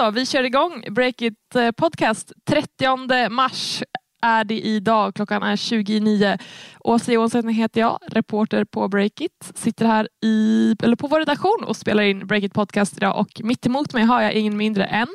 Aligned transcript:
så, 0.00 0.10
vi 0.10 0.26
kör 0.26 0.44
igång 0.44 0.84
Breakit 0.90 1.54
eh, 1.54 1.70
Podcast. 1.70 2.32
30 2.48 3.28
mars 3.28 3.82
är 4.22 4.44
det 4.44 4.60
idag. 4.60 5.14
Klockan 5.14 5.42
är 5.42 5.56
29. 5.56 6.38
Åsa 6.80 7.12
Johansson 7.12 7.48
heter 7.48 7.80
jag, 7.80 7.98
reporter 8.08 8.64
på 8.64 8.88
Breakit. 8.88 9.52
Sitter 9.54 9.86
här 9.86 10.08
i, 10.24 10.76
eller 10.82 10.96
på 10.96 11.06
vår 11.06 11.18
redaktion 11.18 11.64
och 11.66 11.76
spelar 11.76 12.02
in 12.02 12.26
Breakit 12.26 12.54
Podcast 12.54 12.96
idag 12.96 13.18
och 13.18 13.40
mitt 13.44 13.66
emot 13.66 13.94
mig 13.94 14.04
har 14.04 14.22
jag 14.22 14.32
ingen 14.32 14.56
mindre 14.56 14.84
än 14.84 15.08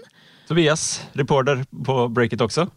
Tobias, 0.48 1.08
reporter 1.14 1.66
på 1.86 2.08
Breakit 2.08 2.42
också. 2.42 2.68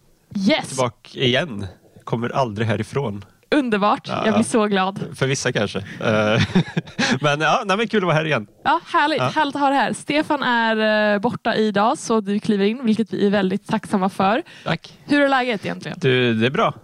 Yes, 0.49 0.69
Tillbaka 0.69 1.19
igen. 1.19 1.67
Kommer 2.05 2.29
aldrig 2.29 2.69
härifrån. 2.69 3.25
Underbart. 3.51 4.09
Ja. 4.09 4.23
Jag 4.27 4.35
blir 4.35 4.45
så 4.45 4.67
glad. 4.67 5.01
För 5.15 5.27
vissa 5.27 5.53
kanske. 5.53 5.79
Eh, 5.79 6.43
men 7.21 7.41
ja, 7.41 7.63
nej, 7.67 7.77
men 7.77 7.89
kul 7.89 7.99
att 7.99 8.07
vara 8.07 8.15
här 8.17 8.25
igen. 8.25 8.47
Ja, 8.65 8.81
härligt, 8.87 9.19
Ja. 9.19 9.29
härligt 9.35 9.55
att 9.55 9.61
ha 9.61 9.69
det 9.69 9.75
här. 9.77 9.93
Stefan 9.93 10.43
är 10.43 11.13
eh, 11.15 11.21
borta 11.21 11.55
idag 11.55 11.99
så 11.99 12.21
du 12.21 12.41
kliver 12.41 12.65
in, 12.65 12.85
vilket 12.85 13.13
vi 13.13 13.27
är 13.27 13.31
väldigt 13.31 13.67
tacksamma 13.67 14.09
för. 14.09 14.43
Tack. 14.65 14.93
Hur 15.05 15.23
är 15.23 15.29
läget 15.29 15.65
egentligen? 15.65 15.99
Du, 16.01 16.35
det 16.35 16.47
är 16.47 16.51
bra. 16.51 16.75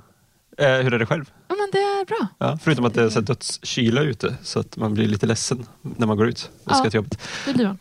Eh, 0.58 0.66
hur 0.68 0.94
är 0.94 0.98
det 0.98 1.06
själv? 1.06 1.24
Ja, 1.48 1.54
men 1.54 1.68
det 1.72 1.78
är 1.78 2.04
bra. 2.04 2.26
Ja, 2.38 2.58
förutom 2.62 2.84
att 2.84 2.94
det 2.94 3.02
är 3.02 3.08
så 3.08 3.20
dödskyla 3.20 4.00
ute 4.00 4.34
så 4.42 4.60
att 4.60 4.76
man 4.76 4.94
blir 4.94 5.06
lite 5.08 5.26
ledsen 5.26 5.66
när 5.82 6.06
man 6.06 6.16
går 6.16 6.28
ut 6.28 6.50
och 6.64 6.76
ska 6.76 6.90
till 6.90 6.94
jobbet. 6.96 7.28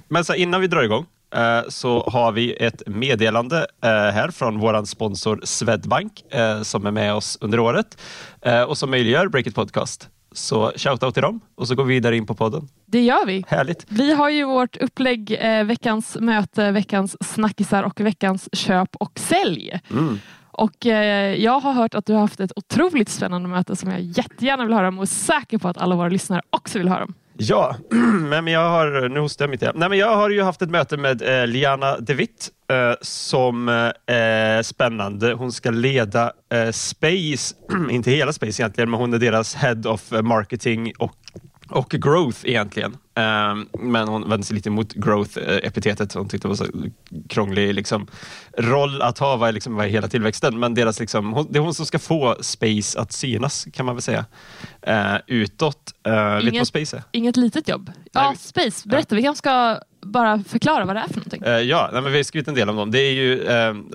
Men 0.08 0.26
så 0.26 0.34
här, 0.34 0.40
innan 0.40 0.62
vi 0.62 0.68
drar 0.68 0.84
igång 0.84 1.06
så 1.70 2.10
har 2.10 2.32
vi 2.32 2.54
ett 2.54 2.84
meddelande 2.86 3.58
eh, 3.84 3.90
här 3.90 4.32
från 4.32 4.60
vår 4.60 4.86
sponsor 4.86 5.42
Swedbank 5.44 6.34
eh, 6.34 6.62
som 6.62 6.86
är 6.86 6.92
med 6.92 7.14
oss 7.14 7.38
under 7.42 7.60
året 7.60 7.98
eh, 8.42 8.62
och 8.62 8.78
som 8.78 8.92
möjliggör 8.92 9.28
Breakit 9.28 9.56
Podcast. 9.56 10.10
Så 10.32 10.72
shoutout 10.76 11.14
till 11.14 11.24
dem 11.24 11.40
och 11.56 11.68
så 11.68 11.76
går 11.76 11.84
vi 11.84 11.94
vidare 11.94 12.18
in 12.18 12.26
på 12.26 12.36
podden. 12.36 12.68
Det 12.86 13.02
gör 13.02 13.26
vi. 13.26 13.46
Härligt. 13.48 13.86
Vi 13.90 14.14
har 14.14 14.30
ju 14.30 14.46
vårt 14.46 14.78
upplägg, 14.78 15.38
eh, 15.40 15.64
veckans 15.64 16.18
möte, 16.20 16.72
veckans 16.72 17.34
snackisar 17.34 17.84
och 17.84 18.00
veckans 18.00 18.50
köp 18.54 18.96
och 18.96 19.20
sälj. 19.20 19.80
Mm. 19.92 20.20
Och 20.52 20.86
eh, 20.86 21.36
jag 21.36 21.60
har 21.60 21.74
hört 21.74 21.96
att 21.96 22.06
du 22.06 22.14
har 22.14 22.20
haft 22.20 22.40
ett 22.40 22.52
otroligt 22.56 23.10
spännande 23.10 23.50
möte 23.50 23.76
som 23.76 23.92
jag 23.92 24.02
jättegärna 24.02 24.66
vill 24.66 24.74
höra 24.74 24.88
om 24.88 24.98
och 24.98 25.04
är 25.04 25.08
säker 25.08 25.58
på 25.58 25.68
att 25.68 25.78
alla 25.78 25.96
våra 25.96 26.10
lyssnare 26.10 26.42
också 26.50 26.80
vill 26.80 26.90
höra 26.90 27.04
om. 27.04 27.14
Ja, 27.38 27.76
men 28.30 28.48
jag 28.48 28.70
har, 28.70 29.10
nu 29.10 29.20
hostar 29.20 29.46
jag 29.46 29.50
mitt. 29.50 29.62
Nej, 29.62 29.90
men 29.90 29.98
jag 29.98 30.16
har 30.16 30.30
ju 30.30 30.42
haft 30.42 30.62
ett 30.62 30.70
möte 30.70 30.98
med 30.98 31.42
eh, 31.42 31.48
Liana 31.48 31.98
De 32.00 32.14
Witt 32.14 32.50
eh, 32.70 32.94
som 33.02 33.70
eh, 33.70 34.16
är 34.16 34.64
spännande. 34.64 35.34
Hon 35.34 35.52
ska 35.52 35.72
leda 35.72 36.32
eh, 36.54 36.72
Space, 36.72 37.56
inte 37.90 38.12
hela 38.12 38.34
Space 38.34 38.62
egentligen, 38.62 38.90
men 38.90 39.00
hon 39.00 39.14
är 39.14 39.18
deras 39.20 39.56
Head 39.56 39.82
of 39.86 40.14
eh, 40.14 40.22
Marketing 40.22 40.94
och, 41.00 41.16
och 41.70 41.90
Growth 41.90 42.40
egentligen. 42.44 42.98
Eh, 43.16 43.56
men 43.80 44.08
hon 44.08 44.30
vände 44.30 44.46
sig 44.46 44.56
lite 44.56 44.70
emot 44.70 44.94
Growth-epitetet. 44.94 46.14
Hon 46.14 46.30
tyckte 46.30 46.48
det 46.48 46.50
var 46.50 46.56
så 46.56 46.66
krånglig 47.30 47.74
liksom, 47.74 48.08
roll 48.58 49.02
att 49.02 49.18
ha, 49.20 49.36
vad 49.36 49.50
är, 49.50 49.54
liksom, 49.54 49.76
vad 49.76 49.86
är 49.86 49.90
hela 49.90 50.08
tillväxten? 50.08 50.60
Men 50.60 50.74
deras, 50.74 51.00
liksom, 51.00 51.34
hon, 51.34 51.48
det 51.50 51.58
är 51.60 51.62
hon 51.62 51.74
som 51.74 51.86
ska 51.86 52.00
få 52.00 52.36
Space 52.42 53.00
att 53.00 53.12
synas, 53.12 53.68
kan 53.74 53.86
man 53.86 53.96
väl 53.96 54.02
säga, 54.02 54.26
eh, 54.82 55.16
utåt. 55.28 55.92
Eh, 56.06 56.14
vet 56.14 56.42
du 56.42 56.50
Inget- 56.50 56.60
vad 56.60 56.68
Space 56.68 56.98
är? 56.98 57.04
Inget 57.12 57.38
litet 57.38 57.68
jobb. 57.68 57.92
Ja, 58.12 58.28
Nej, 58.28 58.38
Space. 58.38 58.90
Berätta, 58.90 59.16
vi 59.16 59.22
kanske 59.24 59.38
ska 59.38 59.80
bara 60.02 60.44
förklara 60.48 60.86
vad 60.86 60.96
det 60.96 61.00
är 61.00 61.08
för 61.08 61.16
någonting. 61.16 61.42
Eh, 61.46 61.52
ja, 61.60 61.90
nej, 61.94 62.02
men 62.02 62.12
vi 62.12 62.18
har 62.18 62.24
skrivit 62.24 62.48
en 62.48 62.56
del 62.56 62.70
om 62.70 62.76
dem. 62.76 62.92
Det 62.92 63.00
är 63.00 63.12
ju 63.14 63.48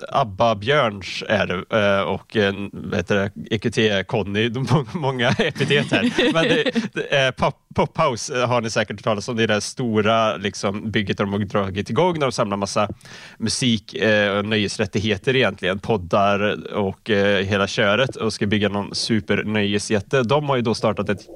Abba 0.09 0.55
Björns 0.55 1.23
är 1.27 1.47
det, 1.47 2.03
och 2.03 2.35
eh, 2.35 2.53
vad 2.71 2.95
heter 2.95 3.15
det, 3.15 3.31
EQT-Conny, 3.57 4.49
de 4.49 4.59
må- 4.71 4.85
många 4.99 5.29
epitet 5.29 5.91
här. 5.91 6.33
Men 6.33 6.43
det, 6.43 6.71
det, 6.93 7.25
eh, 7.25 7.31
Pop, 7.31 7.55
Pophouse 7.75 8.41
eh, 8.41 8.47
har 8.47 8.61
ni 8.61 8.69
säkert 8.69 8.97
hört 8.97 9.03
talas 9.03 9.27
om. 9.27 9.35
Det 9.35 9.43
är 9.43 9.47
det 9.47 9.61
stora 9.61 10.37
liksom, 10.37 10.91
bygget 10.91 11.17
de 11.17 11.33
har 11.33 11.39
dragit 11.39 11.89
igång 11.89 12.13
där 12.13 12.27
de 12.27 12.31
samlar 12.31 12.57
massa 12.57 12.89
musik 13.37 13.95
eh, 13.95 14.37
och 14.37 14.45
nöjesrättigheter 14.45 15.35
egentligen, 15.35 15.79
poddar 15.79 16.73
och 16.73 17.09
eh, 17.09 17.45
hela 17.45 17.67
köret 17.67 18.15
och 18.15 18.33
ska 18.33 18.47
bygga 18.47 18.69
någon 18.69 18.95
supernöjesjätte. 18.95 20.23
De 20.23 20.49
har 20.49 20.55
ju 20.55 20.61
då 20.61 20.73
startat 20.73 21.09
ett 21.09 21.27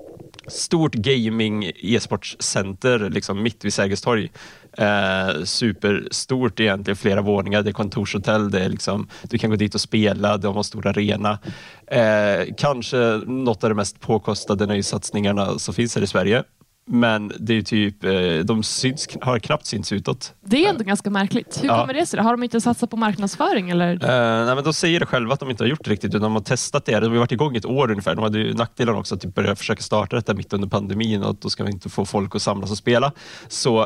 stort 0.48 0.94
gaming 0.94 1.72
e-sportscenter 1.76 3.10
liksom 3.10 3.44
mitt 3.44 3.66
vid 3.66 3.74
Sergels 3.74 4.02
torg. 4.02 4.32
Eh, 4.78 5.44
superstort 5.44 6.60
egentligen, 6.60 6.96
flera 6.96 7.22
våningar, 7.22 7.62
det 7.62 7.70
är 7.70 7.74
kontorshotell, 7.74 8.52
det 8.52 8.64
är 8.64 8.70
liksom, 8.70 9.08
du 9.24 9.38
kan 9.38 9.50
gå 9.50 9.56
dit 9.56 9.76
och 9.76 9.82
spela, 9.82 10.38
de 10.38 10.56
har 10.56 10.64
stor 10.64 10.88
arena. 10.88 11.40
Eh, 11.88 12.54
kanske 12.58 12.98
något 13.28 13.64
av 13.64 13.70
de 13.70 13.76
mest 13.76 14.00
påkostade 14.00 14.66
nöjessatsningarna 14.66 15.60
som 15.60 15.74
finns 15.74 15.96
här 15.96 16.02
i 16.02 16.08
Sverige. 16.08 16.44
Men 16.86 17.32
det 17.40 17.58
är 17.58 17.62
typ, 17.62 18.04
eh, 18.04 18.12
de 18.46 18.64
syns, 18.64 19.08
har 19.22 19.40
knappt 19.40 19.66
synts 19.66 19.92
utåt. 19.92 20.34
Det 20.46 20.66
är 20.66 20.70
ändå 20.70 20.84
ganska 20.84 21.10
märkligt. 21.10 21.60
Hur 21.64 21.68
Ja. 21.68 21.80
kommer 21.82 21.94
det 21.94 22.06
sig? 22.06 22.20
Har 22.20 22.32
de 22.32 22.44
inte 22.44 22.62
satsat 22.62 22.90
på 22.90 22.98
marknadsföring? 22.98 23.70
Eller? 23.70 23.92
Eh, 23.94 24.46
nej, 24.46 24.56
men 24.56 24.64
de 24.64 24.74
säger 24.74 25.00
det 25.00 25.06
själva 25.06 25.34
att 25.34 25.40
de 25.40 25.50
inte 25.50 25.64
har 25.64 25.70
gjort 25.70 25.84
det 25.84 25.92
riktigt, 25.92 26.10
utan 26.10 26.22
de 26.22 26.34
har 26.34 26.42
testat 26.42 26.86
det. 26.86 27.00
De 27.00 27.12
har 27.12 27.18
varit 27.18 27.32
igång 27.32 27.56
ett 27.56 27.66
år 27.66 27.92
ungefär. 27.92 28.16
De 28.16 28.24
hade 28.24 28.40
ju 28.40 28.54
nackdelen 28.54 28.96
också 28.96 29.16
att 29.16 29.22
typ 29.22 29.36
börja 29.36 29.56
försöka 29.56 29.82
starta 29.82 30.16
detta 30.16 30.34
mitt 30.34 30.54
under 30.54 30.68
pandemin 30.68 31.24
och 31.24 31.36
då 31.42 31.50
ska 31.50 31.64
vi 31.64 31.72
inte 31.72 31.90
få 31.90 32.06
folk 32.06 32.36
att 32.36 32.42
samlas 32.42 32.72
och 32.72 32.78
spela. 32.78 33.12
Så, 33.48 33.80
eh, 33.82 33.86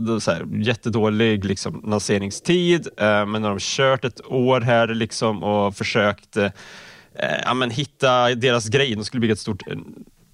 det 0.00 0.12
är 0.14 0.18
så 0.18 0.30
här, 0.30 0.46
jättedålig 0.52 1.44
liksom, 1.44 1.84
lanseringstid, 1.86 2.88
eh, 2.96 3.26
men 3.26 3.42
när 3.42 3.48
de 3.48 3.58
kört 3.60 4.04
ett 4.04 4.20
år 4.26 4.60
här 4.60 4.88
liksom, 4.88 5.42
och 5.42 5.76
försökt 5.76 6.36
eh, 6.36 6.48
ja, 7.44 7.54
men 7.54 7.70
hitta 7.70 8.34
deras 8.34 8.68
grej. 8.68 8.94
De 8.94 9.04
skulle 9.04 9.20
bygga 9.20 9.32
ett 9.32 9.38
stort 9.40 9.62
eh, 9.68 9.74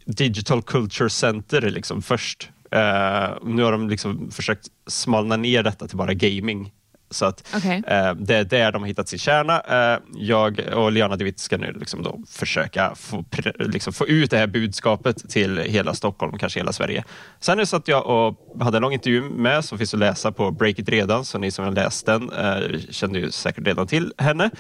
digital 0.09 0.63
culture 0.63 1.11
center 1.11 1.61
liksom, 1.61 2.03
först. 2.03 2.51
Eh, 2.71 3.31
nu 3.43 3.63
har 3.63 3.73
de 3.73 3.89
liksom 3.89 4.31
försökt 4.31 4.67
smalna 4.87 5.37
ner 5.37 5.63
detta 5.63 5.89
till 5.89 5.97
bara 5.97 6.15
gaming. 6.15 6.73
Så 7.11 7.27
att 7.27 7.49
Okej. 7.57 7.83
Eh, 7.87 8.15
det 8.15 8.37
är 8.37 8.45
där 8.45 8.73
de 8.73 8.83
har 8.83 8.87
hittat 8.89 9.09
sin 9.09 9.19
kärna. 9.19 9.61
Eh, 9.61 10.01
jag 10.15 10.61
och 10.75 10.93
Liana 10.93 11.17
De 11.17 11.25
Witt 11.25 11.39
ska 11.39 11.57
nu 11.57 11.73
liksom 11.73 12.03
då 12.03 12.21
försöka 12.29 12.95
få, 12.95 13.25
liksom 13.59 13.93
få 13.93 14.07
ut 14.07 14.31
det 14.31 14.39
här 14.39 14.47
budskapet 14.47 15.31
till 15.31 15.59
hela 15.59 15.95
Stockholm, 15.95 16.39
kanske 16.39 16.61
hela 16.61 16.73
Sverige. 16.73 17.05
Sen 17.41 17.59
är 17.59 17.63
det 17.63 17.67
så 17.67 17.77
att 17.77 17.89
jag 17.89 18.07
och 18.07 18.65
hade 18.65 18.79
en 18.79 18.83
lång 18.83 18.93
intervju 18.93 19.23
med, 19.23 19.65
som 19.65 19.79
finns 19.79 19.95
att 19.95 20.01
läsa 20.01 20.33
på 20.33 20.51
Breakit 20.51 20.89
redan, 20.89 21.25
så 21.25 21.39
ni 21.39 21.51
som 21.51 21.65
har 21.65 21.73
läst 21.73 22.07
den 22.07 22.31
eh, 22.31 22.79
kände 22.91 23.19
ju 23.19 23.31
säkert 23.31 23.67
redan 23.67 23.87
till 23.87 24.13
henne. 24.19 24.51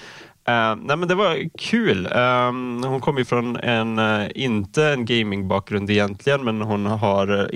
Uh, 0.48 0.76
nej 0.76 0.96
men 0.96 1.08
det 1.08 1.14
var 1.14 1.58
kul. 1.58 2.06
Uh, 2.06 2.88
hon 2.88 3.00
kommer 3.00 3.18
ju 3.18 3.24
från 3.24 3.56
en, 3.56 3.98
uh, 3.98 4.28
inte 4.34 4.84
en 4.84 5.04
gamingbakgrund 5.04 5.90
egentligen, 5.90 6.44
men 6.44 6.62
hon 6.62 6.86
har 6.86 7.50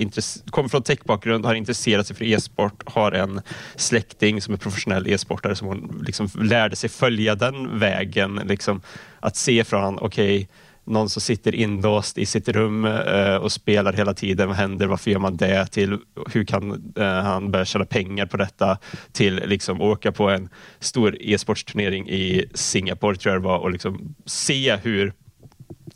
kommer 0.51 0.69
från 0.69 0.83
techbakgrund, 0.83 1.45
har 1.45 1.55
intresserat 1.55 2.07
sig 2.07 2.15
för 2.15 2.25
e-sport, 2.25 2.83
har 2.85 3.11
en 3.11 3.41
släkting 3.75 4.41
som 4.41 4.53
är 4.53 4.57
professionell 4.57 5.07
e-sportare 5.07 5.55
som 5.55 5.67
hon 5.67 6.03
liksom 6.07 6.29
lärde 6.41 6.75
sig 6.75 6.89
följa 6.89 7.35
den 7.35 7.79
vägen. 7.79 8.41
Liksom, 8.45 8.81
att 9.19 9.35
se 9.35 9.63
från, 9.63 9.99
okej, 9.99 10.47
någon 10.85 11.09
som 11.09 11.21
sitter 11.21 11.55
inlåst 11.55 12.17
i 12.17 12.25
sitt 12.25 12.49
rum 12.49 12.85
eh, 12.85 13.35
och 13.35 13.51
spelar 13.51 13.93
hela 13.93 14.13
tiden. 14.13 14.47
Vad 14.47 14.57
händer? 14.57 14.87
Varför 14.87 15.11
gör 15.11 15.19
man 15.19 15.37
det? 15.37 15.65
Till 15.65 15.97
hur 16.33 16.45
kan 16.45 16.93
eh, 16.97 17.05
han 17.05 17.51
börja 17.51 17.65
tjäna 17.65 17.85
pengar 17.85 18.25
på 18.25 18.37
detta? 18.37 18.77
Till 19.11 19.35
liksom 19.35 19.81
åka 19.81 20.11
på 20.11 20.29
en 20.29 20.49
stor 20.79 21.17
e-sportsturnering 21.21 22.09
i 22.09 22.45
Singapore 22.53 23.15
tror 23.15 23.33
jag 23.33 23.41
det 23.41 23.47
var 23.47 23.57
och 23.57 23.71
liksom 23.71 24.15
se 24.25 24.75
hur 24.75 25.13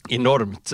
enormt 0.10 0.74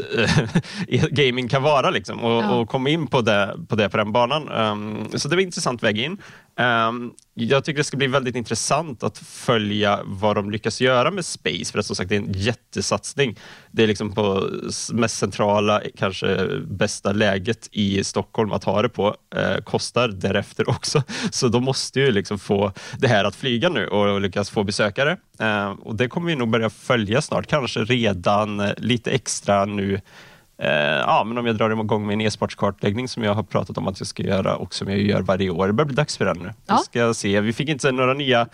eh, 0.90 1.04
gaming 1.12 1.48
kan 1.48 1.64
vara 1.64 1.90
liksom, 1.90 2.20
och, 2.20 2.44
Ja. 2.44 2.56
och 2.56 2.70
komma 2.70 2.90
in 2.90 3.08
på 3.08 3.22
det, 3.22 3.56
på 3.68 3.76
det 3.76 3.90
på 3.90 3.98
den 3.98 4.12
banan. 4.12 4.50
Um, 4.50 5.08
så 5.20 5.28
det 5.28 5.36
var 5.36 5.42
en 5.42 5.48
intressant 5.48 5.84
väg 5.84 6.00
in. 6.00 6.18
Um, 6.60 7.14
jag 7.34 7.66
tycker 7.66 7.78
det 7.78 7.84
ska 7.84 7.98
bli 7.98 8.08
väldigt 8.08 8.36
intressant 8.36 9.04
att 9.04 9.18
följa 9.18 10.00
vad 10.04 10.36
de 10.36 10.52
lyckas 10.52 10.82
göra 10.82 11.12
med 11.12 11.26
Space, 11.26 11.72
för 11.72 11.80
att 11.80 11.86
som 11.86 11.96
sagt 11.96 12.10
det 12.10 12.16
är 12.16 12.20
en 12.20 12.34
jättesatsning. 12.34 13.40
Det 13.72 13.84
är 13.84 13.88
liksom 13.88 14.14
på 14.14 14.50
mest 14.94 15.18
centrala, 15.18 15.82
kanske 15.98 16.48
bästa 16.68 17.12
läget 17.12 17.70
i 17.72 18.04
Stockholm 18.04 18.52
att 18.52 18.64
ha 18.64 18.82
det 18.82 18.90
på. 18.90 19.16
Eh, 19.36 19.58
kostar 19.64 20.08
därefter 20.08 20.70
också, 20.70 21.04
så 21.32 21.48
de 21.48 21.64
måste 21.64 22.00
ju 22.00 22.12
liksom 22.12 22.40
få 22.40 22.72
det 22.98 23.08
här 23.08 23.26
att 23.26 23.36
flyga 23.36 23.70
nu 23.70 23.88
och 23.88 24.22
lyckas 24.22 24.50
få 24.50 24.64
besökare. 24.64 25.18
Eh, 25.40 25.70
och 25.70 25.96
det 25.96 26.08
kommer 26.08 26.28
vi 26.28 26.36
nog 26.36 26.50
börja 26.50 26.70
följa 26.70 27.22
snart, 27.22 27.48
kanske 27.48 27.80
redan 27.80 28.60
eh, 28.60 28.72
lite 28.78 29.12
extra 29.12 29.66
nu 29.66 30.02
Eh, 30.58 30.70
ja, 30.72 31.24
men 31.28 31.38
om 31.38 31.46
jag 31.46 31.58
drar 31.58 31.70
igång 31.70 32.12
en 32.14 32.22
e-sportskartläggning 32.22 33.08
som 33.08 33.24
jag 33.24 33.34
har 33.34 33.44
pratat 33.44 33.78
om 33.78 33.88
att 33.88 34.00
jag 34.00 34.08
ska 34.08 34.24
göra 34.24 34.56
och 34.56 34.74
som 34.74 34.90
jag 34.90 35.02
gör 35.02 35.22
varje 35.22 35.50
år. 35.50 35.68
Det 35.68 35.74
börjar 35.74 35.88
bli 35.88 35.96
dags 35.96 36.18
för 36.18 36.26
den 36.26 36.38
nu. 36.38 36.54
Ja. 36.66 36.78
Vi 36.78 36.84
ska 36.84 37.14
se. 37.14 37.42
Vi 37.42 37.54
fick 37.54 37.70
inte 37.70 37.92
några 37.92 38.14
nya 38.14 38.48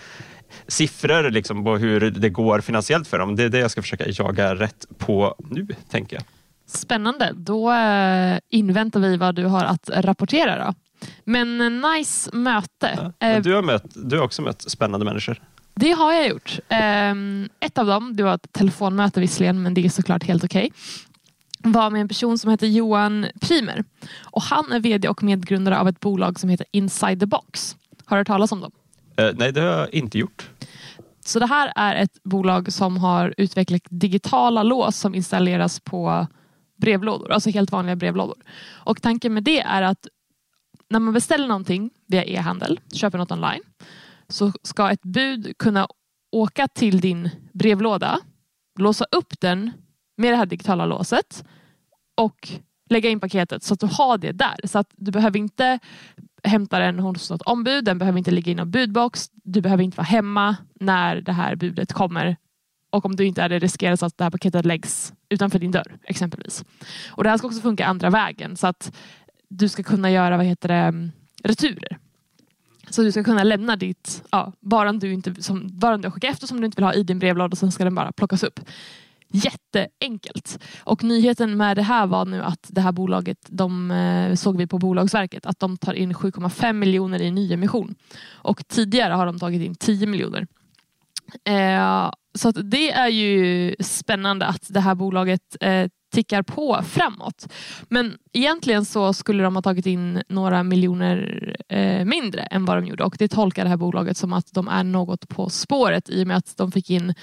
siffror 0.67 1.29
liksom, 1.29 1.63
på 1.63 1.77
hur 1.77 2.11
det 2.11 2.29
går 2.29 2.61
finansiellt 2.61 3.07
för 3.07 3.19
dem. 3.19 3.35
Det 3.35 3.43
är 3.43 3.49
det 3.49 3.59
jag 3.59 3.71
ska 3.71 3.81
försöka 3.81 4.05
jaga 4.07 4.55
rätt 4.55 4.85
på 4.97 5.35
nu, 5.37 5.67
tänker 5.89 6.15
jag. 6.15 6.23
Spännande. 6.67 7.31
Då 7.35 7.73
eh, 7.73 8.39
inväntar 8.49 8.99
vi 8.99 9.17
vad 9.17 9.35
du 9.35 9.45
har 9.45 9.65
att 9.65 9.89
rapportera. 9.93 10.65
Då. 10.65 10.73
Men 11.23 11.61
eh, 11.61 11.91
nice 11.91 12.35
möte. 12.35 13.11
Ja. 13.19 13.27
Eh, 13.27 13.41
du, 13.41 13.53
har 13.53 13.61
mött, 13.61 13.85
du 13.93 14.17
har 14.17 14.25
också 14.25 14.41
mött 14.41 14.61
spännande 14.61 15.05
människor. 15.05 15.41
Det 15.75 15.91
har 15.91 16.13
jag 16.13 16.27
gjort. 16.27 16.59
Ehm, 16.69 17.49
ett 17.59 17.77
av 17.77 17.85
dem, 17.85 18.15
det 18.15 18.23
var 18.23 18.35
ett 18.35 18.53
telefonmöte 18.53 19.19
visserligen, 19.19 19.61
men 19.61 19.73
det 19.73 19.85
är 19.85 19.89
såklart 19.89 20.23
helt 20.23 20.43
okej. 20.43 20.71
Var 21.63 21.89
med 21.89 22.01
en 22.01 22.07
person 22.07 22.37
som 22.37 22.51
heter 22.51 22.67
Johan 22.67 23.25
Primer. 23.41 23.83
Och 24.23 24.41
han 24.41 24.71
är 24.71 24.79
vd 24.79 25.09
och 25.09 25.23
medgrundare 25.23 25.79
av 25.79 25.87
ett 25.87 25.99
bolag 25.99 26.39
som 26.39 26.49
heter 26.49 26.67
Inside 26.71 27.19
the 27.19 27.25
Box. 27.25 27.77
Har 28.05 28.17
du 28.17 28.19
hört 28.19 28.27
talas 28.27 28.51
om 28.51 28.61
dem? 28.61 28.71
Eh, 29.17 29.31
nej, 29.35 29.51
det 29.51 29.61
har 29.61 29.67
jag 29.67 29.93
inte 29.93 30.17
gjort. 30.17 30.49
Så 31.25 31.39
det 31.39 31.45
här 31.45 31.73
är 31.75 31.95
ett 31.95 32.23
bolag 32.23 32.73
som 32.73 32.97
har 32.97 33.33
utvecklat 33.37 33.81
digitala 33.89 34.63
lås 34.63 34.97
som 34.97 35.15
installeras 35.15 35.79
på 35.79 36.27
brevlådor, 36.77 37.31
alltså 37.31 37.49
helt 37.49 37.71
vanliga 37.71 37.95
brevlådor. 37.95 38.37
Och 38.67 39.01
tanken 39.01 39.33
med 39.33 39.43
det 39.43 39.59
är 39.59 39.81
att 39.81 40.07
när 40.89 40.99
man 40.99 41.13
beställer 41.13 41.47
någonting 41.47 41.89
via 42.07 42.23
e-handel, 42.23 42.79
köper 42.93 43.17
något 43.17 43.31
online, 43.31 43.61
så 44.27 44.51
ska 44.63 44.91
ett 44.91 45.01
bud 45.01 45.57
kunna 45.57 45.87
åka 46.31 46.67
till 46.67 46.99
din 46.99 47.29
brevlåda, 47.53 48.19
låsa 48.79 49.05
upp 49.11 49.39
den 49.39 49.71
med 50.19 50.33
det 50.33 50.37
här 50.37 50.45
digitala 50.45 50.85
låset 50.85 51.43
och 52.15 52.49
lägga 52.89 53.09
in 53.09 53.19
paketet 53.19 53.63
så 53.63 53.73
att 53.73 53.79
du 53.79 53.85
har 53.85 54.17
det 54.17 54.31
där. 54.31 54.55
Så 54.63 54.79
att 54.79 54.89
du 54.95 55.11
behöver 55.11 55.39
inte 55.39 55.79
hämta 56.43 56.79
den 56.79 56.99
hos 56.99 57.29
något 57.29 57.41
ombud, 57.41 57.85
den 57.85 57.97
behöver 57.97 58.17
inte 58.17 58.31
ligga 58.31 58.51
i 58.51 58.55
någon 58.55 58.71
budbox, 58.71 59.29
du 59.33 59.61
behöver 59.61 59.83
inte 59.83 59.97
vara 59.97 60.05
hemma 60.05 60.55
när 60.79 61.21
det 61.21 61.31
här 61.31 61.55
budet 61.55 61.93
kommer 61.93 62.37
och 62.89 63.05
om 63.05 63.15
du 63.15 63.25
inte 63.25 63.41
är 63.41 63.49
det 63.49 63.59
riskerar 63.59 63.95
så 63.95 64.05
att 64.05 64.17
det 64.17 64.23
här 64.23 64.31
paketet 64.31 64.65
läggs 64.65 65.13
utanför 65.29 65.59
din 65.59 65.71
dörr 65.71 65.97
exempelvis. 66.03 66.65
Och 67.09 67.23
Det 67.23 67.29
här 67.29 67.37
ska 67.37 67.47
också 67.47 67.61
funka 67.61 67.85
andra 67.85 68.09
vägen 68.09 68.57
så 68.57 68.67
att 68.67 68.95
du 69.49 69.69
ska 69.69 69.83
kunna 69.83 70.11
göra 70.11 70.37
vad 70.37 70.45
heter 70.45 70.67
det, 70.67 71.09
returer. 71.43 71.97
Så 72.89 73.01
du 73.01 73.11
ska 73.11 73.23
kunna 73.23 73.43
lämna 73.43 73.75
ditt, 73.75 74.23
ja, 74.31 74.53
varan 74.59 74.99
du, 74.99 75.13
inte, 75.13 75.43
som, 75.43 75.69
varan 75.73 76.01
du 76.01 76.07
har 76.07 76.11
skickat 76.11 76.33
efter 76.33 76.47
som 76.47 76.59
du 76.61 76.65
inte 76.65 76.75
vill 76.75 76.85
ha 76.85 76.93
i 76.93 77.03
din 77.03 77.19
brevlåda 77.19 77.51
och 77.51 77.57
sen 77.57 77.71
ska 77.71 77.83
den 77.83 77.95
bara 77.95 78.11
plockas 78.11 78.43
upp. 78.43 78.59
Jätteenkelt. 79.31 80.59
Och 80.83 81.03
nyheten 81.03 81.57
med 81.57 81.77
det 81.77 81.83
här 81.83 82.07
var 82.07 82.25
nu 82.25 82.43
att 82.43 82.67
det 82.67 82.81
här 82.81 82.91
bolaget, 82.91 83.37
de 83.47 83.91
eh, 83.91 84.35
såg 84.35 84.57
vi 84.57 84.67
på 84.67 84.77
Bolagsverket, 84.77 85.45
att 85.45 85.59
de 85.59 85.77
tar 85.77 85.93
in 85.93 86.13
7,5 86.13 86.73
miljoner 86.73 87.21
i 87.21 87.31
nyemission. 87.31 87.95
Och 88.31 88.67
tidigare 88.67 89.13
har 89.13 89.25
de 89.25 89.39
tagit 89.39 89.61
in 89.61 89.75
10 89.75 90.07
miljoner. 90.07 90.47
Eh, 91.45 92.11
så 92.33 92.51
det 92.51 92.91
är 92.91 93.07
ju 93.07 93.75
spännande 93.79 94.45
att 94.45 94.65
det 94.69 94.79
här 94.79 94.95
bolaget 94.95 95.55
eh, 95.61 95.87
tickar 96.11 96.41
på 96.43 96.81
framåt. 96.83 97.53
Men 97.89 98.17
egentligen 98.33 98.85
så 98.85 99.13
skulle 99.13 99.43
de 99.43 99.55
ha 99.55 99.61
tagit 99.61 99.85
in 99.85 100.23
några 100.29 100.63
miljoner 100.63 101.55
eh, 101.69 102.05
mindre 102.05 102.41
än 102.41 102.65
vad 102.65 102.77
de 102.77 102.85
gjorde 102.85 103.03
och 103.03 103.15
det 103.19 103.27
tolkar 103.27 103.63
det 103.63 103.69
här 103.69 103.77
bolaget 103.77 104.17
som 104.17 104.33
att 104.33 104.53
de 104.53 104.67
är 104.67 104.83
något 104.83 105.29
på 105.29 105.49
spåret 105.49 106.09
i 106.09 106.23
och 106.23 106.27
med 106.27 106.37
att 106.37 106.57
de 106.57 106.71
fick 106.71 106.89
in 106.89 107.13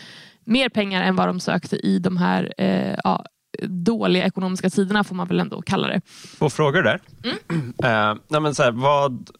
mer 0.46 0.68
pengar 0.68 1.02
än 1.02 1.16
vad 1.16 1.28
de 1.28 1.40
sökte 1.40 1.76
i 1.76 1.98
de 1.98 2.16
här 2.16 2.54
eh, 2.58 2.96
ja, 3.04 3.24
dåliga 3.62 4.26
ekonomiska 4.26 4.70
tiderna 4.70 5.04
får 5.04 5.14
man 5.14 5.28
väl 5.28 5.40
ändå 5.40 5.62
kalla 5.62 5.88
det. 5.88 6.00
Två 6.38 6.50
frågor 6.50 6.82
där. 6.82 7.00
Mm. 7.24 8.18
Nej 8.28 8.40
men 8.40 8.54
så 8.54 8.62
här, 8.62 8.70
vad, 8.70 9.30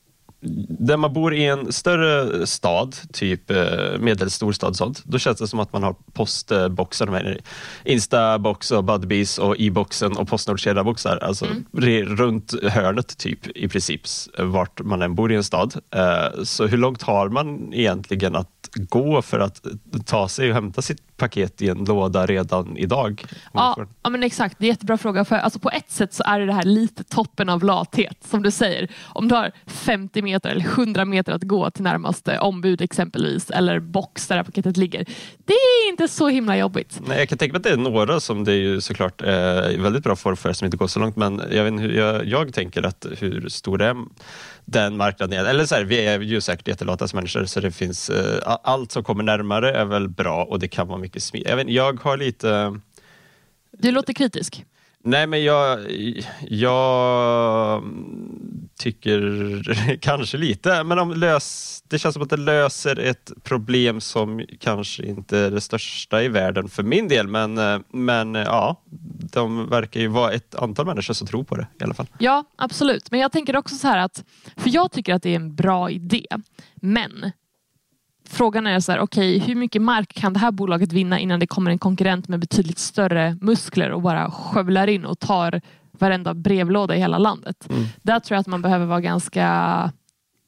där 0.69 0.97
man 0.97 1.13
bor 1.13 1.35
i 1.35 1.45
en 1.45 1.73
större 1.73 2.47
stad, 2.47 2.97
typ 3.13 3.51
eh, 3.51 3.99
medelstor 4.01 4.53
stad, 4.53 4.77
sånt, 4.77 5.03
då 5.05 5.19
känns 5.19 5.39
det 5.39 5.49
som 5.49 5.61
att 5.61 5.73
man 5.73 5.83
har 5.83 5.97
postboxar, 6.13 7.07
med 7.07 7.39
Instabox 7.85 8.71
och 8.71 8.85
Budbees 8.85 9.39
och 9.39 9.57
e-boxen 9.59 10.17
och 10.17 10.29
Postnord-kedjaboxar, 10.29 11.19
alltså 11.19 11.47
mm. 11.47 12.17
runt 12.17 12.63
hörnet 12.63 13.19
typ 13.19 13.47
i 13.57 13.69
princip 13.69 14.01
vart 14.39 14.81
man 14.81 15.03
än 15.03 15.15
bor 15.15 15.33
i 15.33 15.37
en 15.37 15.45
stad. 15.45 15.75
Eh, 15.95 16.43
så 16.43 16.67
hur 16.67 16.79
långt 16.79 17.03
har 17.03 17.29
man 17.29 17.73
egentligen 17.75 18.37
att 18.37 18.51
gå 18.75 19.23
för 19.23 19.39
att 19.39 19.67
ta 20.05 20.29
sig 20.29 20.49
och 20.49 20.55
hämta 20.55 20.83
sitt 20.83 21.16
paket 21.17 21.63
i 21.63 21.69
en 21.69 21.85
låda 21.85 22.27
redan 22.27 22.77
idag? 22.77 23.25
Ja, 23.53 23.87
ja 24.03 24.11
men 24.11 24.23
exakt, 24.23 24.57
det 24.59 24.67
är 24.67 24.69
jättebra 24.69 24.99
fråga. 24.99 25.25
För, 25.25 25.37
alltså, 25.37 25.59
på 25.59 25.71
ett 25.71 25.91
sätt 25.91 26.15
så 26.15 26.23
är 26.27 26.41
det 26.41 26.53
här 26.53 26.63
lite 26.63 27.05
toppen 27.05 27.49
av 27.49 27.65
lathet, 27.65 28.19
som 28.25 28.43
du 28.43 28.51
säger. 28.51 28.91
Om 29.05 29.29
du 29.29 29.35
har 29.35 29.53
50 29.67 30.23
meter 30.23 30.51
eller 30.51 30.65
100 30.65 31.05
meter 31.05 31.33
att 31.33 31.43
gå 31.43 31.71
till 31.71 31.83
närmaste 31.83 32.39
ombud 32.39 32.81
exempelvis, 32.81 33.51
eller 33.51 33.81
box 33.81 34.29
där 34.29 34.43
paketet 34.43 34.77
ligger. 34.77 35.05
Det 35.45 35.53
är 35.53 35.91
inte 35.91 36.09
så 36.09 36.29
himla 36.29 36.57
jobbigt. 36.57 37.01
Nej, 37.07 37.19
jag 37.19 37.29
kan 37.29 37.39
tänka 37.39 37.53
mig 37.53 37.59
att 37.59 37.63
det 37.65 37.71
är 37.71 37.77
några 37.77 38.21
som 38.21 38.45
det 38.45 38.53
är 38.53 38.57
ju 38.57 38.81
såklart 38.81 39.23
är 39.23 39.79
väldigt 39.79 40.05
bra 40.05 40.17
för, 40.17 40.35
för 40.35 40.53
som 40.53 40.65
inte 40.65 40.77
går 40.77 40.87
så 40.87 41.01
långt, 41.01 41.17
men 41.17 41.43
jag, 41.51 41.65
vet 41.65 41.81
hur 41.81 41.93
jag, 41.93 42.27
jag 42.27 42.55
tänker 42.55 42.83
att 42.83 43.07
hur 43.19 43.49
stor 43.49 43.83
är 43.83 43.97
den 44.65 44.97
marknaden 44.97 45.39
är. 45.39 45.45
Eller 45.45 45.65
så 45.65 45.75
här, 45.75 45.85
vi 45.85 46.07
är 46.07 46.21
ju 46.21 46.41
säkert 46.41 46.69
jättelata 46.69 47.09
som 47.09 47.17
människor, 47.17 47.45
så 47.45 47.61
det 47.61 47.71
finns 47.71 48.11
uh, 48.11 48.17
allt 48.63 48.93
som 48.93 49.05
kommer 49.05 49.23
närmare 49.23 49.73
är 49.73 49.85
väl 49.85 50.09
bra 50.09 50.45
och 50.45 50.59
det 50.59 50.69
kan 50.69 50.89
vara 50.89 50.99
mycket 51.07 51.23
smidigt. 51.23 51.49
Jag, 51.51 51.71
jag 51.71 52.01
har 52.01 52.17
lite... 52.17 52.81
Du 53.73 53.91
låter 53.91 54.13
kritisk. 54.13 54.65
Nej, 55.07 55.27
men 55.27 55.45
jag, 55.45 55.79
jag 56.49 57.83
tycker 58.79 59.99
kanske 60.01 60.37
lite, 60.37 60.85
men 60.85 60.99
om 60.99 61.13
lös, 61.13 61.83
det 61.89 61.99
känns 61.99 62.13
som 62.13 62.23
att 62.23 62.31
det 62.31 62.37
löser 62.37 62.99
ett 62.99 63.33
problem 63.43 64.01
som 64.01 64.47
kanske 64.61 65.07
inte 65.07 65.39
är 65.39 65.51
det 65.51 65.61
största 65.61 66.23
i 66.23 66.29
världen 66.29 66.69
för 66.69 66.83
min 66.83 67.09
del, 67.09 67.29
men, 67.29 67.85
men 67.89 68.35
ja, 68.35 68.83
de 69.33 69.69
verkar 69.69 70.01
ju 70.01 70.09
vara 70.09 70.33
ett 70.33 70.55
antal 70.55 70.87
människor 70.87 71.15
som 71.15 71.27
tror 71.27 71.45
på 71.45 71.57
det 71.57 71.67
i 71.81 71.85
alla 71.85 71.95
fall. 71.95 72.07
Ja, 72.19 72.45
absolut, 72.57 73.11
men 73.11 73.21
jag 73.21 73.33
tänker 73.33 73.57
också 73.57 73.75
så 73.75 73.87
här 73.87 73.99
att, 73.99 74.25
för 74.57 74.71
jag 74.75 74.93
tycker 74.93 75.15
att 75.15 75.23
det 75.23 75.31
är 75.31 75.37
en 75.37 75.55
bra 75.55 75.91
idé, 75.91 76.27
men 76.75 77.33
Frågan 78.29 78.67
är 78.67 78.81
så 78.81 78.93
här, 78.93 79.01
okay, 79.01 79.39
hur 79.39 79.55
mycket 79.55 79.83
mark 79.83 80.15
kan 80.15 80.33
det 80.33 80.39
här 80.39 80.51
bolaget 80.51 80.93
vinna 80.93 81.19
innan 81.19 81.41
det 81.41 81.47
kommer 81.47 81.71
en 81.71 81.79
konkurrent 81.79 82.29
med 82.29 82.41
betydligt 82.41 82.79
större 82.79 83.39
muskler 83.41 83.91
och 83.91 84.03
bara 84.03 84.31
skövlar 84.31 84.87
in 84.87 85.05
och 85.05 85.19
tar 85.19 85.61
varenda 85.99 86.35
brevlåda 86.35 86.97
i 86.97 86.99
hela 86.99 87.19
landet. 87.19 87.67
Mm. 87.71 87.85
Där 88.03 88.21
tror 88.21 88.37
jag 88.37 88.41
att 88.41 88.47
man 88.47 88.63
behöver 88.63 88.87
vara 88.87 89.01
ganska 89.01 89.43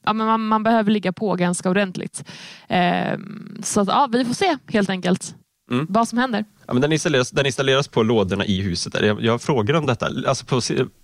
ja, 0.05 0.13
men 0.13 0.27
man, 0.27 0.47
man 0.47 0.63
behöver 0.63 0.91
ligga 0.91 1.13
på 1.13 1.35
ganska 1.35 1.69
ordentligt. 1.69 2.23
Eh, 2.67 3.19
så 3.63 3.81
att, 3.81 3.87
ja, 3.87 4.09
vi 4.11 4.25
får 4.25 4.33
se 4.33 4.57
helt 4.67 4.89
enkelt 4.89 5.35
mm. 5.71 5.85
vad 5.89 6.07
som 6.07 6.17
händer. 6.17 6.45
Ja, 6.67 6.73
men 6.73 6.81
den, 6.81 6.91
installeras, 6.91 7.31
den 7.31 7.45
installeras 7.45 7.87
på 7.87 8.03
lådorna 8.03 8.45
i 8.45 8.61
huset. 8.61 9.01
Jag, 9.01 9.21
jag 9.21 9.41
frågar 9.41 9.73
om 9.73 9.85
detta. 9.85 10.09
Alltså 10.27 10.45
på, 10.45 10.61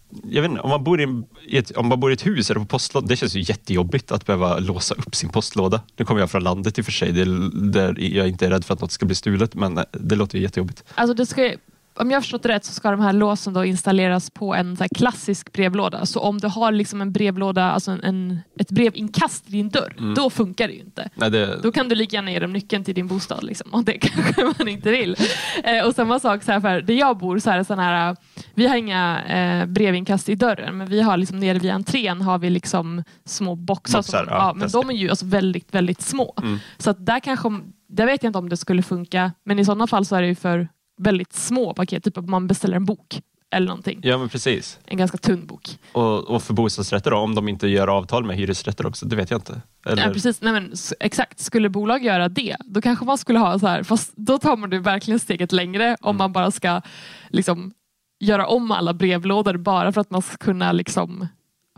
jag 0.10 0.42
vet 0.42 0.52
inte, 0.52 0.62
om 0.62 0.70
man 0.70 0.84
bor 0.84 1.02
i, 1.02 1.58
ett, 1.58 1.72
om 1.78 1.88
man 1.88 2.00
bor 2.00 2.12
i 2.12 2.14
ett 2.14 2.26
hus 2.26 2.50
eller 2.50 2.60
på 2.60 2.66
postlåda, 2.66 3.08
det 3.08 3.16
känns 3.16 3.36
ju 3.36 3.42
jättejobbigt 3.42 4.12
att 4.12 4.26
behöva 4.26 4.60
låsa 4.60 4.96
upp 4.96 5.16
sin 5.16 5.30
postlåda. 5.30 5.82
Nu 5.98 6.06
kommer 6.06 6.22
jag 6.22 6.32
från 6.32 6.44
landet 6.44 6.78
i 6.78 6.82
och 6.82 6.86
för 6.86 6.92
sig, 6.92 7.12
där 7.12 8.00
jag 8.00 8.28
inte 8.28 8.46
är 8.46 8.50
rädd 8.50 8.66
för 8.66 8.74
att 8.74 8.82
något 8.82 8.92
ska 8.92 9.06
bli 9.06 9.16
stulet, 9.16 9.56
men 9.56 9.78
eh, 9.78 9.84
det 9.92 10.16
låter 10.16 10.38
ju 10.38 10.44
jättejobbigt. 10.44 10.84
Alltså 10.96 11.14
det 11.14 11.26
ska, 11.26 11.54
om 11.96 12.12
jag 12.12 12.18
har 12.18 12.22
förstått 12.22 12.46
rätt 12.46 12.66
så 12.66 12.74
ska 12.74 12.92
de 12.92 13.00
här 13.00 13.14
låsen 13.14 13.54
då 13.54 13.66
installeras 13.66 14.30
på 14.30 14.56
en 14.56 14.78
så 14.78 14.86
klassisk 14.96 15.52
brevlåda. 15.52 16.06
Så 16.06 16.20
om 16.20 16.38
du 16.38 16.48
har 16.48 16.72
liksom 16.72 17.02
en 17.02 17.12
brevlåda, 17.12 17.64
alltså 17.64 17.92
en, 17.92 18.04
en 18.04 18.40
ett 18.60 18.72
brevinkast 18.72 19.50
i 19.50 19.52
din 19.52 19.70
dörr, 19.70 19.96
mm. 19.98 20.14
då 20.14 20.30
funkar 20.30 20.68
det 20.68 20.74
ju 20.74 20.80
inte. 20.80 21.10
Nej, 21.16 21.32
det... 21.32 21.60
Då 21.64 21.72
kan 21.72 21.90
du 21.90 21.96
lika 21.96 22.16
gärna 22.16 22.32
ge 22.32 22.40
dem 22.40 22.54
nyckeln 22.54 22.84
till 22.84 22.96
din 22.96 23.08
bostad 23.08 23.44
liksom, 23.44 23.74
och 23.74 23.84
det 23.84 23.94
kanske 24.02 24.54
man 24.58 24.68
inte 24.68 24.92
vill. 24.92 25.16
Eh, 25.64 25.86
och 25.88 25.96
samma 25.96 26.20
sak 26.20 26.44
så 26.44 26.52
här 26.52 26.60
för 26.60 26.82
där 26.82 26.94
jag 26.94 27.18
bor, 27.18 27.40
så 27.40 27.50
här, 27.50 27.64
sån 27.64 27.80
här, 27.80 28.16
vi 28.54 28.68
har 28.68 28.76
inga 28.76 29.24
eh, 29.24 29.66
brevinkast 29.66 30.30
i 30.30 30.36
dörren, 30.36 30.78
men 30.78 30.88
vi 30.88 31.02
har 31.02 31.18
liksom 31.18 31.40
nere 31.40 31.60
vid 31.60 31.72
entrén 31.72 32.22
har 32.22 32.38
vi 32.38 32.50
liksom 32.50 33.04
små 33.26 33.56
boxar. 33.56 34.00
boxar 34.00 34.26
som, 34.26 34.34
ja, 34.34 34.54
men 34.56 34.70
de 34.70 34.90
är 34.90 34.94
ju 34.94 35.10
alltså 35.10 35.26
väldigt, 35.26 35.74
väldigt 35.74 36.02
små. 36.02 36.34
Mm. 36.42 36.60
Så 36.78 36.94
där 36.94 37.20
kanske, 37.20 37.50
där 37.90 38.06
vet 38.06 38.24
jag 38.24 38.30
inte 38.30 38.40
om 38.40 38.50
det 38.50 38.58
skulle 38.58 38.84
funka, 38.84 39.32
men 39.44 39.60
i 39.60 39.66
sådana 39.66 39.88
fall 39.88 40.06
så 40.06 40.16
är 40.16 40.22
det 40.22 40.28
ju 40.28 40.36
för 40.36 40.68
väldigt 40.98 41.34
små 41.34 41.74
paket, 41.74 42.04
typ 42.04 42.18
att 42.18 42.30
man 42.30 42.48
beställer 42.48 42.76
en 42.76 42.86
bok 42.86 43.22
eller 43.56 43.68
någonting. 43.68 44.00
Ja 44.04 44.18
men 44.18 44.30
precis. 44.30 44.80
En 44.86 44.98
ganska 44.98 45.18
tunn 45.18 45.46
bok. 45.46 45.80
Och, 45.92 46.24
och 46.24 46.44
för 46.44 46.54
bostadsrätter 46.54 47.12
då, 47.12 47.18
om 47.18 47.36
de 47.36 47.48
inte 47.48 47.68
gör 47.68 47.88
avtal 47.88 48.24
med 48.24 48.36
hyresrätter 48.36 48.86
också, 48.86 49.06
det 49.06 49.16
vet 49.16 49.32
jag 49.32 49.38
inte. 49.38 49.62
Eller? 49.86 50.08
Ja, 50.08 50.14
precis, 50.14 50.42
Nej, 50.42 50.54
men, 50.54 50.74
exakt. 51.00 51.40
Skulle 51.40 51.70
bolag 51.70 52.04
göra 52.04 52.30
det, 52.30 52.58
då 52.66 52.82
kanske 52.82 53.06
man 53.06 53.18
skulle 53.18 53.40
ha 53.40 53.60
så 53.60 53.68
här, 53.68 53.84
fast 53.84 54.14
då 54.16 54.38
tar 54.38 54.58
man 54.58 54.70
det 54.70 54.80
verkligen 54.80 55.20
steget 55.20 55.52
längre 55.52 55.98
om 56.02 56.10
mm. 56.10 56.18
man 56.18 56.32
bara 56.32 56.52
ska 56.52 56.82
liksom, 57.30 57.74
göra 58.20 58.48
om 58.48 58.72
alla 58.72 58.94
brevlådor 58.94 59.58
bara 59.58 59.92
för 59.92 60.02
att 60.02 60.12
man 60.12 60.22
ska 60.22 60.38
kunna 60.38 60.72
liksom, 60.72 61.28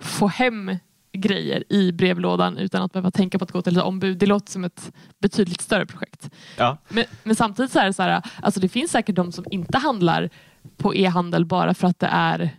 få 0.01 0.27
hem 0.27 0.77
grejer 1.17 1.73
i 1.73 1.91
brevlådan 1.91 2.57
utan 2.57 2.81
att 2.81 2.93
behöva 2.93 3.11
tänka 3.11 3.39
på 3.39 3.43
att 3.43 3.51
gå 3.51 3.61
till 3.61 3.77
ett 3.77 3.83
ombud. 3.83 4.17
Det 4.17 4.25
låter 4.25 4.51
som 4.51 4.63
ett 4.63 4.91
betydligt 5.21 5.61
större 5.61 5.85
projekt. 5.85 6.29
Ja. 6.57 6.77
Men, 6.89 7.05
men 7.23 7.35
samtidigt 7.35 7.71
så 7.71 7.79
är 7.79 7.85
det 7.85 7.93
så 7.93 8.03
här, 8.03 8.21
alltså 8.41 8.59
det 8.59 8.69
finns 8.69 8.91
säkert 8.91 9.15
de 9.15 9.31
som 9.31 9.45
inte 9.51 9.77
handlar 9.77 10.29
på 10.77 10.95
e-handel 10.95 11.45
bara 11.45 11.73
för 11.73 11.87
att 11.87 11.99
det 11.99 12.07
är 12.07 12.51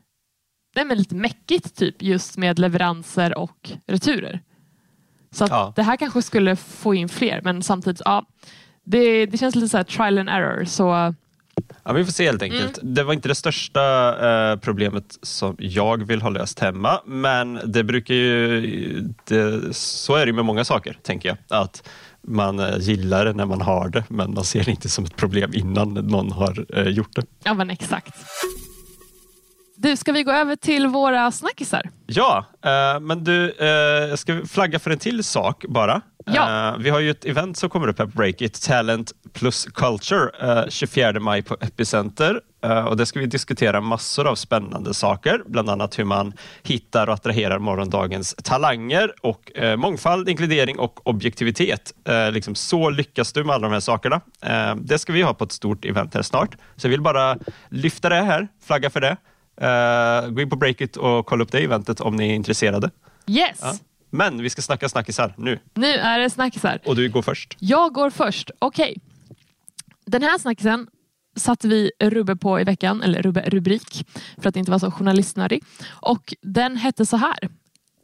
nej 0.76 0.84
men 0.84 0.98
lite 0.98 1.14
mäckigt 1.14 1.76
typ 1.76 2.02
just 2.02 2.36
med 2.36 2.58
leveranser 2.58 3.38
och 3.38 3.70
returer. 3.86 4.40
Så 5.30 5.46
ja. 5.50 5.72
det 5.76 5.82
här 5.82 5.96
kanske 5.96 6.22
skulle 6.22 6.56
få 6.56 6.94
in 6.94 7.08
fler 7.08 7.40
men 7.44 7.62
samtidigt, 7.62 8.02
ja, 8.04 8.26
det, 8.84 9.26
det 9.26 9.38
känns 9.38 9.54
lite 9.54 9.68
så 9.68 9.84
trial 9.84 10.18
and 10.18 10.28
error. 10.28 10.64
Så 10.64 11.14
Ja, 11.88 11.94
vi 11.94 12.04
får 12.04 12.12
se 12.12 12.26
helt 12.26 12.42
enkelt. 12.42 12.78
Mm. 12.78 12.94
Det 12.94 13.02
var 13.02 13.12
inte 13.12 13.28
det 13.28 13.34
största 13.34 13.82
eh, 14.52 14.58
problemet 14.58 15.18
som 15.22 15.56
jag 15.58 16.06
vill 16.06 16.22
ha 16.22 16.30
löst 16.30 16.58
hemma, 16.58 17.00
men 17.06 17.60
det 17.64 17.84
brukar 17.84 18.14
ju... 18.14 19.14
Det, 19.24 19.74
så 19.74 20.14
är 20.14 20.26
det 20.26 20.32
med 20.32 20.44
många 20.44 20.64
saker, 20.64 20.98
tänker 21.02 21.28
jag. 21.28 21.62
Att 21.62 21.88
man 22.26 22.58
eh, 22.60 22.78
gillar 22.78 23.24
det 23.24 23.32
när 23.32 23.46
man 23.46 23.60
har 23.60 23.88
det, 23.88 24.04
men 24.08 24.34
man 24.34 24.44
ser 24.44 24.64
det 24.64 24.70
inte 24.70 24.88
som 24.88 25.04
ett 25.04 25.16
problem 25.16 25.50
innan 25.54 25.94
någon 25.94 26.32
har 26.32 26.66
eh, 26.78 26.88
gjort 26.88 27.16
det. 27.16 27.22
Ja, 27.44 27.54
men 27.54 27.70
exakt. 27.70 28.14
Du, 29.76 29.96
ska 29.96 30.12
vi 30.12 30.22
gå 30.22 30.32
över 30.32 30.56
till 30.56 30.86
våra 30.86 31.30
snackisar? 31.32 31.90
Ja, 32.06 32.44
eh, 32.64 33.00
men 33.00 33.24
du, 33.24 33.50
eh, 33.58 33.66
jag 34.08 34.18
ska 34.18 34.46
flagga 34.46 34.78
för 34.78 34.90
en 34.90 34.98
till 34.98 35.24
sak 35.24 35.64
bara. 35.68 36.00
Ja. 36.34 36.68
Eh, 36.72 36.78
vi 36.78 36.90
har 36.90 37.00
ju 37.00 37.10
ett 37.10 37.24
event 37.24 37.56
som 37.56 37.70
kommer 37.70 37.88
upp 37.88 37.98
här 37.98 38.06
på 38.06 38.16
Breakit, 38.16 38.62
Talent 38.62 39.12
plus 39.32 39.64
Culture, 39.64 40.30
eh, 40.62 40.68
24 40.68 41.20
maj 41.20 41.42
på 41.42 41.56
Epicenter. 41.60 42.40
Eh, 42.64 42.84
och 42.84 42.96
det 42.96 43.06
ska 43.06 43.20
vi 43.20 43.26
diskutera 43.26 43.80
massor 43.80 44.26
av 44.26 44.34
spännande 44.34 44.94
saker, 44.94 45.42
bland 45.46 45.70
annat 45.70 45.98
hur 45.98 46.04
man 46.04 46.32
hittar 46.62 47.06
och 47.06 47.14
attraherar 47.14 47.58
morgondagens 47.58 48.34
talanger 48.44 49.12
och 49.22 49.56
eh, 49.56 49.76
mångfald, 49.76 50.28
inkludering 50.28 50.78
och 50.78 51.06
objektivitet. 51.06 51.92
Eh, 52.08 52.30
liksom 52.32 52.54
så 52.54 52.90
lyckas 52.90 53.32
du 53.32 53.44
med 53.44 53.54
alla 53.54 53.68
de 53.68 53.72
här 53.72 53.80
sakerna. 53.80 54.20
Det 54.76 54.98
ska 54.98 55.12
vi 55.12 55.22
ha 55.22 55.34
på 55.34 55.44
ett 55.44 55.52
stort 55.52 55.84
event 55.84 56.14
här 56.14 56.22
snart. 56.22 56.56
Så 56.76 56.86
jag 56.86 56.90
vill 56.90 57.00
bara 57.00 57.38
lyfta 57.68 58.08
det 58.08 58.14
här, 58.14 58.48
flagga 58.66 58.90
för 58.90 59.00
det. 59.00 59.16
Gå 60.30 60.40
in 60.40 60.50
på 60.50 60.56
Breakit 60.56 60.96
och 60.96 61.26
kolla 61.26 61.44
upp 61.44 61.52
det 61.52 61.58
eventet 61.58 62.00
om 62.00 62.16
ni 62.16 62.30
är 62.30 62.34
intresserade. 62.34 62.90
Yes! 63.26 63.80
Men 64.10 64.42
vi 64.42 64.50
ska 64.50 64.62
snacka 64.62 64.88
snackisar 64.88 65.34
nu 65.36 65.58
Nu 65.74 65.86
är 65.86 66.18
det 66.18 66.30
snackisar. 66.30 66.80
och 66.84 66.96
du 66.96 67.08
går 67.10 67.22
först. 67.22 67.56
Jag 67.58 67.92
går 67.92 68.10
först. 68.10 68.50
Okej. 68.58 68.96
Den 70.06 70.22
här 70.22 70.38
snackisen 70.38 70.86
satte 71.36 71.68
vi 71.68 71.90
rubbe 72.00 72.36
på 72.36 72.60
i 72.60 72.64
veckan, 72.64 73.02
eller 73.02 73.22
rubbe, 73.22 73.40
rubrik, 73.50 74.06
för 74.38 74.48
att 74.48 74.56
inte 74.56 74.70
vara 74.70 74.78
så 74.78 74.90
journalistnödig. 74.90 75.64
Och 75.88 76.34
den 76.42 76.76
hette 76.76 77.06
så 77.06 77.16
här. 77.16 77.48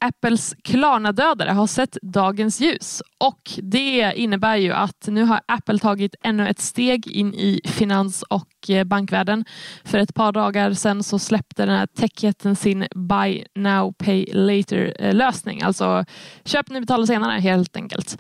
Apples 0.04 0.54
Klarna-dödare 0.64 1.50
har 1.50 1.66
sett 1.66 1.96
dagens 2.02 2.61
ljus 2.61 3.02
och 3.18 3.50
det 3.56 4.12
innebär 4.16 4.56
ju 4.56 4.73
att 4.73 5.06
nu 5.06 5.25
har 5.25 5.40
Apple 5.46 5.78
tagit 5.78 6.14
ännu 6.25 6.49
ett 6.49 6.61
steg 6.61 7.06
in 7.06 7.34
i 7.34 7.61
finans 7.64 8.23
och 8.23 8.70
eh, 8.70 8.84
bankvärlden. 8.84 9.44
För 9.84 9.99
ett 9.99 10.14
par 10.14 10.32
dagar 10.32 10.73
sedan 10.73 11.02
så 11.02 11.18
släppte 11.18 11.66
den 11.66 11.76
här 11.76 11.87
techjätten 11.87 12.56
sin 12.56 12.87
Buy 12.94 13.44
Now 13.54 13.92
Pay 13.92 14.26
later 14.32 14.96
eh, 14.99 15.14
lösning, 15.14 15.62
Alltså 15.62 16.04
köp 16.44 16.70
nu, 16.70 16.80
betala 16.80 17.06
senare 17.06 17.40
helt 17.40 17.76
enkelt. 17.76 18.18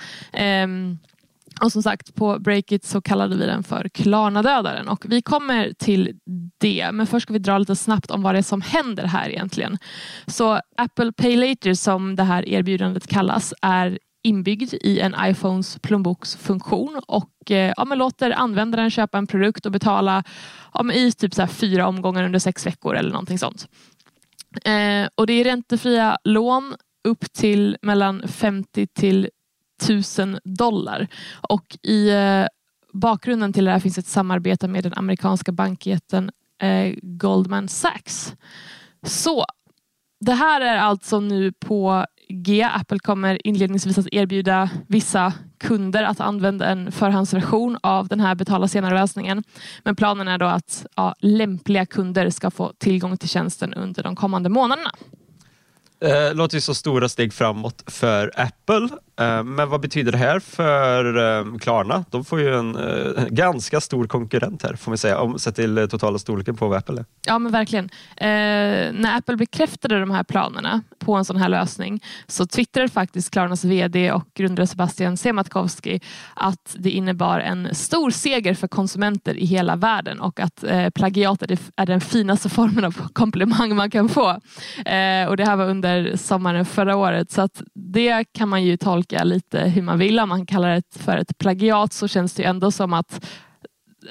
Um, 0.64 0.98
och 1.60 1.72
som 1.72 1.82
sagt, 1.82 2.14
på 2.14 2.38
Breakit 2.38 2.84
så 2.84 3.00
kallade 3.00 3.36
vi 3.36 3.46
den 3.46 3.62
för 3.62 3.88
Klarna-dödaren 3.88 4.88
och 4.88 5.04
vi 5.08 5.22
kommer 5.22 5.72
till 5.78 6.18
det. 6.60 6.90
Men 6.92 7.06
först 7.06 7.22
ska 7.22 7.32
vi 7.32 7.38
dra 7.38 7.58
lite 7.58 7.76
snabbt 7.76 8.10
om 8.10 8.22
vad 8.22 8.34
det 8.34 8.38
är 8.38 8.42
som 8.42 8.60
händer 8.60 9.04
här 9.04 9.28
egentligen. 9.28 9.78
Så 10.26 10.60
Apple 10.76 11.12
Pay 11.12 11.36
Later 11.36 11.74
som 11.74 12.16
det 12.16 12.22
här 12.22 12.48
erbjudandet 12.48 13.06
kallas 13.06 13.54
är 13.62 13.98
inbyggd 14.24 14.74
i 14.74 15.00
en 15.00 15.14
iPhones 15.20 15.78
plånboksfunktion 15.78 17.00
och 17.06 17.50
eh, 17.50 17.72
ja, 17.76 17.84
men 17.84 17.98
låter 17.98 18.30
användaren 18.30 18.90
köpa 18.90 19.18
en 19.18 19.26
produkt 19.26 19.66
och 19.66 19.72
betala 19.72 20.24
ja, 20.74 20.82
men 20.82 20.96
i 20.96 21.12
typ 21.12 21.34
så 21.34 21.42
här 21.42 21.48
fyra 21.48 21.86
omgångar 21.86 22.24
under 22.24 22.38
sex 22.38 22.66
veckor 22.66 22.96
eller 22.96 23.10
någonting 23.10 23.38
sånt. 23.38 23.68
Eh, 24.64 25.08
och 25.14 25.26
det 25.26 25.32
är 25.32 25.44
räntefria 25.44 26.18
lån 26.24 26.74
upp 27.08 27.32
till 27.32 27.76
mellan 27.82 28.28
50 28.28 28.86
till 28.86 29.28
1000 29.82 30.38
dollar. 30.44 31.08
Och 31.48 31.76
i 31.82 32.10
eh, 32.10 32.46
bakgrunden 32.92 33.52
till 33.52 33.64
det 33.64 33.70
här 33.70 33.80
finns 33.80 33.98
ett 33.98 34.06
samarbete 34.06 34.68
med 34.68 34.82
den 34.82 34.92
amerikanska 34.96 35.52
bankjätten 35.52 36.30
eh, 36.62 36.94
Goldman 37.02 37.68
Sachs. 37.68 38.34
Så 39.06 39.44
det 40.20 40.32
här 40.32 40.60
är 40.60 40.76
alltså 40.76 41.20
nu 41.20 41.52
på 41.52 42.06
G. 42.28 42.62
Apple 42.62 42.98
kommer 42.98 43.46
inledningsvis 43.46 43.98
att 43.98 44.08
erbjuda 44.12 44.70
vissa 44.88 45.32
kunder 45.58 46.02
att 46.02 46.20
använda 46.20 46.66
en 46.66 46.92
förhandsversion 46.92 47.78
av 47.82 48.08
den 48.08 48.20
här 48.20 48.34
betala 48.34 48.68
senare-lösningen. 48.68 49.42
Men 49.84 49.96
planen 49.96 50.28
är 50.28 50.38
då 50.38 50.46
att 50.46 50.86
ja, 50.96 51.14
lämpliga 51.18 51.86
kunder 51.86 52.30
ska 52.30 52.50
få 52.50 52.72
tillgång 52.78 53.16
till 53.16 53.28
tjänsten 53.28 53.74
under 53.74 54.02
de 54.02 54.16
kommande 54.16 54.48
månaderna. 54.48 54.90
Eh, 56.00 56.34
låter 56.34 56.56
ju 56.56 56.60
så 56.60 56.74
stora 56.74 57.08
steg 57.08 57.32
framåt 57.32 57.82
för 57.86 58.32
Apple. 58.36 58.88
Eh, 59.20 59.44
men 59.44 59.68
vad 59.68 59.80
betyder 59.80 60.12
det 60.12 60.18
här 60.18 60.40
för 60.40 61.16
eh, 61.38 61.58
Klarna? 61.58 62.04
De 62.10 62.24
får 62.24 62.40
ju 62.40 62.54
en 62.54 62.76
eh, 62.76 63.24
ganska 63.28 63.80
stor 63.80 64.06
konkurrent 64.06 64.62
här, 64.62 64.76
får 64.76 64.90
man 64.90 64.98
säga, 64.98 65.18
om 65.18 65.38
sett 65.38 65.54
till 65.54 65.88
totala 65.90 66.18
storleken 66.18 66.56
på 66.56 66.68
vad 66.68 66.78
Apple 66.78 67.00
är. 67.00 67.04
Ja 67.26 67.38
men 67.38 67.52
verkligen. 67.52 67.84
Eh, 68.16 68.26
när 68.92 69.16
Apple 69.18 69.36
bekräftade 69.36 70.00
de 70.00 70.10
här 70.10 70.24
planerna 70.24 70.82
på 70.98 71.14
en 71.14 71.24
sån 71.24 71.36
här 71.36 71.48
lösning 71.48 72.02
så 72.26 72.46
twittrade 72.46 72.88
faktiskt 72.88 73.30
Klarnas 73.30 73.64
VD 73.64 74.12
och 74.12 74.28
grundare 74.34 74.66
Sebastian 74.66 75.16
Sematkowski 75.16 76.00
att 76.34 76.76
det 76.78 76.90
innebar 76.90 77.40
en 77.40 77.74
stor 77.74 78.10
seger 78.10 78.54
för 78.54 78.68
konsumenter 78.68 79.34
i 79.34 79.46
hela 79.46 79.76
världen 79.76 80.20
och 80.20 80.40
att 80.40 80.64
eh, 80.64 80.90
plagiat 80.90 81.42
är, 81.42 81.46
det, 81.46 81.60
är 81.76 81.86
den 81.86 82.00
finaste 82.00 82.48
formen 82.48 82.84
av 82.84 83.08
komplimang 83.12 83.76
man 83.76 83.90
kan 83.90 84.08
få. 84.08 84.28
Eh, 84.86 85.28
och 85.28 85.36
det 85.36 85.44
här 85.44 85.56
var 85.56 85.64
under 85.64 85.83
under 85.84 86.16
sommaren 86.16 86.64
förra 86.64 86.96
året 86.96 87.30
så 87.30 87.42
att 87.42 87.62
det 87.74 88.24
kan 88.32 88.48
man 88.48 88.64
ju 88.64 88.76
tolka 88.76 89.24
lite 89.24 89.60
hur 89.60 89.82
man 89.82 89.98
vill. 89.98 90.20
Om 90.20 90.28
man 90.28 90.46
kallar 90.46 90.74
det 90.74 90.98
för 90.98 91.16
ett 91.16 91.38
plagiat 91.38 91.92
så 91.92 92.08
känns 92.08 92.34
det 92.34 92.42
ju 92.42 92.48
ändå 92.48 92.70
som 92.70 92.92
att 92.92 93.26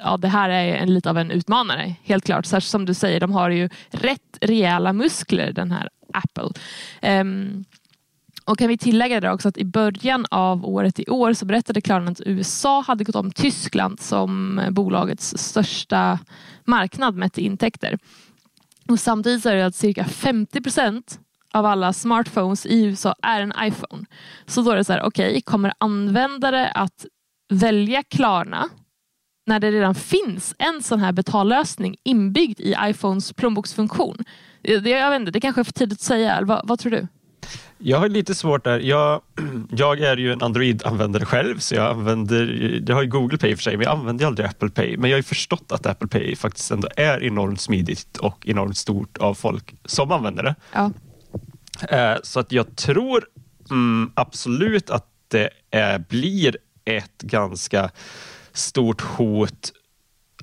ja, 0.03 0.17
det 0.17 0.27
här 0.27 0.49
är 0.49 0.75
en, 0.75 0.93
lite 0.93 1.09
av 1.09 1.17
en 1.17 1.31
utmanare, 1.31 1.95
helt 2.03 2.25
klart. 2.25 2.45
Särskilt 2.45 2.71
som 2.71 2.85
du 2.85 2.93
säger, 2.93 3.19
de 3.19 3.31
har 3.31 3.49
ju 3.49 3.69
rätt 3.89 4.37
rejäla 4.41 4.93
muskler 4.93 5.51
den 5.51 5.71
här 5.71 5.89
Apple. 6.13 6.49
Um, 7.21 7.65
och 8.45 8.59
kan 8.59 8.67
vi 8.67 8.77
tillägga 8.77 9.19
det 9.19 9.31
också 9.31 9.49
att 9.49 9.57
i 9.57 9.65
början 9.65 10.25
av 10.31 10.65
året 10.65 10.99
i 10.99 11.05
år 11.07 11.33
så 11.33 11.45
berättade 11.45 11.81
Klarna 11.81 12.11
att 12.11 12.21
USA 12.25 12.81
hade 12.81 13.03
gått 13.03 13.15
om 13.15 13.31
Tyskland 13.31 13.99
som 13.99 14.61
bolagets 14.71 15.37
största 15.37 16.19
marknad 16.65 17.15
mätt 17.15 17.37
i 17.37 17.45
intäkter. 17.45 17.97
Och 18.87 18.99
samtidigt 18.99 19.43
så 19.43 19.49
är 19.49 19.55
det 19.55 19.65
att 19.65 19.75
cirka 19.75 20.05
50 20.05 20.61
procent 20.61 21.19
av 21.53 21.65
alla 21.65 21.93
smartphones 21.93 22.65
i 22.65 22.85
USA 22.85 23.15
är 23.21 23.41
en 23.41 23.53
iPhone. 23.61 24.05
Så 24.45 24.61
då 24.61 24.71
är 24.71 24.75
det 24.75 24.83
så 24.83 24.93
här, 24.93 25.01
okej, 25.03 25.29
okay, 25.29 25.41
kommer 25.41 25.73
användare 25.77 26.69
att 26.69 27.05
välja 27.53 28.03
Klarna 28.03 28.69
när 29.45 29.59
det 29.59 29.71
redan 29.71 29.95
finns 29.95 30.55
en 30.57 30.83
sån 30.83 30.99
här 30.99 31.11
betallösning 31.11 31.95
inbyggd 32.03 32.59
i 32.59 32.75
iPhones 32.79 33.33
plånboksfunktion? 33.33 34.17
Det, 34.61 34.89
jag 34.89 35.09
vet 35.09 35.19
inte, 35.19 35.31
det 35.31 35.41
kanske 35.41 35.61
är 35.61 35.63
för 35.63 35.71
tidigt 35.71 35.97
att 35.97 36.01
säga. 36.01 36.39
Vad, 36.41 36.67
vad 36.67 36.79
tror 36.79 36.91
du? 36.91 37.07
Jag 37.77 37.99
har 37.99 38.09
lite 38.09 38.35
svårt 38.35 38.63
där. 38.63 38.79
Jag, 38.79 39.21
jag 39.69 39.99
är 39.99 40.17
ju 40.17 40.31
en 40.31 40.41
Android-användare 40.41 41.25
själv, 41.25 41.57
så 41.59 41.75
jag 41.75 41.91
använder, 41.91 42.81
jag 42.87 42.95
har 42.95 43.03
ju 43.03 43.09
Google 43.09 43.37
Pay 43.37 43.55
för 43.55 43.63
sig, 43.63 43.77
men 43.77 43.83
jag 43.83 43.91
använder 43.91 44.25
aldrig 44.25 44.47
Apple 44.47 44.69
Pay. 44.69 44.97
Men 44.97 45.09
jag 45.09 45.15
har 45.15 45.19
ju 45.19 45.23
förstått 45.23 45.71
att 45.71 45.85
Apple 45.85 46.07
Pay 46.07 46.35
faktiskt 46.35 46.71
ändå 46.71 46.87
är 46.97 47.23
enormt 47.23 47.61
smidigt 47.61 48.17
och 48.17 48.47
enormt 48.47 48.77
stort 48.77 49.17
av 49.17 49.33
folk 49.33 49.75
som 49.85 50.11
använder 50.11 50.43
det. 50.43 50.55
Ja. 50.73 50.91
Eh, 51.89 52.15
så 52.23 52.39
att 52.39 52.51
jag 52.51 52.75
tror 52.75 53.25
mm, 53.69 54.11
absolut 54.15 54.89
att 54.89 55.07
det 55.27 55.49
är, 55.71 55.99
blir 55.99 56.57
ett 56.85 57.21
ganska 57.21 57.91
stort 58.53 59.01
hot 59.01 59.71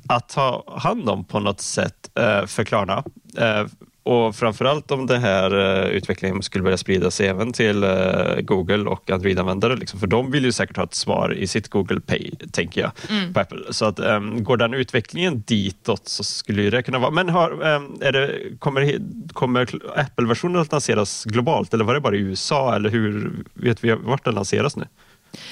att 0.09 0.29
ta 0.29 0.79
hand 0.79 1.09
om 1.09 1.25
på 1.25 1.41
något 1.41 1.61
sätt 1.61 2.11
eh, 2.15 2.47
för 2.47 2.65
Klarna. 2.65 3.05
Eh, 3.37 3.67
och 4.03 4.37
framförallt 4.37 4.91
om 4.91 5.07
den 5.07 5.21
här 5.21 5.59
eh, 5.85 5.89
utvecklingen 5.91 6.43
skulle 6.43 6.65
börja 6.65 6.77
sprida 6.77 7.11
sig 7.11 7.27
även 7.29 7.53
till 7.53 7.85
eh, 7.85 7.91
Google 8.41 8.91
och 8.91 9.11
Android-användare. 9.11 9.77
Liksom, 9.77 10.01
för 10.01 10.07
de 10.07 10.31
vill 10.31 10.45
ju 10.45 10.53
säkert 10.53 10.77
ha 10.77 10.85
ett 10.85 10.95
svar 10.95 11.35
i 11.35 11.47
sitt 11.47 11.69
Google 11.69 12.01
Pay, 12.01 12.31
tänker 12.53 12.81
jag, 12.81 12.91
Mm. 13.11 13.33
på 13.35 13.41
Apple. 13.41 13.59
Så 13.71 13.85
att, 13.85 14.01
um, 14.01 14.45
går 14.45 14.57
den 14.57 14.75
utvecklingen 14.75 15.43
ditåt 15.47 16.09
så 16.09 16.25
skulle 16.25 16.71
det 16.71 16.83
kunna 16.83 16.99
vara... 16.99 17.11
Men 17.11 17.29
har, 17.29 17.51
är 18.01 18.13
det, 18.13 18.39
kommer, 18.59 18.99
kommer 19.33 19.69
Apple-versionen 19.97 20.61
att 20.63 20.73
lanseras 20.73 21.25
globalt 21.25 21.75
eller 21.75 21.85
var 21.85 21.95
det 21.95 22.01
bara 22.01 22.17
i 22.17 22.19
USA? 22.19 22.75
Eller 22.75 22.91
hur 22.91 23.33
vet 23.55 23.85
vi 23.85 23.93
vart 23.93 24.25
den 24.25 24.35
lanseras 24.35 24.77
nu? 24.77 24.85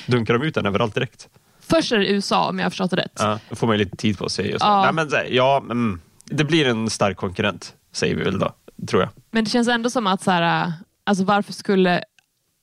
Dunkar 0.06 0.34
de 0.38 0.46
ut 0.46 0.54
den 0.54 0.66
överallt 0.66 0.94
direkt? 0.94 1.28
Först 1.60 1.92
är 1.92 1.98
det 1.98 2.06
USA 2.10 2.48
om 2.48 2.58
jag 2.58 2.64
har 2.66 2.70
förstått 2.70 2.90
det 2.90 2.96
rätt. 2.96 3.12
Ja, 3.18 3.38
då 3.50 3.56
får 3.56 3.66
man 3.66 3.78
lite 3.78 3.96
tid 3.96 4.18
på 4.18 4.28
sig. 4.28 4.54
Och 4.54 4.60
så. 4.60 4.66
Ja. 4.66 4.82
Nej, 4.92 4.92
men, 5.06 5.34
ja, 5.34 5.56
mm, 5.56 6.00
det 6.24 6.44
blir 6.44 6.66
en 6.66 6.90
stark 6.90 7.16
konkurrent, 7.16 7.74
säger 7.92 8.14
vi 8.14 8.22
väl 8.22 8.38
då, 8.38 8.54
tror 8.88 9.02
jag. 9.02 9.10
Men 9.30 9.44
det 9.44 9.50
känns 9.50 9.68
ändå 9.68 9.90
som 9.90 10.06
att 10.06 10.22
så 10.22 10.30
här, 10.30 10.66
äh, 10.66 10.72
alltså 11.04 11.24
varför 11.24 11.52
skulle 11.52 12.02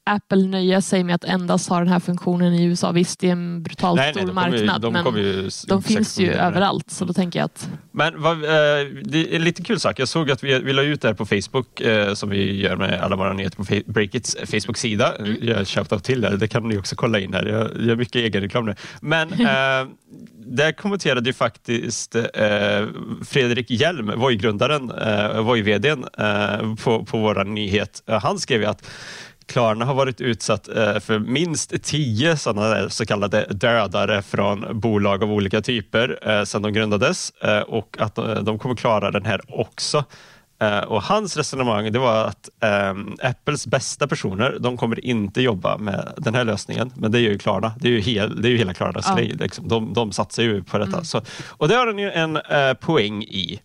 Apple 0.08 0.48
nöja 0.48 0.82
sig 0.82 1.04
med 1.04 1.16
att 1.16 1.24
endast 1.24 1.70
ha 1.70 1.80
den 1.80 1.88
här 1.88 2.00
funktionen 2.00 2.54
i 2.54 2.64
USA? 2.64 2.92
Visst, 2.92 3.20
det 3.20 3.28
är 3.28 3.32
en 3.32 3.64
brutalt 3.64 4.02
stor 4.02 4.22
de 4.22 4.28
kommer 4.28 4.58
ju- 4.58 4.66
marknad, 4.66 4.82
de 4.82 4.94
men 4.94 5.16
ju 5.16 5.50
de 5.68 5.84
finns 5.84 6.20
ju 6.20 6.32
överallt. 6.32 6.92
Så 6.92 7.06
då 7.06 7.14
tänker 7.14 7.40
jag 7.40 7.46
att 7.46 7.70
Men 7.92 8.22
vad, 8.22 8.44
eh, 8.44 8.50
det 9.04 9.32
är 9.32 9.36
en 9.36 9.44
lite 9.44 9.64
kul 9.64 9.80
sak. 9.80 10.00
Jag 10.00 10.08
såg 10.08 10.32
att 10.32 10.44
vi, 10.44 10.60
vi 10.60 10.74
la 10.74 10.82
ut 10.82 11.02
det 11.02 11.08
här 11.08 11.16
på 11.16 11.26
Facebook, 11.26 11.82
eh, 11.82 12.14
som 12.14 12.30
vi 12.30 12.62
gör 12.62 12.76
med 12.76 13.02
alla 13.02 13.16
våra 13.16 13.34
nyheter 13.34 13.58
på 13.58 13.92
Breakits 13.92 14.38
Facebook-sida. 14.46 15.16
Mm. 15.16 15.38
Jag 15.42 15.58
har 15.58 15.66
shoutout 15.66 16.04
till 16.04 16.22
det, 16.22 16.38
det 16.38 16.48
kan 16.48 16.68
ni 16.68 16.78
också 16.78 16.96
kolla 16.96 17.20
in 17.20 17.34
här. 17.34 17.46
Jag 17.46 17.88
gör 17.88 17.96
mycket 17.96 18.16
egen 18.16 18.42
reklam 18.42 18.66
nu. 18.66 18.76
Men 19.02 19.34
eh, 19.34 19.88
där 20.48 20.72
kommenterade 20.72 21.30
ju 21.30 21.34
faktiskt 21.34 22.16
Fredrik 23.26 23.72
Hjelm, 23.72 24.12
Voi-grundaren, 24.16 24.92
Voi-vdn, 25.46 26.06
på, 26.84 27.06
på 27.06 27.18
vår 27.18 27.44
nyhet. 27.44 28.04
Han 28.08 28.40
skrev 28.40 28.62
ju 28.62 28.68
att 28.68 28.88
Klarna 29.48 29.86
har 29.86 29.94
varit 29.94 30.22
utsatt 30.22 30.68
eh, 30.68 31.00
för 31.00 31.20
minst 31.20 31.84
tio 31.84 32.38
sådana 32.38 32.90
så 32.90 33.06
kallade 33.06 33.46
dödare 33.50 34.22
från 34.22 34.80
bolag 34.80 35.24
av 35.24 35.32
olika 35.32 35.62
typer 35.62 36.20
eh, 36.22 36.44
sedan 36.44 36.62
de 36.62 36.74
grundades 36.74 37.30
eh, 37.30 37.60
och 37.60 37.98
att 38.00 38.16
de 38.16 38.60
kommer 38.60 38.76
klara 38.76 39.12
den 39.12 39.26
här 39.26 39.42
också. 39.48 40.04
Och 40.88 41.04
hans 41.04 41.38
resonemang 41.38 41.92
det 41.92 42.00
var 42.00 42.26
att 42.26 42.50
Apples 43.22 43.68
bästa 43.68 44.08
personer, 44.08 44.58
de 44.60 44.78
kommer 44.78 45.06
inte 45.06 45.42
jobba 45.42 45.78
med 45.78 46.14
den 46.18 46.36
här 46.36 46.44
lösningen, 46.44 46.92
men 46.96 47.12
det 47.12 47.20
är 47.20 47.22
ju 47.22 47.38
Klarna. 47.38 47.74
Det 47.80 47.88
är 47.88 47.92
ju, 47.92 48.00
hel, 48.00 48.42
det 48.42 48.48
är 48.48 48.50
ju 48.50 48.58
hela 48.58 48.74
Klarnas 48.74 49.06
ja. 49.10 49.16
grej. 49.16 49.28
Liksom. 49.28 49.68
De, 49.68 49.94
de 49.94 50.12
satsar 50.12 50.44
ju 50.44 50.64
på 50.64 50.78
detta. 50.78 50.94
Mm. 50.94 51.06
Så, 51.06 51.22
och 51.50 51.68
det 51.68 51.76
har 51.76 51.86
den 51.86 52.00
ju 52.00 52.12
en 52.12 52.40
poäng 52.82 53.24
i. 53.24 53.60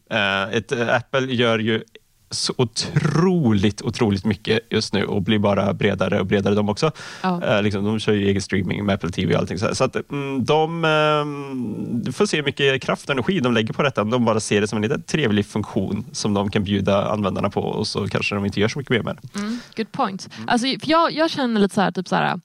Ett, 0.53 0.73
Apple 0.73 1.35
gör 1.35 1.59
ju 1.59 1.83
så 2.31 2.55
otroligt, 2.57 3.83
otroligt 3.83 4.25
mycket 4.25 4.61
just 4.71 4.93
nu 4.93 5.05
och 5.05 5.23
blir 5.23 5.39
bara 5.39 5.75
bredare 5.75 6.21
och 6.21 6.27
bredare 6.27 6.55
de 6.55 6.69
också. 6.69 6.91
Ja. 7.23 7.45
Eh, 7.45 7.63
liksom, 7.63 7.85
de 7.85 7.99
kör 7.99 8.13
ju 8.13 8.27
egen 8.27 8.43
streaming 8.43 8.85
med 8.85 8.95
Apple 8.95 9.11
TV 9.11 9.35
och 9.35 9.41
allting. 9.41 9.59
Så, 9.59 9.75
så 9.75 9.85
att, 9.85 10.11
mm, 10.11 10.45
de 10.45 10.85
eh, 10.85 12.13
får 12.13 12.27
se 12.27 12.37
hur 12.37 12.45
mycket 12.45 12.83
kraft 12.83 13.09
och 13.09 13.13
energi 13.13 13.41
de 13.41 13.53
lägger 13.53 13.73
på 13.73 13.83
detta. 13.83 14.05
De 14.05 14.25
bara 14.25 14.41
ser 14.41 14.61
det 14.61 14.69
som 14.69 14.77
en 14.77 14.83
liten 14.83 15.03
trevlig 15.03 15.47
funktion 15.47 16.05
som 16.13 16.35
de 16.35 16.51
kan 16.51 16.65
bjuda 16.65 17.05
användarna 17.11 17.51
på 17.51 17.61
och 17.61 17.87
så 17.87 18.09
kanske 18.09 18.35
de 18.35 18.45
inte 18.45 18.61
gör 18.61 18.69
så 18.69 18.79
mycket 18.79 18.91
mer 18.91 19.03
med 19.03 19.19
det. 19.23 19.39
Mm, 19.39 19.59
good 19.77 19.93
point. 19.93 20.29
Mm. 20.37 20.49
Alltså, 20.49 20.67
för 20.67 20.91
jag, 20.91 21.13
jag 21.13 21.31
känner 21.31 21.61
lite 21.61 21.75
så 21.75 21.81
här, 21.81 21.93
typ 21.93 22.09
så 22.09 22.17
här, 22.17 22.41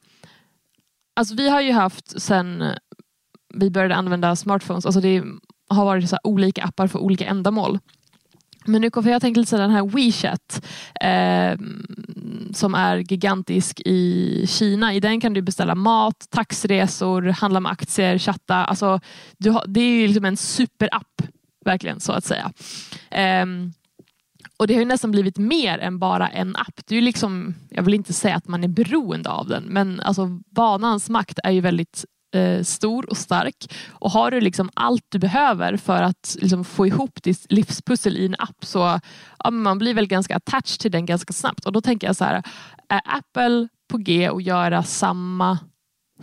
alltså 1.16 1.36
vi 1.36 1.50
har 1.50 1.62
ju 1.62 1.72
haft 1.72 2.22
sen 2.22 2.64
vi 3.54 3.70
började 3.70 3.96
använda 3.96 4.36
smartphones, 4.36 4.86
alltså 4.86 5.02
det 5.02 5.24
har 5.70 5.86
varit 5.86 6.10
så 6.10 6.18
olika 6.24 6.64
appar 6.64 6.88
för 6.88 7.00
olika 7.00 7.26
ändamål. 7.26 7.80
Men 8.68 8.82
nu 8.82 8.90
kommer 8.90 9.12
jag 9.12 9.22
tänka 9.22 9.40
lite 9.40 9.50
så 9.50 9.58
den 9.58 9.72
här 9.72 9.84
WeChat 9.84 10.66
eh, 11.02 11.60
som 12.54 12.76
är 12.76 12.98
gigantisk 12.98 13.82
i 13.86 14.46
Kina. 14.48 14.94
I 14.94 15.00
den 15.00 15.22
kan 15.22 15.34
du 15.34 15.42
beställa 15.42 15.76
mat, 15.76 16.28
taxiresor, 16.30 17.22
handla 17.22 17.60
med 17.60 17.72
aktier, 17.72 18.18
chatta. 18.18 18.56
Alltså, 18.56 19.00
du 19.38 19.50
har, 19.50 19.64
det 19.68 19.80
är 19.80 20.00
ju 20.00 20.08
liksom 20.08 20.26
en 20.26 20.38
superapp, 20.38 21.22
verkligen 21.66 22.00
så 22.00 22.12
att 22.12 22.26
säga. 22.26 22.52
Eh, 23.12 23.46
och 24.58 24.68
det 24.68 24.74
har 24.74 24.80
ju 24.80 24.86
nästan 24.86 25.12
blivit 25.12 25.38
mer 25.38 25.80
än 25.80 26.00
bara 26.00 26.28
en 26.28 26.56
app. 26.56 26.82
Det 26.86 26.96
är 26.96 27.02
liksom, 27.02 27.56
jag 27.70 27.84
vill 27.84 27.94
inte 27.94 28.14
säga 28.14 28.36
att 28.36 28.48
man 28.48 28.64
är 28.64 28.68
beroende 28.68 29.30
av 29.30 29.48
den, 29.48 29.64
men 29.64 30.00
alltså, 30.00 30.40
vanans 30.52 31.10
makt 31.10 31.40
är 31.44 31.52
ju 31.52 31.62
väldigt 31.62 32.06
eh, 32.36 32.64
stor 32.64 33.10
och 33.10 33.18
stark. 33.18 33.74
Och 33.90 34.12
har 34.12 34.32
du 34.32 34.42
liksom 34.42 34.70
allt 34.74 35.06
du 35.10 35.20
behöver 35.20 35.78
för 35.78 36.04
att 36.04 36.38
liksom 36.40 36.66
få 36.66 36.88
ihop 36.88 37.24
ditt 37.24 37.46
livspussel 37.50 38.18
i 38.18 38.26
en 38.26 38.36
app 38.40 38.66
så 38.66 39.00
ja, 39.44 39.52
man 39.52 39.78
blir 39.78 39.94
väl 39.94 40.08
ganska 40.08 40.36
attached 40.36 40.80
till 40.80 40.92
den 40.92 41.06
ganska 41.06 41.34
snabbt. 41.34 41.66
Och 41.66 41.72
då 41.72 41.82
tänker 41.82 42.08
jag 42.08 42.16
så 42.16 42.24
här, 42.24 42.44
är 42.90 43.02
Apple 43.06 43.68
på 43.88 43.98
G 43.98 44.28
att 44.28 44.44
göra 44.44 44.84
samma 44.84 45.60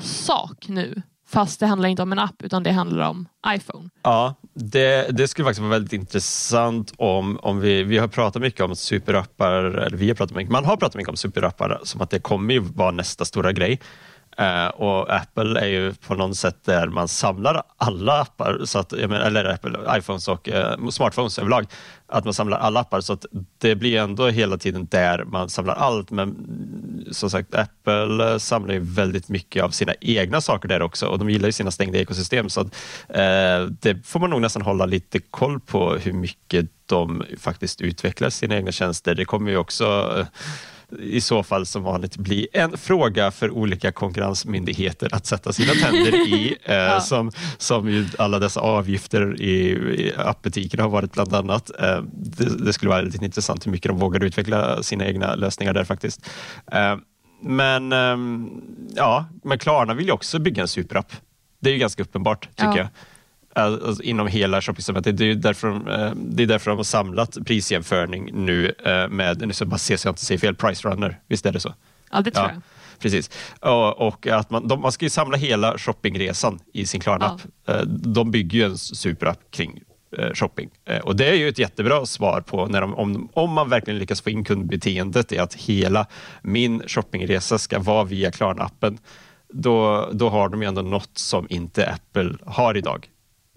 sak 0.01 0.69
nu? 0.69 1.03
Fast 1.33 1.61
det 1.61 1.67
handlar 1.67 1.89
inte 1.89 2.03
om 2.03 2.13
en 2.13 2.19
app 2.19 2.43
utan 2.43 2.63
det 2.63 2.73
handlar 2.73 3.09
om 3.09 3.29
iPhone. 3.49 3.89
Ja, 4.03 4.35
det, 4.55 5.17
det 5.17 5.29
skulle 5.29 5.45
faktiskt 5.45 5.61
vara 5.61 5.71
väldigt 5.71 5.93
intressant 5.93 6.93
om, 6.97 7.39
om 7.43 7.61
vi, 7.61 7.83
vi 7.83 7.99
har 7.99 8.09
pratat 8.09 8.43
mycket 8.43 8.61
om 8.61 8.77
superappar, 8.77 9.63
eller 9.63 9.97
vi 9.97 10.09
har 10.09 10.15
pratat 10.15 10.37
mycket, 10.37 10.53
man 10.53 10.65
har 10.65 10.77
pratat 10.77 10.97
mycket 10.97 11.09
om 11.09 11.17
superappar 11.17 11.81
som 11.85 12.01
att 12.01 12.11
det 12.11 12.19
kommer 12.19 12.55
ju 12.55 12.61
vara 12.61 12.91
nästa 12.91 13.25
stora 13.25 13.53
grej. 13.53 13.81
Uh, 14.41 14.67
och 14.67 15.15
Apple 15.15 15.61
är 15.61 15.67
ju 15.67 15.95
på 15.95 16.15
något 16.15 16.37
sätt 16.37 16.65
där 16.65 16.89
man 16.89 17.09
samlar 17.09 17.63
alla 17.77 18.21
appar, 18.21 18.61
så 18.65 18.79
att, 18.79 18.93
eller 18.93 19.45
Apple, 19.45 19.99
iPhones 19.99 20.29
och 20.29 20.49
uh, 20.49 20.89
smartphones 20.89 21.39
överlag, 21.39 21.67
att 22.07 22.25
man 22.25 22.35
samlar 22.35 22.59
alla 22.59 22.81
appar 22.81 23.01
så 23.01 23.13
att 23.13 23.27
det 23.59 23.75
blir 23.75 23.99
ändå 23.99 24.29
hela 24.29 24.59
tiden 24.59 24.89
där 24.91 25.25
man 25.25 25.49
samlar 25.49 25.75
allt. 25.75 26.11
Men 26.11 26.29
mm, 26.29 27.05
som 27.11 27.31
sagt, 27.31 27.55
Apple 27.55 28.41
samlar 28.41 28.75
ju 28.75 28.81
väldigt 28.81 29.29
mycket 29.29 29.65
av 29.65 29.71
sina 29.71 29.95
egna 30.01 30.41
saker 30.41 30.69
där 30.69 30.83
också 30.83 31.07
och 31.07 31.19
de 31.19 31.31
gillar 31.31 31.49
ju 31.49 31.53
sina 31.53 31.71
stängda 31.71 31.99
ekosystem 31.99 32.49
så 32.49 32.61
att 32.61 32.67
uh, 32.67 33.73
det 33.81 34.07
får 34.07 34.21
man 34.21 34.31
nog 34.31 34.41
nästan 34.41 34.63
hålla 34.63 34.87
lite 34.87 35.19
koll 35.19 35.61
på 35.61 35.95
hur 35.95 36.13
mycket 36.13 36.67
de 36.87 37.25
faktiskt 37.39 37.81
utvecklar 37.81 38.31
sina 38.31 38.57
egna 38.57 38.73
tjänster. 38.73 39.15
Det 39.15 39.25
kommer 39.25 39.51
ju 39.51 39.57
också 39.57 40.27
i 41.01 41.21
så 41.21 41.43
fall 41.43 41.67
som 41.67 41.83
vanligt 41.83 42.17
bli 42.17 42.49
en 42.53 42.79
fråga 42.79 43.31
för 43.31 43.51
olika 43.51 43.93
konkurrensmyndigheter 43.93 45.09
att 45.15 45.27
sätta 45.27 45.53
sina 45.53 45.73
tänder 45.73 46.29
i, 46.29 46.57
eh, 46.65 46.75
ja. 46.75 47.01
som, 47.01 47.31
som 47.59 47.89
ju 47.89 48.07
alla 48.19 48.39
dessa 48.39 48.61
avgifter 48.61 49.43
i, 49.43 49.71
i 49.71 50.13
appbutikerna 50.17 50.83
har 50.83 50.91
varit 50.91 51.13
bland 51.13 51.35
annat. 51.35 51.71
Eh, 51.81 52.03
det, 52.13 52.65
det, 52.65 52.73
skulle 52.73 52.89
vara 52.89 53.03
väldigt 53.03 53.23
intressant 53.23 53.67
hur 53.67 53.71
mycket 53.71 53.89
de 53.89 53.99
vågar 53.99 54.25
utveckla 54.25 54.83
sina 54.83 55.07
egna 55.07 55.35
lösningar 55.35 55.73
där 55.73 55.85
faktiskt. 55.85 56.31
Eh, 56.73 56.97
men 57.43 57.93
ehm, 57.93 58.63
ja, 58.97 59.27
men 59.45 59.59
Klarna 59.59 59.95
vill 59.95 60.07
ju 60.07 60.13
också 60.13 60.39
bygga 60.39 60.63
en 60.63 60.69
superapp. 60.69 61.13
Det 61.61 61.71
är 61.71 61.73
ju 61.73 61.79
ganska 61.79 62.03
uppenbart 62.03 62.49
tycker 62.57 62.67
ja. 62.67 62.77
jag. 62.77 62.89
Alltså, 63.55 64.03
inom 64.03 64.27
hela 64.27 64.61
shoppingcementet. 64.61 65.17
Det 65.17 65.31
är 65.31 65.35
därför, 65.35 65.69
de, 65.69 65.89
eh, 65.89 66.13
det 66.15 66.43
är 66.43 66.47
därför 66.47 66.71
de 66.71 66.77
har 66.77 66.85
samlat 66.85 67.39
prisjämförning 67.47 68.31
nu 68.33 68.73
eh, 68.85 69.09
med, 69.09 69.47
nu 69.47 69.53
ska 69.53 69.65
bara 69.65 69.79
se 69.79 69.99
så 69.99 70.09
jag 70.09 70.13
inte 70.13 70.25
säger 70.25 70.39
fel, 70.39 70.55
Price 70.55 70.89
Runner. 70.89 71.21
Visst 71.29 71.47
är 71.47 71.53
det 71.53 71.61
så? 71.61 71.75
Ja, 72.11 72.21
det 72.21 72.31
tror 72.31 72.47
ja. 72.47 72.53
jag. 72.53 72.63
Precis. 72.99 73.31
Och, 73.97 74.27
att 74.27 74.51
man, 74.51 74.69
de, 74.69 74.81
man 74.81 74.93
ska 74.93 75.05
ju 75.05 75.11
samla 75.11 75.37
hela 75.37 75.79
shoppingresan 75.79 76.59
i 76.73 76.87
sin 76.87 77.01
Klarna-app. 77.01 77.41
Ja. 77.67 77.75
Eh, 77.75 77.83
de 77.87 78.31
bygger 78.31 78.59
ju 78.59 78.65
en 78.65 78.79
superapp 78.79 79.41
kring 79.51 79.81
shopping. 80.35 80.71
Och 81.03 81.17
det 81.17 81.29
är 81.29 81.35
ju 81.35 81.49
ett 81.49 81.59
jättebra 81.59 82.07
svar 82.07 82.41
på 82.41 82.67
när 82.67 82.81
de, 82.81 82.95
om, 82.95 83.29
om 83.33 83.53
man 83.53 83.69
verkligen 83.69 83.99
lyckas 83.99 84.21
få 84.21 84.31
in 84.31 84.45
kundbeteendet 84.45 85.33
i 85.33 85.39
att 85.39 85.55
hela 85.55 86.07
min 86.43 86.83
shoppingresa 86.87 87.59
ska 87.59 87.79
vara 87.79 88.05
via 88.05 88.31
Klarna-appen. 88.31 88.99
Då, 89.49 90.09
då 90.13 90.29
har 90.29 90.49
de 90.49 90.63
ju 90.63 90.69
ändå 90.69 90.83
något 90.83 91.19
som 91.19 91.47
inte 91.51 91.91
Apple 91.91 92.35
har 92.47 92.77
idag. 92.77 93.09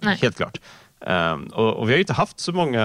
Nej. 0.05 0.17
Helt 0.21 0.37
klart. 0.37 0.59
Um, 0.99 1.47
och, 1.47 1.73
och, 1.73 1.87
vi 1.87 1.91
har 1.91 1.97
ju 1.97 2.01
inte 2.01 2.13
haft 2.13 2.39
så 2.39 2.51
många... 2.51 2.81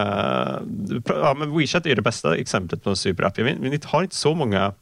Ja, 1.07 1.35
men 1.39 1.59
WeChat 1.59 1.87
är 1.87 1.97
det 1.97 2.03
bästa 2.03 2.37
exemplet 2.37 2.85
på 2.85 2.91
en 2.91 2.97
superapp. 2.97 3.39
Jag 3.39 3.45
vet, 3.45 3.59
vi 3.59 3.81
har 3.85 4.03
inte 4.03 4.17
så 4.17 4.35
många... 4.35 4.73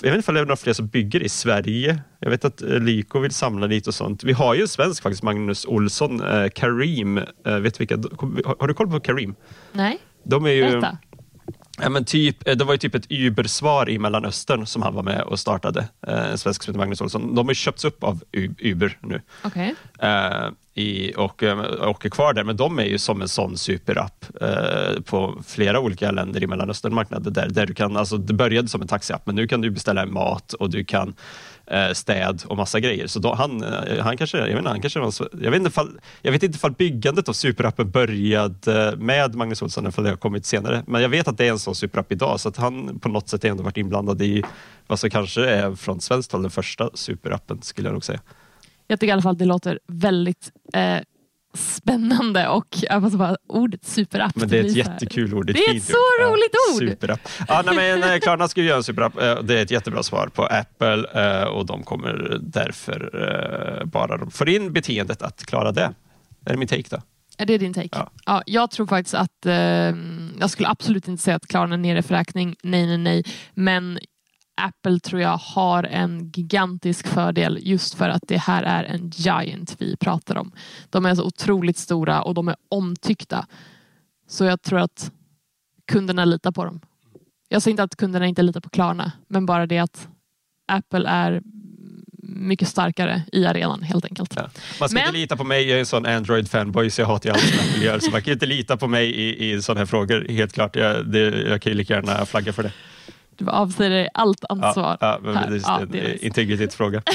Jag 0.00 0.10
vet 0.10 0.16
inte 0.16 0.30
om 0.30 0.34
det 0.34 0.40
är 0.40 0.44
några 0.44 0.56
fler 0.56 0.72
som 0.72 0.86
bygger 0.86 1.22
i 1.22 1.28
Sverige. 1.28 1.98
Jag 2.18 2.30
vet 2.30 2.44
att 2.44 2.62
eh, 2.62 2.68
Lyko 2.68 3.18
vill 3.18 3.30
samla 3.30 3.66
lite 3.66 3.90
och 3.90 3.94
sånt. 3.94 4.24
Vi 4.24 4.32
har 4.32 4.54
ju 4.54 4.62
en 4.62 4.68
svensk 4.68 5.02
faktiskt, 5.02 5.22
Magnus 5.22 5.64
Olsson, 5.64 6.22
eh, 6.22 6.48
Karim. 6.48 7.18
Eh, 7.18 7.56
vet 7.58 7.80
vilka, 7.80 7.96
har, 7.96 8.56
har, 8.60 8.68
du 8.68 8.74
koll 8.74 8.90
på 8.90 9.00
Karim? 9.00 9.34
Nej, 9.72 9.98
De 10.22 10.46
är 10.46 10.50
ju, 10.50 10.62
Berätta. 10.62 10.98
Ja, 11.80 11.88
men 11.88 12.04
typ, 12.04 12.48
eh, 12.48 12.56
det 12.56 12.64
var 12.64 12.74
ju 12.74 12.78
typ 12.78 12.94
ett 12.94 13.06
Uber-svar 13.10 13.90
i 13.90 13.98
Mellanöstern 13.98 14.66
som 14.66 14.82
han 14.82 14.94
var 14.94 15.02
med 15.02 15.20
och 15.20 15.40
startade. 15.40 15.88
Eh, 16.06 16.30
en 16.30 16.38
svensk 16.38 16.62
som 16.62 16.72
heter 16.72 16.78
Magnus 16.78 17.00
Olsson. 17.00 17.34
De 17.34 17.46
har 17.46 17.54
köpts 17.54 17.84
upp 17.84 18.04
av 18.04 18.22
Uber 18.58 18.98
nu. 19.00 19.20
Okay. 19.44 19.74
I, 20.74 21.14
och, 21.16 21.42
eh, 21.42 21.58
och 21.58 22.06
är 22.06 22.10
kvar 22.10 22.32
där, 22.32 22.44
men 22.44 22.56
de 22.56 22.78
är 22.78 22.84
ju 22.84 22.98
som 22.98 23.22
en 23.22 23.28
sån 23.28 23.58
superapp 23.58 24.24
eh, 24.40 25.00
på 25.04 25.42
flera 25.46 25.80
olika 25.80 26.10
länder 26.10 26.42
i 26.42 26.46
Mellanösternmarknaden. 26.46 27.32
Där, 27.32 27.48
där 27.48 27.66
du 27.66 27.74
kan, 27.74 27.96
alltså, 27.96 28.16
det 28.16 28.34
började 28.34 28.68
som 28.68 28.82
en 28.82 28.88
taxiapp, 28.88 29.26
men 29.26 29.34
nu 29.34 29.46
kan 29.46 29.60
du 29.60 29.70
beställa 29.70 30.06
mat 30.06 30.52
och 30.52 30.70
du 30.70 30.84
kan 30.84 31.14
eh, 31.66 31.92
städ 31.92 32.42
och 32.46 32.56
massa 32.56 32.80
grejer. 32.80 33.06
Så 33.06 33.18
då, 33.18 33.34
han, 33.34 33.62
eh, 33.62 34.02
han 34.04 34.16
kanske, 34.16 34.38
jag 34.38 34.46
vet 34.46 34.58
inte, 34.58 34.70
han 34.70 34.80
kanske 34.80 35.00
jag 35.40 35.50
vet 35.50 35.58
inte 35.58 35.68
ifall, 35.68 36.00
jag 36.22 36.32
vet 36.32 36.42
inte 36.42 36.56
ifall 36.56 36.72
byggandet 36.72 37.28
av 37.28 37.32
superappen 37.32 37.90
började 37.90 38.96
med 38.96 39.34
Magnus 39.34 39.62
Olsson, 39.62 39.86
eller 39.86 40.02
det 40.02 40.08
har 40.10 40.16
kommit 40.16 40.46
senare. 40.46 40.84
Men 40.86 41.02
jag 41.02 41.08
vet 41.08 41.28
att 41.28 41.38
det 41.38 41.46
är 41.46 41.50
en 41.50 41.58
sån 41.58 41.74
superapp 41.74 42.12
idag, 42.12 42.40
så 42.40 42.48
att 42.48 42.56
han 42.56 43.00
på 43.00 43.08
något 43.08 43.28
sätt 43.28 43.44
ändå 43.44 43.62
varit 43.62 43.76
inblandad 43.76 44.22
i 44.22 44.42
vad 44.86 44.98
som 44.98 45.10
kanske 45.10 45.50
är 45.50 45.74
från 45.74 46.00
svenskt 46.00 46.32
håll 46.32 46.42
den 46.42 46.50
första 46.50 46.90
superappen, 46.94 47.62
skulle 47.62 47.88
jag 47.88 47.92
nog 47.92 48.04
säga. 48.04 48.20
Jag 48.86 49.00
tycker 49.00 49.08
i 49.08 49.12
alla 49.12 49.22
fall 49.22 49.32
att 49.32 49.38
det 49.38 49.44
låter 49.44 49.78
väldigt 49.86 50.52
eh, 50.72 50.98
spännande 51.54 52.48
och 52.48 52.66
jag 52.82 53.02
måste 53.02 53.18
bara, 53.18 53.36
ordet 53.48 53.84
superapp. 53.84 54.36
Men 54.36 54.48
det 54.48 54.58
är 54.58 54.64
ett 54.64 54.76
jättekul 54.76 55.34
ord. 55.34 55.46
Det 55.46 55.52
är 55.52 55.76
ett 55.76 55.84
så 55.84 55.96
roligt 56.22 56.54
ord! 56.72 56.88
Superapp. 56.88 57.20
Ja, 57.48 57.62
nej, 57.66 57.74
men, 57.74 58.12
eh, 58.12 58.18
Klarna 58.18 58.48
ska 58.48 58.62
göra 58.62 58.76
en 58.76 58.82
superapp. 58.82 59.20
Eh, 59.20 59.42
det 59.42 59.58
är 59.58 59.62
ett 59.62 59.70
jättebra 59.70 60.02
svar 60.02 60.28
på 60.34 60.46
Apple 60.46 61.04
eh, 61.12 61.44
och 61.44 61.66
de 61.66 61.82
kommer 61.82 62.38
därför 62.40 63.84
bara 63.84 64.16
de 64.16 64.30
får 64.30 64.48
in 64.48 64.72
beteendet 64.72 65.22
att 65.22 65.46
klara 65.46 65.72
det. 65.72 65.94
Det 66.40 66.52
är 66.52 66.56
min 66.56 66.68
take 66.68 66.88
då. 66.90 67.02
Är 67.38 67.46
det 67.46 67.58
din 67.58 67.74
take? 67.74 67.88
Ja. 67.92 68.10
ja 68.26 68.42
jag 68.46 68.70
tror 68.70 68.86
faktiskt 68.86 69.14
att, 69.14 69.46
eh, 69.46 69.54
jag 70.40 70.50
skulle 70.50 70.68
absolut 70.68 71.08
inte 71.08 71.22
säga 71.22 71.36
att 71.36 71.46
Klarna 71.46 71.74
är 71.74 71.78
nere 71.78 72.02
för 72.02 72.14
räkning. 72.14 72.56
Nej, 72.62 72.86
nej, 72.86 72.98
nej. 72.98 73.24
Men 73.54 73.98
Apple 74.56 75.00
tror 75.00 75.20
jag 75.20 75.36
har 75.36 75.82
en 75.82 76.30
gigantisk 76.34 77.06
fördel 77.06 77.58
just 77.62 77.94
för 77.94 78.08
att 78.08 78.22
det 78.28 78.38
här 78.38 78.62
är 78.62 78.84
en 78.84 79.10
giant 79.14 79.76
vi 79.78 79.96
pratar 79.96 80.36
om. 80.36 80.52
De 80.90 81.06
är 81.06 81.14
så 81.14 81.24
otroligt 81.24 81.78
stora 81.78 82.22
och 82.22 82.34
de 82.34 82.48
är 82.48 82.56
omtyckta. 82.68 83.46
Så 84.28 84.44
jag 84.44 84.62
tror 84.62 84.78
att 84.78 85.12
kunderna 85.92 86.24
litar 86.24 86.52
på 86.52 86.64
dem. 86.64 86.80
Jag 87.48 87.62
säger 87.62 87.72
inte 87.72 87.82
att 87.82 87.96
kunderna 87.96 88.26
inte 88.26 88.42
litar 88.42 88.60
på 88.60 88.70
Klarna, 88.70 89.12
men 89.28 89.46
bara 89.46 89.66
det 89.66 89.78
att 89.78 90.08
Apple 90.66 91.08
är 91.08 91.42
mycket 92.22 92.68
starkare 92.68 93.22
i 93.32 93.46
arenan 93.46 93.82
helt 93.82 94.04
enkelt. 94.04 94.32
Ja. 94.36 94.50
Man 94.80 94.88
ska 94.88 94.98
men... 94.98 95.06
inte 95.06 95.18
lita 95.18 95.36
på 95.36 95.44
mig, 95.44 95.68
jag 95.68 95.76
är 95.76 95.80
en 95.80 95.86
sån 95.86 96.06
Android-fanboy 96.06 96.90
så 96.90 97.00
jag 97.00 97.06
hatar 97.06 97.28
ju 97.30 97.34
allt 97.34 97.44
som 97.44 97.58
Apple 97.58 97.84
gör. 97.84 97.98
Så 97.98 98.10
man 98.10 98.22
kan 98.22 98.32
inte 98.32 98.46
lita 98.46 98.76
på 98.76 98.86
mig 98.86 99.10
i, 99.10 99.52
i 99.52 99.62
sådana 99.62 99.80
här 99.80 99.86
frågor, 99.86 100.26
helt 100.28 100.52
klart. 100.52 100.76
Jag, 100.76 101.06
det, 101.06 101.18
jag 101.20 101.62
kan 101.62 101.72
ju 101.72 101.78
lika 101.78 101.94
gärna 101.94 102.26
flagga 102.26 102.52
för 102.52 102.62
det. 102.62 102.72
Du 103.36 103.48
avsäger 103.48 103.90
dig 103.90 104.08
allt 104.14 104.44
ansvar. 104.48 104.96
Ja, 105.00 105.06
ja, 105.12 105.18
men 105.22 105.34
det 105.34 105.40
är 105.40 105.80
en 105.80 105.90
ja, 105.92 106.14
integritetsfråga. 106.20 107.02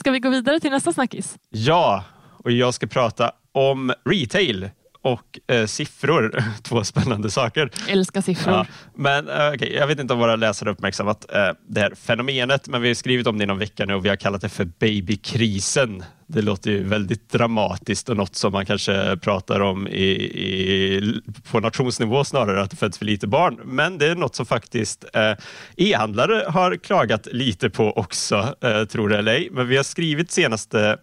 ska 0.00 0.10
vi 0.10 0.20
gå 0.20 0.30
vidare 0.30 0.60
till 0.60 0.70
nästa 0.70 0.92
snackis? 0.92 1.38
Ja, 1.50 2.04
och 2.44 2.50
jag 2.50 2.74
ska 2.74 2.86
prata 2.86 3.32
om 3.52 3.92
retail 4.04 4.70
och 5.02 5.38
eh, 5.54 5.66
siffror. 5.66 6.44
Två 6.62 6.84
spännande 6.84 7.30
saker. 7.30 7.70
Älskar 7.88 8.20
siffror. 8.20 8.54
Ja, 8.54 8.66
men 8.94 9.28
eh, 9.28 9.52
okay, 9.52 9.72
Jag 9.72 9.86
vet 9.86 10.00
inte 10.00 10.12
om 10.14 10.20
våra 10.20 10.36
läsare 10.36 10.68
har 10.68 10.72
uppmärksammat 10.72 11.34
eh, 11.34 11.50
det 11.68 11.80
här 11.80 11.94
fenomenet, 11.94 12.68
men 12.68 12.82
vi 12.82 12.88
har 12.88 12.94
skrivit 12.94 13.26
om 13.26 13.38
det 13.38 13.44
i 13.44 13.46
någon 13.46 13.58
vecka 13.58 13.84
nu 13.86 13.94
och 13.94 14.04
vi 14.04 14.08
har 14.08 14.16
kallat 14.16 14.40
det 14.40 14.48
för 14.48 14.64
babykrisen. 14.64 16.04
Det 16.32 16.42
låter 16.42 16.70
ju 16.70 16.84
väldigt 16.84 17.30
dramatiskt 17.30 18.08
och 18.08 18.16
något 18.16 18.36
som 18.36 18.52
man 18.52 18.66
kanske 18.66 19.16
pratar 19.16 19.60
om 19.60 19.88
i, 19.88 20.10
i, 20.10 21.20
på 21.50 21.60
nationsnivå 21.60 22.24
snarare, 22.24 22.62
att 22.62 22.70
det 22.70 22.76
föds 22.76 22.98
för 22.98 23.04
lite 23.04 23.26
barn. 23.26 23.60
Men 23.64 23.98
det 23.98 24.06
är 24.06 24.14
något 24.14 24.34
som 24.34 24.46
faktiskt 24.46 25.04
eh, 25.14 25.32
e-handlare 25.76 26.44
har 26.48 26.76
klagat 26.76 27.28
lite 27.32 27.70
på 27.70 27.90
också, 27.90 28.54
eh, 28.60 28.84
tror 28.84 29.08
det 29.08 29.18
eller 29.18 29.32
ej. 29.32 29.48
Men 29.52 29.68
vi 29.68 29.76
har 29.76 29.84
skrivit 29.84 30.30
senaste 30.30 30.98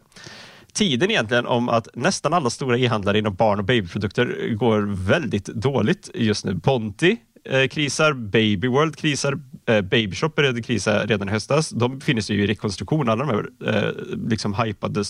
tiden 0.74 1.12
egentligen 1.12 1.46
om 1.46 1.70
att 1.70 1.88
nästan 1.94 2.34
alla 2.34 2.50
stora 2.50 2.78
e-handlare 2.78 3.20
inom 3.20 3.36
barn 3.36 3.60
och 3.60 3.66
babyprodukter 3.66 4.56
går 4.56 4.82
väldigt 5.08 5.46
dåligt 5.46 6.10
just 6.14 6.46
nu. 6.46 6.60
Ponti 6.60 7.18
Eh, 7.50 7.68
krisar, 7.68 8.14
Baby 8.14 8.68
World 8.68 8.96
krisar, 8.96 9.40
eh, 9.68 9.82
Babyshop 9.82 10.36
började 10.36 10.62
krisa 10.62 11.06
redan 11.06 11.30
i 11.30 11.32
höstas. 11.32 11.70
De 11.70 12.00
befinner 12.00 12.22
sig 12.22 12.40
i 12.40 12.48
rekonstruktion, 12.48 13.10
alla 13.10 13.26
de 13.26 13.30
här 13.30 13.76
eh, 13.76 13.92
liksom 14.30 14.54
hypade 14.54 15.04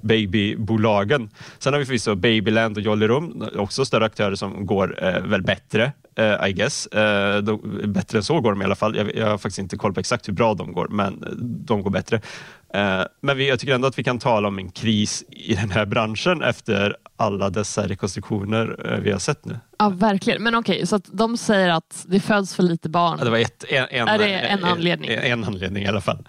babybolagen. 0.00 1.30
Sen 1.58 1.72
har 1.72 1.80
vi 1.80 1.86
förvisso 1.86 2.14
Babyland 2.14 2.76
och 2.76 2.82
Jolly 2.82 3.06
Room, 3.06 3.48
också 3.56 3.84
större 3.84 4.04
aktörer 4.04 4.34
som 4.34 4.66
går 4.66 5.04
eh, 5.04 5.20
väl 5.20 5.42
bättre. 5.42 5.92
Uh, 6.20 6.48
I 6.48 6.52
guess. 6.52 6.88
Uh, 6.94 7.42
de, 7.42 7.80
bättre 7.92 8.18
än 8.18 8.24
så 8.24 8.40
går 8.40 8.50
de 8.50 8.62
i 8.62 8.64
alla 8.64 8.74
fall. 8.74 8.96
Jag, 8.96 9.14
jag, 9.14 9.26
har 9.26 9.38
faktiskt 9.38 9.58
inte 9.58 9.76
koll 9.76 9.94
på 9.94 10.00
exakt 10.00 10.28
hur 10.28 10.32
bra 10.32 10.54
de 10.54 10.72
går, 10.72 10.88
men 10.88 11.24
de 11.66 11.82
går 11.82 11.90
bättre. 11.90 12.16
Uh, 12.16 13.02
men 13.20 13.36
vi, 13.36 13.48
jag 13.48 13.60
tycker 13.60 13.74
ändå 13.74 13.88
att 13.88 13.98
vi 13.98 14.04
kan 14.04 14.18
tala 14.18 14.48
om 14.48 14.58
en 14.58 14.70
kris 14.70 15.24
i 15.30 15.54
den 15.54 15.70
här 15.70 15.86
branschen 15.86 16.42
efter 16.42 16.96
alla 17.16 17.50
dessa 17.50 17.88
rekonstruktioner 17.88 18.98
vi 19.02 19.12
har 19.12 19.18
sett 19.18 19.44
nu. 19.44 19.58
Ja, 19.78 19.88
verkligen. 19.88 20.42
Men 20.42 20.54
okej, 20.54 20.74
okay, 20.74 20.86
så 20.86 20.96
att 20.96 21.08
de 21.12 21.36
säger 21.36 21.68
att 21.68 22.04
det 22.08 22.20
föds 22.20 22.54
för 22.54 22.62
lite 22.62 22.88
barn. 22.88 23.16
Ja, 23.18 23.24
det 23.24 23.30
var 23.30 23.38
ett, 23.38 23.64
en, 23.68 23.86
en, 23.90 24.08
är 24.08 24.18
det 24.18 24.32
en 24.34 24.64
anledning? 24.64 25.10
En, 25.10 25.18
en 25.18 25.44
anledning 25.44 25.84
i 25.84 25.86
alla 25.86 26.00
fall. 26.00 26.28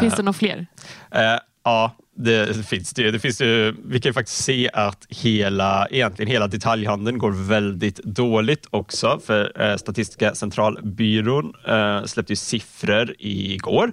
Finns 0.00 0.14
det 0.14 0.22
några 0.22 0.32
fler? 0.32 0.66
ja, 1.64 1.96
det 2.16 2.66
finns 2.66 2.92
det. 2.92 3.10
det 3.10 3.18
finns 3.18 3.38
det, 3.38 3.74
vi 3.84 4.00
kan 4.00 4.14
faktiskt 4.14 4.44
se 4.44 4.70
att 4.72 5.06
hela, 5.08 5.86
egentligen 5.90 6.32
hela 6.32 6.46
detaljhandeln 6.46 7.18
går 7.18 7.48
väldigt 7.48 7.96
dåligt 7.96 8.66
också. 8.70 9.20
För 9.26 9.62
eh, 9.62 9.76
Statistiska 9.76 10.34
centralbyrån 10.34 11.52
eh, 11.68 12.04
släppte 12.04 12.32
ju 12.32 12.36
siffror 12.36 13.14
igår 13.18 13.92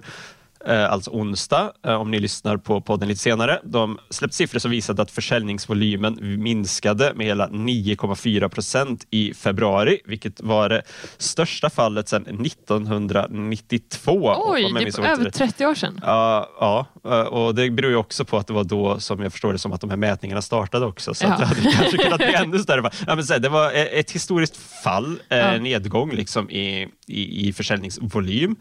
alltså 0.72 1.10
onsdag, 1.10 1.72
eh, 1.86 1.94
om 1.94 2.10
ni 2.10 2.20
lyssnar 2.20 2.56
på 2.56 2.80
podden 2.80 3.08
lite 3.08 3.20
senare. 3.20 3.60
De 3.64 3.98
släppte 4.10 4.36
siffror 4.36 4.58
som 4.58 4.70
visade 4.70 5.02
att 5.02 5.10
försäljningsvolymen 5.10 6.18
minskade 6.42 7.12
med 7.14 7.26
hela 7.26 7.48
9,4 7.48 8.48
procent 8.48 9.06
i 9.10 9.34
februari, 9.34 10.00
vilket 10.04 10.40
var 10.40 10.68
det 10.68 10.82
största 11.18 11.70
fallet 11.70 12.08
sedan 12.08 12.22
1992. 12.22 14.34
Oj, 14.36 14.72
det 14.74 14.98
är 14.98 15.06
över 15.06 15.30
30 15.30 15.66
år 15.66 15.74
sedan. 15.74 16.00
Ja, 16.02 16.48
ja, 16.60 16.86
eh, 17.04 17.20
och 17.20 17.54
det 17.54 17.70
beror 17.70 17.90
ju 17.90 17.96
också 17.96 18.24
på 18.24 18.38
att 18.38 18.46
det 18.46 18.52
var 18.52 18.64
då 18.64 19.00
som 19.00 19.22
jag 19.22 19.32
förstår 19.32 19.52
det 19.52 19.58
som 19.58 19.72
att 19.72 19.80
de 19.80 19.90
här 19.90 19.96
mätningarna 19.96 20.42
startade 20.42 20.86
också. 20.86 21.14
Så 21.14 21.24
ja. 21.24 21.36
det 21.38 21.44
hade 21.44 21.60
kanske 21.60 21.96
kunnat 21.96 22.18
bli 22.18 22.34
ännu 22.34 22.58
större. 22.58 22.90
Ja, 23.06 23.14
men 23.14 23.24
så 23.24 23.32
här, 23.32 23.40
det 23.40 23.48
var 23.48 23.72
ett 23.72 24.10
historiskt 24.10 24.56
fall, 24.56 25.18
ja. 25.28 25.58
nedgång 25.58 26.12
liksom 26.12 26.50
i, 26.50 26.88
i, 27.06 27.48
i 27.48 27.52
försäljningsvolym. 27.52 28.56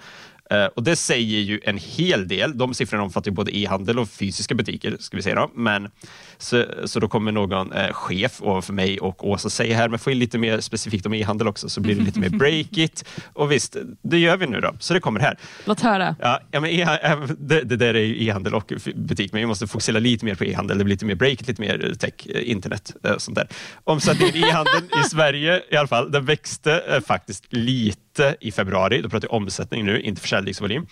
Uh, 0.51 0.65
och 0.65 0.83
Det 0.83 0.95
säger 0.95 1.39
ju 1.39 1.59
en 1.63 1.77
hel 1.77 2.27
del. 2.27 2.57
De 2.57 2.73
siffrorna 2.73 3.03
omfattar 3.03 3.31
ju 3.31 3.35
både 3.35 3.57
e-handel 3.57 3.99
och 3.99 4.09
fysiska 4.09 4.55
butiker. 4.55 4.97
ska 4.99 5.17
vi 5.17 5.23
säga 5.23 5.35
då. 5.35 5.51
Men, 5.55 5.89
så, 6.37 6.65
så 6.85 6.99
då 6.99 7.07
kommer 7.07 7.31
någon 7.31 7.73
uh, 7.73 7.91
chef 7.91 8.41
ovanför 8.41 8.73
mig 8.73 8.99
och 8.99 9.29
Åsa 9.29 9.49
säga 9.49 9.77
här, 9.77 9.89
men 9.89 9.99
få 9.99 10.11
in 10.11 10.19
lite 10.19 10.37
mer 10.37 10.59
specifikt 10.59 11.05
om 11.05 11.13
e-handel 11.13 11.47
också, 11.47 11.69
så 11.69 11.81
blir 11.81 11.95
det 11.95 12.01
lite 12.01 12.19
mer 12.19 12.29
break-it. 12.29 13.05
Och 13.33 13.51
visst, 13.51 13.77
det 14.01 14.17
gör 14.17 14.37
vi 14.37 14.47
nu 14.47 14.61
då, 14.61 14.73
så 14.79 14.93
det 14.93 14.99
kommer 14.99 15.19
här. 15.19 15.37
Låt 15.65 15.81
höra. 15.81 16.15
Ja, 16.19 16.39
ja, 16.51 16.59
men 16.59 16.69
e 16.69 16.99
det, 17.37 17.61
det 17.61 17.75
där 17.75 17.93
är 17.93 17.99
ju 17.99 18.25
e-handel 18.27 18.53
och 18.53 18.73
butik, 18.95 19.33
men 19.33 19.39
vi 19.39 19.45
måste 19.45 19.67
fokusera 19.67 19.99
lite 19.99 20.25
mer 20.25 20.35
på 20.35 20.43
e-handel. 20.43 20.77
Det 20.77 20.83
blir 20.83 20.95
lite 20.95 21.05
mer 21.05 21.15
break-it, 21.15 21.47
lite 21.47 21.61
mer 21.61 21.95
tech, 21.99 22.13
eh, 22.27 22.51
internet. 22.51 22.95
Uh, 23.07 23.17
sånt 23.17 23.35
där. 23.35 23.47
Omsättningen 23.83 24.35
i 24.35 24.39
e-handel 24.39 24.83
i 25.05 25.09
Sverige 25.09 25.61
i 25.71 25.75
alla 25.75 25.87
fall, 25.87 26.11
den 26.11 26.25
växte 26.25 27.01
faktiskt 27.07 27.45
lite 27.49 28.12
i 28.39 28.51
februari, 28.51 29.01
då 29.01 29.09
pratar 29.09 29.27
jag 29.27 29.33
omsättning 29.37 29.85
nu, 29.85 30.01
inte 30.01 30.21
försäljningsvolym, 30.21 30.87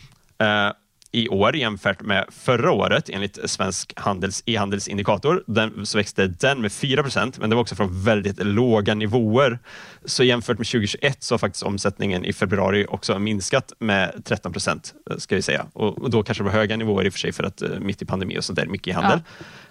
i 1.11 1.29
år 1.29 1.55
jämfört 1.55 2.01
med 2.01 2.25
förra 2.31 2.71
året 2.71 3.09
enligt 3.09 3.49
Svensk 3.49 3.93
Handels 3.95 4.43
e-handelsindikator 4.45 5.43
den, 5.47 5.85
så 5.85 5.97
växte 5.97 6.27
den 6.27 6.61
med 6.61 6.71
4% 6.71 7.35
men 7.39 7.49
det 7.49 7.55
var 7.55 7.61
också 7.61 7.75
från 7.75 8.03
väldigt 8.03 8.43
låga 8.43 8.95
nivåer. 8.95 9.59
Så 10.05 10.23
jämfört 10.23 10.57
med 10.57 10.67
2021 10.67 11.23
så 11.23 11.33
har 11.33 11.39
faktiskt 11.39 11.63
omsättningen 11.63 12.25
i 12.25 12.33
februari 12.33 12.85
också 12.89 13.19
minskat 13.19 13.73
med 13.79 14.21
13 14.25 14.51
procent, 14.51 14.93
ska 15.17 15.35
vi 15.35 15.41
säga. 15.41 15.65
Och, 15.73 16.01
och, 16.01 16.09
då 16.09 16.23
kanske 16.23 16.43
det 16.43 16.49
var 16.49 16.57
höga 16.57 16.77
nivåer 16.77 17.05
i 17.05 17.09
och 17.09 17.13
för 17.13 17.19
sig 17.19 17.31
för 17.31 17.43
att 17.43 17.61
uh, 17.61 17.79
mitt 17.79 18.01
i 18.01 18.05
pandemi 18.05 18.39
och 18.39 18.43
så 18.43 18.53
där 18.53 18.65
mycket 18.65 18.87
i 18.87 18.91
handel. 18.91 19.19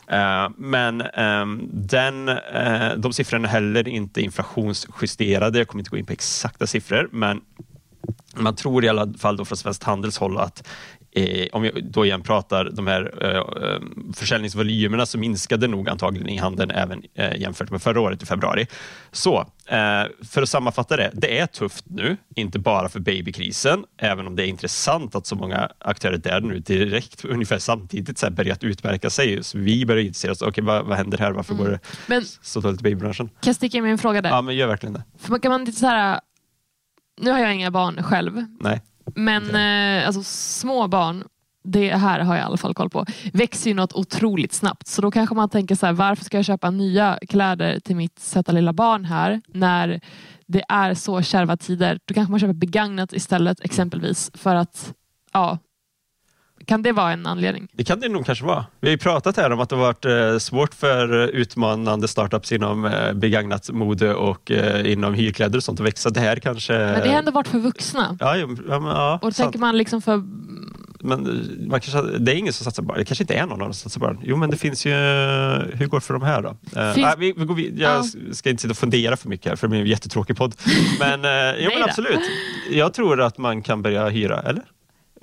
Ja. 0.07 0.45
Uh, 0.45 0.53
men 0.57 1.03
um, 1.03 1.69
den, 1.73 2.29
uh, 2.29 2.97
de 2.97 3.13
siffrorna 3.13 3.49
är 3.49 3.53
heller 3.53 3.89
inte 3.89 4.21
inflationsjusterade. 4.21 5.59
Jag 5.59 5.69
kommer 5.69 5.81
inte 5.81 5.91
gå 5.91 5.97
in 5.97 6.07
på 6.07 6.13
exakta 6.13 6.67
siffror, 6.67 7.09
men 7.13 7.41
man 8.35 8.57
tror 8.57 8.85
i 8.85 8.89
alla 8.89 9.13
fall 9.19 9.37
då 9.37 9.45
från 9.45 9.57
Svenskt 9.57 9.83
Handels 9.83 10.19
håll 10.19 10.39
att 10.39 10.69
eh, 11.13 11.47
om 11.53 11.63
vi 11.63 11.71
då 11.81 12.05
igen 12.05 12.23
pratar 12.23 12.71
de 12.73 12.87
här 12.87 13.15
eh, 13.21 13.37
eh, 13.37 13.81
försäljningsvolymerna 14.15 15.07
så 15.07 15.19
minskade 15.19 15.67
nog 15.67 15.89
antagligen 15.89 16.29
i 16.29 16.37
handeln 16.37 16.71
även 16.71 17.03
eh, 17.15 17.37
jämfört 17.37 17.71
med 17.71 17.83
förra 17.83 18.01
året 18.01 18.23
i 18.23 18.27
februari. 18.27 18.67
Så 19.13 19.39
eh, 19.67 20.03
för 20.31 20.43
att 20.43 20.49
sammanfatta 20.49 20.97
det, 20.97 21.11
det 21.15 21.39
är 21.39 21.47
tufft 21.47 21.85
nu, 21.89 22.17
inte 22.37 22.59
bara 22.59 22.89
för 22.89 23.01
babykrisen, 23.01 23.85
även 23.99 24.27
om 24.27 24.37
det 24.37 24.43
är 24.43 24.47
intressant 24.47 25.15
att 25.15 25.27
så 25.27 25.37
många 25.37 25.71
aktörer 25.79 26.17
där 26.17 26.41
nu 26.41 26.59
direkt 26.59 27.25
ungefär 27.25 27.59
samtidigt 27.59 28.19
så 28.19 28.27
här, 28.27 28.31
börjat 28.31 28.65
utmärka 28.65 29.11
sig. 29.11 29.45
Så 29.45 29.59
vi 29.59 29.87
börjar 29.87 30.05
intressera 30.05 30.33
oss, 30.33 30.43
okay, 30.43 30.65
vad, 30.65 30.87
vad 30.87 30.97
händer 30.97 31.19
här? 31.19 31.33
Varför 31.33 31.55
mm. 31.55 31.65
går 31.65 31.73
det 31.73 31.81
men, 32.07 32.25
så 32.43 32.61
dåligt 32.61 32.81
i 32.81 32.83
babybranschen? 32.83 33.29
Kan 33.29 33.37
jag 33.43 33.57
sticka 33.57 33.77
in 33.79 33.83
med 33.83 33.93
en 33.93 33.99
fråga 33.99 34.23
där? 34.23 34.31
Ja, 34.31 34.43
men 34.43 34.57
gör 34.57 34.67
verkligen 34.67 34.93
det. 34.93 35.05
För 35.19 35.31
man 35.31 35.41
kan 35.41 35.53
man 35.53 35.65
lite 35.65 35.79
så 35.79 35.87
här, 35.87 36.21
nu 37.21 37.31
har 37.31 37.39
jag 37.39 37.55
inga 37.55 37.71
barn 37.71 38.03
själv. 38.03 38.45
Nej. 38.61 38.81
Men 39.15 39.55
eh, 39.55 40.07
alltså, 40.07 40.23
små 40.23 40.89
barn, 40.89 41.25
det 41.65 41.97
här 41.97 42.21
har 42.21 42.35
jag 42.35 42.43
i 42.43 42.47
alla 42.47 42.57
fall 42.57 42.75
koll 42.75 42.91
på, 42.91 43.07
växer 43.33 43.71
ju 43.71 43.75
något 43.75 43.93
otroligt 43.93 44.53
snabbt. 44.53 44.87
Så 44.87 45.03
då 45.03 45.11
kanske 45.11 45.35
man 45.35 45.49
tänker 45.49 45.75
så 45.75 45.87
här, 45.87 45.93
varför 45.93 46.25
ska 46.25 46.39
jag 46.39 46.45
köpa 46.45 46.71
nya 46.71 47.19
kläder 47.29 47.81
till 47.81 47.97
mitt 47.97 48.19
söta 48.19 48.53
lilla 48.53 48.73
barn 48.73 49.05
här 49.05 49.41
när 49.47 50.01
det 50.47 50.63
är 50.69 50.95
så 50.95 51.23
kärva 51.23 51.57
tider. 51.57 51.99
Då 52.05 52.15
kanske 52.15 52.31
man 52.31 52.41
köper 52.41 52.55
begagnat 52.55 53.13
istället 53.13 53.61
exempelvis 53.61 54.31
för 54.35 54.55
att 54.55 54.95
ja, 55.33 55.59
kan 56.71 56.83
det 56.83 56.93
vara 56.93 57.13
en 57.13 57.27
anledning? 57.27 57.69
Det 57.73 57.85
kan 57.85 58.01
det 58.01 58.09
nog 58.09 58.27
kanske 58.27 58.45
vara. 58.45 58.67
Vi 58.81 58.89
har 58.89 58.93
ju 58.93 58.99
pratat 58.99 59.37
här 59.37 59.51
om 59.51 59.61
att 59.61 59.69
det 59.69 59.77
har 59.77 59.83
varit 59.83 60.05
eh, 60.05 60.39
svårt 60.39 60.75
för 60.75 61.29
utmanande 61.29 62.09
startups 62.09 62.53
inom 62.53 62.85
eh, 62.85 63.13
begagnat 63.13 63.71
mode 63.71 64.15
och 64.15 64.51
eh, 64.51 64.93
inom 64.93 65.15
hyrkläder 65.15 65.57
och 65.57 65.65
sånt 65.65 65.81
att 65.81 65.87
växa. 65.87 66.11
Det 66.11 66.21
här 66.21 66.37
kanske... 66.37 66.73
Men 66.73 67.01
det 67.01 67.09
har 67.09 67.19
ändå 67.19 67.31
varit 67.31 67.49
för 67.49 67.59
vuxna. 67.59 68.17
Ja, 68.21 68.37
ja, 68.37 68.47
men, 68.47 68.85
ja 68.85 69.19
och 69.23 69.29
då 69.29 69.35
tänker 69.35 69.59
man 69.59 69.77
liksom 69.77 70.03
för 70.03 70.23
men 71.03 71.23
man 71.69 71.81
kanske, 71.81 72.19
det 72.19 72.33
är 72.33 72.37
ingen 72.37 72.53
som 72.53 72.65
satsar 72.65 72.83
på 72.83 72.95
Det 72.95 73.05
kanske 73.05 73.23
inte 73.23 73.35
är 73.35 73.47
någon 73.47 73.59
som 73.59 73.75
satsar 73.75 74.01
på 74.01 74.17
Jo, 74.23 74.37
men 74.37 74.51
det 74.51 74.57
finns 74.57 74.87
ju... 74.87 74.91
Hur 75.75 75.87
går 75.87 75.99
det 75.99 76.05
för 76.05 76.15
de 76.15 76.23
här 76.23 76.43
då? 76.43 76.57
Finns... 76.95 77.07
Uh, 77.07 77.19
vi, 77.19 77.35
vi 77.37 77.55
vid, 77.55 77.81
jag 77.81 77.91
ja. 77.91 78.33
ska 78.33 78.51
inte 78.51 78.63
sitta 78.63 78.71
och 78.73 78.79
fundera 78.79 79.17
för 79.17 79.29
mycket 79.29 79.47
här, 79.47 79.57
för 79.57 79.67
det 79.67 79.71
blir 79.71 79.81
en 79.81 79.87
jättetråkig 79.87 80.37
podd. 80.37 80.55
Men, 81.01 81.21
jo, 81.59 81.71
men 81.75 81.83
absolut. 81.83 82.21
Jag 82.71 82.95
tror 82.95 83.21
att 83.21 83.39
man 83.39 83.63
kan 83.63 83.83
börja 83.83 84.09
hyra, 84.09 84.41
eller? 84.41 84.65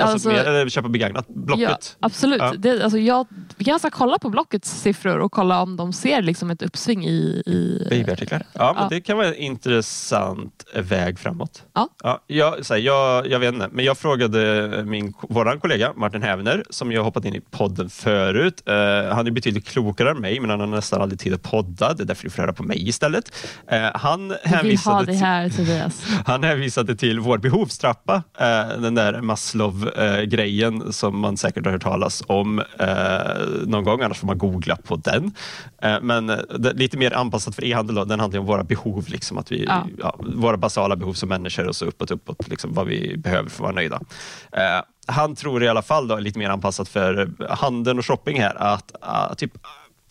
Alltså, 0.01 0.29
alltså, 0.29 0.49
eller 0.49 0.69
köpa 0.69 0.89
begagnat, 0.89 1.27
Blocket. 1.27 1.69
Ja, 1.69 1.77
absolut. 1.99 2.39
Ja. 2.41 2.53
Det, 2.57 2.83
alltså 2.83 2.99
jag, 2.99 3.27
vi 3.57 3.65
kan 3.65 3.73
nästan 3.73 3.91
kolla 3.91 4.19
på 4.19 4.29
Blockets 4.29 4.81
siffror 4.81 5.19
och 5.19 5.31
kolla 5.31 5.61
om 5.61 5.75
de 5.75 5.93
ser 5.93 6.21
liksom 6.21 6.49
ett 6.49 6.61
uppsving 6.61 7.05
i... 7.05 7.43
i 7.45 7.87
Babyartiklar. 7.89 8.43
Ja, 8.53 8.73
men 8.73 8.83
ja. 8.83 8.89
det 8.89 9.01
kan 9.01 9.17
vara 9.17 9.27
en 9.27 9.35
intressant 9.35 10.65
väg 10.73 11.19
framåt. 11.19 11.63
Ja. 11.73 11.89
Ja, 12.03 12.23
jag, 12.27 12.65
så 12.65 12.73
här, 12.73 12.81
jag, 12.81 13.27
jag 13.27 13.39
vet 13.39 13.53
inte, 13.53 13.69
men 13.71 13.85
jag 13.85 13.97
frågade 13.97 14.83
min, 14.85 15.13
vår 15.21 15.59
kollega 15.59 15.93
Martin 15.95 16.23
Hävner, 16.23 16.63
som 16.69 16.91
jag 16.91 17.03
hoppat 17.03 17.25
in 17.25 17.35
i 17.35 17.41
podden 17.41 17.89
förut. 17.89 18.63
Uh, 18.69 18.73
han 19.13 19.27
är 19.27 19.31
betydligt 19.31 19.67
klokare 19.67 20.11
än 20.11 20.21
mig, 20.21 20.39
men 20.39 20.49
han 20.49 20.59
har 20.59 20.67
nästan 20.67 21.01
aldrig 21.01 21.19
tid 21.19 21.33
att 21.33 21.43
podda. 21.43 21.93
Det 21.93 22.03
är 22.03 22.05
därför 22.05 22.23
du 22.23 22.29
får 22.29 22.41
höra 22.41 22.53
på 22.53 22.63
mig 22.63 22.89
istället. 22.89 23.31
Uh, 23.73 23.77
han 23.93 24.35
här, 24.43 25.49
Tobias. 25.49 26.05
han 26.25 26.43
hänvisade 26.43 26.95
till 26.95 27.19
vår 27.19 27.37
behovstrappa, 27.37 28.15
uh, 28.15 28.81
den 28.81 28.95
där 28.95 29.21
Maslow 29.21 29.86
grejen 30.25 30.93
som 30.93 31.19
man 31.19 31.37
säkert 31.37 31.65
har 31.65 31.71
hört 31.71 31.83
talas 31.83 32.23
om 32.27 32.59
eh, 32.59 33.65
någon 33.65 33.83
gång, 33.83 34.01
annars 34.01 34.17
får 34.17 34.27
man 34.27 34.37
googla 34.37 34.75
på 34.75 34.95
den. 34.95 35.31
Eh, 35.81 35.97
men 36.01 36.29
eh, 36.29 36.37
lite 36.73 36.97
mer 36.97 37.13
anpassat 37.13 37.55
för 37.55 37.63
e-handel, 37.65 37.95
då, 37.95 38.05
den 38.05 38.19
handlar 38.19 38.39
om 38.39 38.45
våra 38.45 38.63
behov, 38.63 39.05
liksom, 39.07 39.37
att 39.37 39.51
vi, 39.51 39.65
ja. 39.65 39.87
Ja, 39.99 40.19
våra 40.19 40.57
basala 40.57 40.95
behov 40.95 41.13
som 41.13 41.29
människor 41.29 41.67
och 41.67 41.75
så 41.75 41.85
uppåt, 41.85 42.11
uppåt 42.11 42.47
liksom, 42.47 42.73
vad 42.73 42.87
vi 42.87 43.17
behöver 43.17 43.49
för 43.49 43.55
att 43.55 43.59
vara 43.59 43.71
nöjda. 43.71 44.01
Eh, 44.51 44.81
han 45.07 45.35
tror 45.35 45.63
i 45.63 45.67
alla 45.67 45.81
fall, 45.81 46.07
då, 46.07 46.19
lite 46.19 46.39
mer 46.39 46.49
anpassat 46.49 46.89
för 46.89 47.31
handeln 47.49 47.99
och 47.99 48.05
shopping 48.05 48.41
här, 48.41 48.55
att 48.55 48.91
uh, 49.03 49.35
typ 49.35 49.51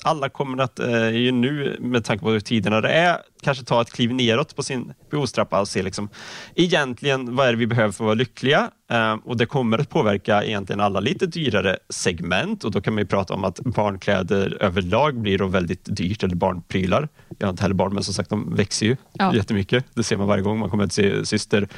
alla 0.03 0.29
kommer 0.29 0.63
att, 0.63 0.79
eh, 0.79 1.09
ju 1.09 1.33
nu 1.33 1.77
med 1.81 2.05
tanke 2.05 2.25
på 2.25 2.31
hur 2.31 2.41
tiderna 2.41 2.81
det 2.81 2.89
är, 2.89 3.19
kanske 3.47 3.65
ta 3.65 3.81
ett 3.83 3.93
kliv 3.93 4.15
neråt 4.15 4.57
på 4.57 4.63
sin 4.63 4.93
behovstrappa 5.11 5.61
och 5.61 5.69
se 5.69 5.83
liksom, 5.83 6.09
egentligen 6.55 7.37
vad 7.37 7.47
är 7.47 7.53
det 7.53 7.59
vi 7.59 7.67
behöver 7.67 7.93
för 7.93 8.05
att 8.05 8.07
vara 8.07 8.15
lyckliga? 8.15 8.71
Eh, 8.91 9.15
och 9.25 9.37
det 9.37 9.47
kommer 9.47 9.79
att 9.79 9.89
påverka 9.91 10.45
egentligen 10.45 10.81
alla 10.81 11.01
lite 11.01 11.27
dyrare 11.27 11.77
segment 11.89 12.65
och 12.65 12.71
då 12.71 12.81
kan 12.81 12.95
man 12.95 13.03
ju 13.03 13.07
prata 13.07 13.35
om 13.35 13.45
att 13.45 13.61
barnkläder 13.61 14.57
överlag 14.61 15.21
blir 15.21 15.39
då 15.39 15.47
väldigt 15.47 15.97
dyrt, 15.97 16.23
eller 16.25 16.35
barnprylar. 16.35 17.09
Jag 17.39 17.47
har 17.47 17.51
inte 17.51 17.63
heller 17.63 17.75
barn, 17.75 17.95
men 17.95 18.03
som 18.05 18.15
sagt 18.15 18.31
de 18.31 18.55
växer 18.55 18.87
ju 18.87 18.97
Ja. 19.13 19.35
jättemycket. 19.35 19.85
Det 19.95 20.03
ser 20.03 20.17
man 20.17 20.27
varje 20.27 20.43
gång 20.43 20.59
man 20.59 20.71
kommer 20.71 20.85
att 20.85 20.93
se 20.93 21.27
syster, 21.27 21.69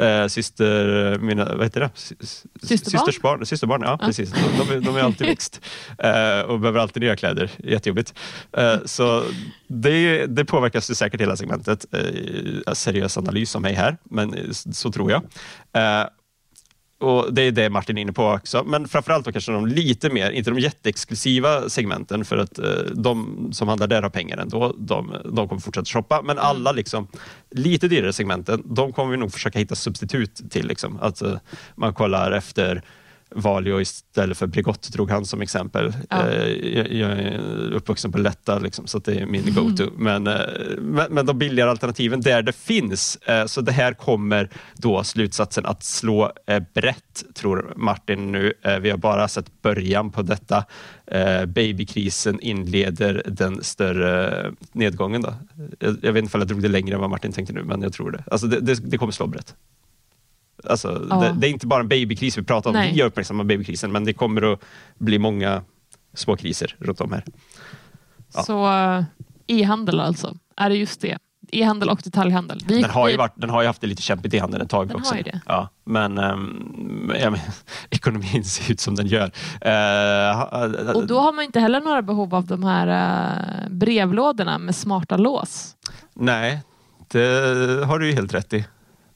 eh, 0.00 0.26
syster, 0.26 1.18
mina, 1.18 1.44
vad 1.56 1.62
heter 1.64 1.80
det? 1.80 1.90
Sy- 1.94 2.14
sy- 2.20 2.26
Systerbarn? 2.62 3.06
Systers 3.06 3.20
barn, 3.22 3.46
systerbarn, 3.46 3.82
ja, 3.84 3.98
Ja. 4.00 4.06
precis. 4.06 4.30
De, 4.32 4.64
de, 4.68 4.74
är- 4.76 4.80
de 4.80 4.96
är 4.96 5.00
alltid 5.02 5.26
växt 5.34 5.60
eh, 5.98 6.40
och 6.40 6.60
behöver 6.60 6.80
alltid 6.80 7.02
nya 7.02 7.16
kläder. 7.16 7.50
Jättejobbigt. 7.58 8.14
Eh, 8.56 8.76
så 8.84 9.22
det, 9.82 10.26
det 10.26 10.44
påverkas 10.44 10.90
ju 10.90 10.94
säkert 10.94 11.20
hela 11.20 11.36
segmentet. 11.36 11.86
Eh, 11.92 12.72
seriös 12.72 13.18
analys 13.18 13.56
av 13.56 13.62
mig 13.62 13.74
här, 13.74 13.96
men 14.04 14.34
eh, 14.34 14.50
så 14.50 14.92
tror 14.92 15.10
jag. 15.10 15.22
Eh, 15.72 16.08
och 17.04 17.34
Det 17.34 17.42
är 17.42 17.52
det 17.52 17.70
Martin 17.70 17.98
är 17.98 18.02
inne 18.02 18.12
på 18.12 18.26
också, 18.26 18.64
men 18.64 18.88
framförallt 18.88 19.24
då 19.24 19.32
kanske 19.32 19.52
de 19.52 19.66
lite 19.66 20.10
mer, 20.10 20.30
inte 20.30 20.50
de 20.50 20.58
jätteexklusiva 20.58 21.68
segmenten 21.68 22.24
för 22.24 22.38
att 22.38 22.58
eh, 22.58 22.64
de 22.94 23.48
som 23.52 23.68
handlar 23.68 23.86
där 23.86 24.02
har 24.02 24.10
pengar 24.10 24.38
ändå, 24.38 24.74
de, 24.78 25.14
de 25.24 25.48
kommer 25.48 25.60
fortsätta 25.60 25.84
shoppa. 25.84 26.22
Men 26.22 26.38
alla 26.38 26.72
liksom, 26.72 27.08
lite 27.50 27.88
dyrare 27.88 28.12
segmenten, 28.12 28.62
de 28.64 28.92
kommer 28.92 29.10
vi 29.10 29.16
nog 29.16 29.32
försöka 29.32 29.58
hitta 29.58 29.74
substitut 29.74 30.50
till. 30.50 30.66
Liksom. 30.66 30.98
Att 31.00 31.22
eh, 31.22 31.36
man 31.74 31.94
kollar 31.94 32.32
efter 32.32 32.82
Valio 33.34 33.80
istället 33.80 34.38
för 34.38 34.46
Bregott 34.46 34.92
drog 34.92 35.10
han 35.10 35.24
som 35.24 35.42
exempel. 35.42 35.92
Ja. 36.10 36.28
Eh, 36.28 36.48
jag, 36.48 36.92
jag 36.92 37.10
är 37.10 37.72
uppvuxen 37.72 38.12
på 38.12 38.18
Lätta, 38.18 38.58
liksom, 38.58 38.86
så 38.86 38.98
det 38.98 39.20
är 39.20 39.26
min 39.26 39.54
go-to. 39.54 39.84
Men, 39.96 40.26
eh, 40.26 40.40
men, 40.78 41.12
men 41.12 41.26
de 41.26 41.38
billigare 41.38 41.70
alternativen 41.70 42.20
där 42.20 42.42
det 42.42 42.52
finns. 42.52 43.16
Eh, 43.16 43.46
så 43.46 43.60
det 43.60 43.72
här 43.72 43.92
kommer 43.92 44.50
då 44.74 45.04
slutsatsen 45.04 45.66
att 45.66 45.84
slå 45.84 46.32
brett, 46.74 47.24
tror 47.34 47.72
Martin 47.76 48.32
nu. 48.32 48.52
Vi 48.80 48.90
har 48.90 48.98
bara 48.98 49.28
sett 49.28 49.62
början 49.62 50.10
på 50.10 50.22
detta. 50.22 50.64
Babykrisen 51.46 52.40
inleder 52.40 53.22
den 53.26 53.64
större 53.64 54.52
nedgången. 54.72 55.22
Då. 55.22 55.34
Jag, 55.78 55.96
jag 56.02 56.12
vet 56.12 56.22
inte 56.22 56.36
om 56.36 56.40
jag 56.40 56.48
drog 56.48 56.62
det 56.62 56.68
längre 56.68 56.94
än 56.94 57.00
vad 57.00 57.10
Martin 57.10 57.32
tänkte 57.32 57.52
nu, 57.52 57.62
men 57.62 57.82
jag 57.82 57.92
tror 57.92 58.10
det. 58.10 58.24
Alltså 58.26 58.46
det, 58.46 58.60
det, 58.60 58.90
det 58.90 58.98
kommer 58.98 59.12
slå 59.12 59.26
brett. 59.26 59.54
Alltså, 60.66 61.06
Ja. 61.10 61.16
det, 61.20 61.34
det 61.38 61.46
är 61.46 61.50
inte 61.50 61.66
bara 61.66 61.80
en 61.80 61.88
babykris 61.88 62.38
vi 62.38 62.42
pratar 62.42 62.70
om. 62.70 62.76
Nej. 62.76 62.92
Vi 62.94 63.00
har 63.00 63.08
uppmärksammat 63.08 63.46
babykrisen, 63.46 63.92
men 63.92 64.04
det 64.04 64.12
kommer 64.12 64.52
att 64.52 64.60
bli 64.98 65.18
många 65.18 65.62
små 66.14 66.36
kriser 66.36 66.76
runt 66.78 67.00
om 67.00 67.12
här. 67.12 67.24
Ja. 68.34 68.42
Så 68.42 68.66
eh, 68.66 69.04
e-handel 69.46 70.00
alltså, 70.00 70.36
är 70.56 70.68
det 70.70 70.76
just 70.76 71.00
det? 71.00 71.18
E-handel 71.52 71.88
och 71.88 72.00
detaljhandel. 72.04 72.60
Vi, 72.68 72.82
Den 72.82 72.90
har, 72.90 73.08
ju 73.08 73.16
varit, 73.16 73.32
den 73.36 73.50
har 73.50 73.60
ju 73.62 73.66
haft 73.66 73.80
det 73.80 73.86
lite 73.86 74.02
kämpigt 74.02 74.34
i 74.34 74.38
handeln 74.38 74.62
ett 74.64 74.70
tag 74.70 74.88
Den 74.88 74.96
också. 74.96 75.14
Ja, 75.46 75.68
men, 75.84 76.16
ja, 77.20 77.30
men 77.30 77.40
ekonomin 77.90 78.44
ser 78.44 78.72
ut 78.72 78.80
som 78.80 78.94
den 78.94 79.06
gör. 79.06 79.30
Ha- 80.34 80.92
Och 80.94 81.06
då 81.06 81.18
har 81.20 81.32
man 81.32 81.44
inte 81.44 81.60
heller 81.60 81.80
några 81.80 82.02
behov 82.02 82.34
av 82.34 82.46
de 82.46 82.62
här 82.64 82.86
eh, 83.64 83.68
brevlådorna 83.70 84.58
med 84.58 84.74
smarta 84.76 85.16
lås. 85.16 85.76
Nej, 86.14 86.62
det 87.08 87.84
har 87.86 87.98
du 87.98 88.06
ju 88.10 88.14
helt 88.14 88.34
rätt 88.34 88.52
i. 88.52 88.64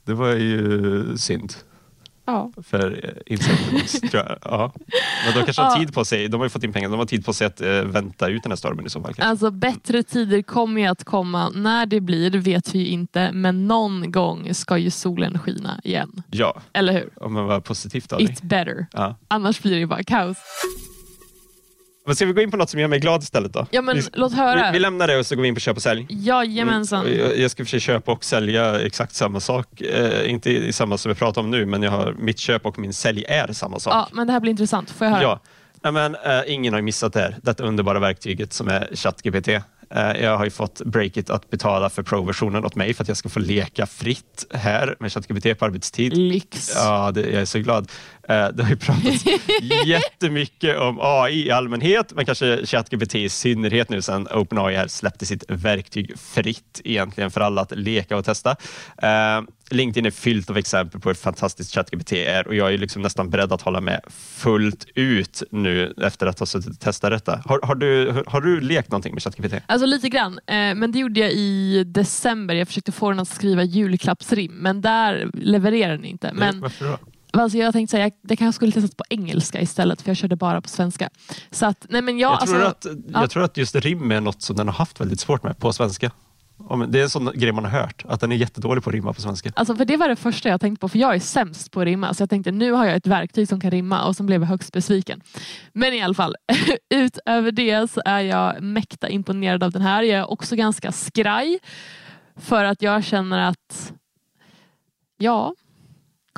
Det 0.09 0.15
var 0.15 0.29
ju 0.35 1.17
synd 1.17 1.53
Ja. 2.27 2.53
för 2.67 3.01
eh, 3.05 3.33
Inceptions, 3.35 4.01
tror 4.01 4.23
jag. 4.29 4.39
Ja. 4.45 4.73
Men 5.25 5.35
de 5.35 5.45
kanske 5.45 5.63
har 5.63 5.71
Ja. 5.71 5.79
tid 5.79 5.95
på 5.95 6.05
sig. 6.05 6.29
De 6.29 6.37
har 6.41 6.45
ju 6.47 6.51
fått 6.51 6.65
in 6.65 6.73
pengar. 6.73 6.89
De 6.89 6.99
har 6.99 7.07
tid 7.07 7.25
på 7.25 7.33
sig 7.33 7.47
att 7.47 7.61
eh, 7.61 7.69
vänta 7.83 8.29
ut 8.29 8.43
den 8.43 8.53
här 8.53 8.57
stormen 8.57 8.87
i 8.87 8.91
så 8.91 9.01
fall. 9.01 9.15
Kanske. 9.15 9.23
Alltså 9.31 9.51
bättre 9.51 10.03
tider 10.03 10.43
kommer 10.43 10.81
ju 10.81 10.87
att 10.87 11.05
komma. 11.05 11.49
När 11.49 11.87
det 11.87 12.01
blir 12.01 12.31
vet 12.31 12.75
vi 12.75 12.79
ju 12.79 12.87
inte, 12.87 13.33
men 13.33 13.67
någon 13.67 14.13
gång 14.13 14.55
ska 14.55 14.79
ju 14.79 14.91
solen 14.91 15.39
skina 15.39 15.81
igen. 15.85 16.23
Ja, 16.31 16.61
Eller 16.73 16.93
hur? 16.93 17.11
om 17.17 17.33
man 17.33 17.47
var 17.47 17.61
positivt 17.61 18.13
av 18.13 18.19
dig. 18.19 18.29
It's 18.29 18.45
better. 18.47 18.87
Ja. 18.93 19.17
Annars 19.29 19.63
blir 19.63 19.73
det 19.73 19.79
ju 19.79 19.87
bara 19.87 20.03
kaos. 20.03 20.37
Men 22.09 22.17
ska 22.17 22.27
vi 22.27 22.33
gå 22.33 22.41
in 22.41 22.51
på 22.51 22.57
något 22.57 22.71
som 22.71 22.81
gör 22.81 22.89
mig 22.89 22.99
glad 22.99 23.23
istället 23.23 23.53
då? 23.53 23.67
Ja 23.71 23.83
men 23.83 23.97
vi, 23.97 24.03
låt 24.13 24.33
höra. 24.33 24.67
vi, 24.67 24.73
vi 24.73 24.79
lämnar 24.79 25.07
det 25.07 25.17
och 25.19 25.27
så 25.27 25.35
går 25.37 25.43
vi 25.43 25.49
in 25.49 25.55
på 25.55 25.61
köp 25.61 25.77
och 25.77 25.83
sälj. 25.83 26.07
Jajamensan. 26.09 27.07
Mm, 27.07 27.19
Jag, 27.19 27.39
jag 27.39 27.51
ska 27.51 27.65
försöka 27.65 27.81
köpa 27.81 28.13
och 28.13 28.25
sälja 28.25 28.81
exakt 28.81 29.15
samma 29.15 29.41
sak. 29.41 29.81
Eh, 29.81 30.31
inte 30.31 30.51
i 30.51 30.73
samma 30.73 30.99
som 30.99 31.09
vi 31.13 31.15
pratar 31.15 31.41
om 31.41 31.51
nu, 31.51 31.67
men 31.67 31.83
jag 31.83 31.91
har, 31.91 32.13
mitt 32.19 32.39
köp 32.39 32.67
och 32.67 32.79
min 32.79 32.93
sälj 32.93 33.25
är 33.29 33.53
samma 33.53 33.79
sak. 33.79 33.95
Ja, 33.95 34.09
men 34.13 34.27
det 34.27 34.33
här 34.33 34.41
blir 34.41 34.51
intressant. 34.51 34.91
Får 34.91 35.07
jag 35.07 35.15
höra? 35.15 35.23
Ja. 35.23 35.41
Nej, 35.83 35.93
men, 35.93 36.15
eh, 36.15 36.43
ingen 36.47 36.75
har 36.75 36.81
missat 36.83 37.13
det 37.13 37.21
här. 37.21 37.37
Detta 37.43 37.65
underbara 37.65 37.99
verktyget 37.99 38.53
som 38.53 38.69
är 38.69 38.89
ChatGPT. 38.95 39.49
Eh, 39.49 40.13
jag 40.23 40.37
har 40.37 40.45
ju 40.45 40.51
fått 40.51 40.83
Breakit 40.85 41.31
att 41.31 41.51
betala 41.51 41.91
för 41.91 42.03
Pro-versionen 42.03 42.65
åt 42.65 42.75
mig 42.75 42.95
för 42.95 43.03
att 43.05 43.09
jag 43.09 43.17
ska 43.17 43.29
få 43.29 43.39
leka 43.39 43.87
fritt 43.87 44.45
här 44.55 44.97
med 45.01 45.13
ChatGPT 45.13 45.59
på 45.59 45.65
arbetstid. 45.65 46.17
Lyx. 46.17 46.73
Ja, 46.75 47.11
det, 47.15 47.21
jag 47.21 47.41
är 47.41 47.45
så 47.45 47.59
glad. 47.59 47.91
Eh, 48.29 48.49
det 48.49 48.63
har 48.63 48.71
ju 48.71 48.77
pratats 48.77 49.25
jättemycket 49.87 50.79
om 50.79 50.99
AI 51.01 51.47
i 51.47 51.51
allmänhet, 51.51 52.13
men 52.15 52.27
kanske 52.27 52.67
ChatGPT 52.67 53.15
i 53.15 53.29
synnerhet 53.29 53.91
nu 53.91 54.03
sen 54.03 54.29
OpenAI 54.31 54.89
släppte 54.89 55.27
sitt 55.27 55.45
verktyg 55.49 56.19
fritt 56.19 56.81
egentligen 56.85 57.31
för 57.31 57.41
alla 57.41 57.61
att 57.63 57.77
leka 57.77 58.17
och 58.17 58.25
testa. 58.25 58.57
Eh, 59.03 59.41
LinkedIn 59.71 60.07
är 60.07 60.11
fyllt 60.11 60.51
av 60.51 60.59
exempel 60.59 61.01
på 61.01 61.09
hur 61.09 61.15
fantastiskt 61.15 61.75
ChatGPT 61.75 62.13
är 62.13 62.49
och 62.49 62.55
jag 62.55 62.75
är 62.75 62.79
liksom 62.79 63.03
nästan 63.03 63.31
beredd 63.31 63.53
att 63.53 63.63
hålla 63.63 63.81
med 63.81 64.01
fullt 64.11 64.87
ut 64.95 65.43
nu 65.51 65.95
efter 66.03 66.27
att 66.27 66.39
ha 66.39 66.47
suttit 66.47 66.71
och 66.71 66.81
testat 66.81 67.11
detta. 67.11 67.43
Har, 67.45 67.61
har, 67.63 67.75
du, 67.75 68.23
har 68.27 68.41
du 68.41 68.61
lekt 68.61 68.91
någonting 68.91 69.15
med 69.15 69.23
ChatGPT? 69.23 69.55
Alltså 69.67 69.87
lite 69.87 70.09
grann, 70.09 70.33
eh, 70.47 70.55
men 70.55 70.93
det 70.93 70.99
gjorde 70.99 71.21
jag 71.21 71.33
i 71.33 71.85
december. 71.85 72.55
Jag 72.55 72.69
försökte 72.69 72.93
få 72.93 73.11
den 73.11 73.21
att 73.21 73.29
skriva 73.29 73.63
julklappsrim, 73.63 74.53
men 74.53 74.81
där 74.81 75.31
levererar 75.35 75.93
den 75.93 76.05
inte. 76.05 76.33
Men 76.35 76.61
Varför 76.61 76.85
då? 76.85 76.99
Alltså, 77.43 77.59
jag 77.59 77.73
tänkte 77.73 77.91
säga, 77.91 78.11
det 78.23 78.37
kanske 78.37 78.57
skulle 78.57 78.73
testas 78.73 78.95
på 78.95 79.05
engelska 79.09 79.61
istället, 79.61 80.03
för 80.03 80.11
jag 80.11 80.17
körde 80.17 80.37
bara 80.37 80.61
på 80.61 80.69
svenska. 80.69 81.11
Så 81.51 81.67
att, 81.67 81.87
nej 81.89 82.03
men 82.03 82.19
jag, 82.19 82.33
Jag, 82.33 82.49
tror 82.49 82.63
alltså, 82.63 82.91
att, 82.91 82.97
ja. 83.13 83.21
jag 83.21 83.31
tror 83.31 83.43
att 83.43 83.57
just 83.57 83.75
rim 83.75 84.13
är 84.13 84.21
något 84.21 84.43
som 84.43 84.57
den 84.57 84.69
har 84.69 84.75
haft 84.75 85.01
väldigt 85.01 85.21
svårt 85.21 85.43
med 85.43 85.59
på 85.59 85.73
svenska. 85.73 86.11
Det 86.89 86.99
är 86.99 87.03
en 87.03 87.11
sån 87.11 87.31
grej 87.35 87.53
man 87.53 87.65
har 87.65 87.71
hört, 87.71 88.05
att 88.09 88.21
den 88.21 88.33
är 88.33 88.37
jättedålig 88.37 88.85
på 88.85 88.91
att 88.91 88.95
rimma 88.95 89.13
på 89.13 89.21
svenska. 89.21 89.53
Alltså 89.57 89.77
för 89.77 89.85
det 89.85 89.97
var 89.97 90.09
det 90.09 90.17
första 90.17 90.49
jag 90.49 90.61
tänkte 90.61 90.81
på, 90.81 90.89
för 90.89 90.99
jag 90.99 91.15
är 91.15 91.21
sämst 91.21 91.71
på 91.71 91.81
att 91.81 91.85
rimma. 91.85 92.15
Så 92.15 92.23
jag 92.23 92.31
tänkte 92.31 92.51
nu 92.51 92.73
har 92.73 92.87
jag 92.87 92.97
ett 92.97 93.07
verktyg 93.07 93.49
som 93.49 93.61
kan 93.61 93.71
rimma 93.71 94.05
och 94.05 94.17
så 94.17 94.23
blev 94.23 94.43
jag 94.43 94.49
högst 94.49 94.73
besviken. 94.73 95.21
Men 95.73 95.95
i 95.95 96.03
alla 96.03 96.15
fall, 96.15 96.37
utöver 96.91 97.53
det 97.53 97.91
så 97.91 98.03
är 98.05 98.21
jag 98.21 98.63
mäkta 98.63 99.09
imponerad 99.09 99.63
av 99.63 99.73
den 99.73 99.83
här. 99.83 100.03
Jag 100.03 100.19
är 100.19 100.31
också 100.31 100.57
ganska 100.57 100.93
skraj 100.93 101.59
för 102.37 102.65
att 102.65 102.83
jag 102.83 103.05
känner 103.05 103.39
att 103.39 103.93
ja, 105.19 105.55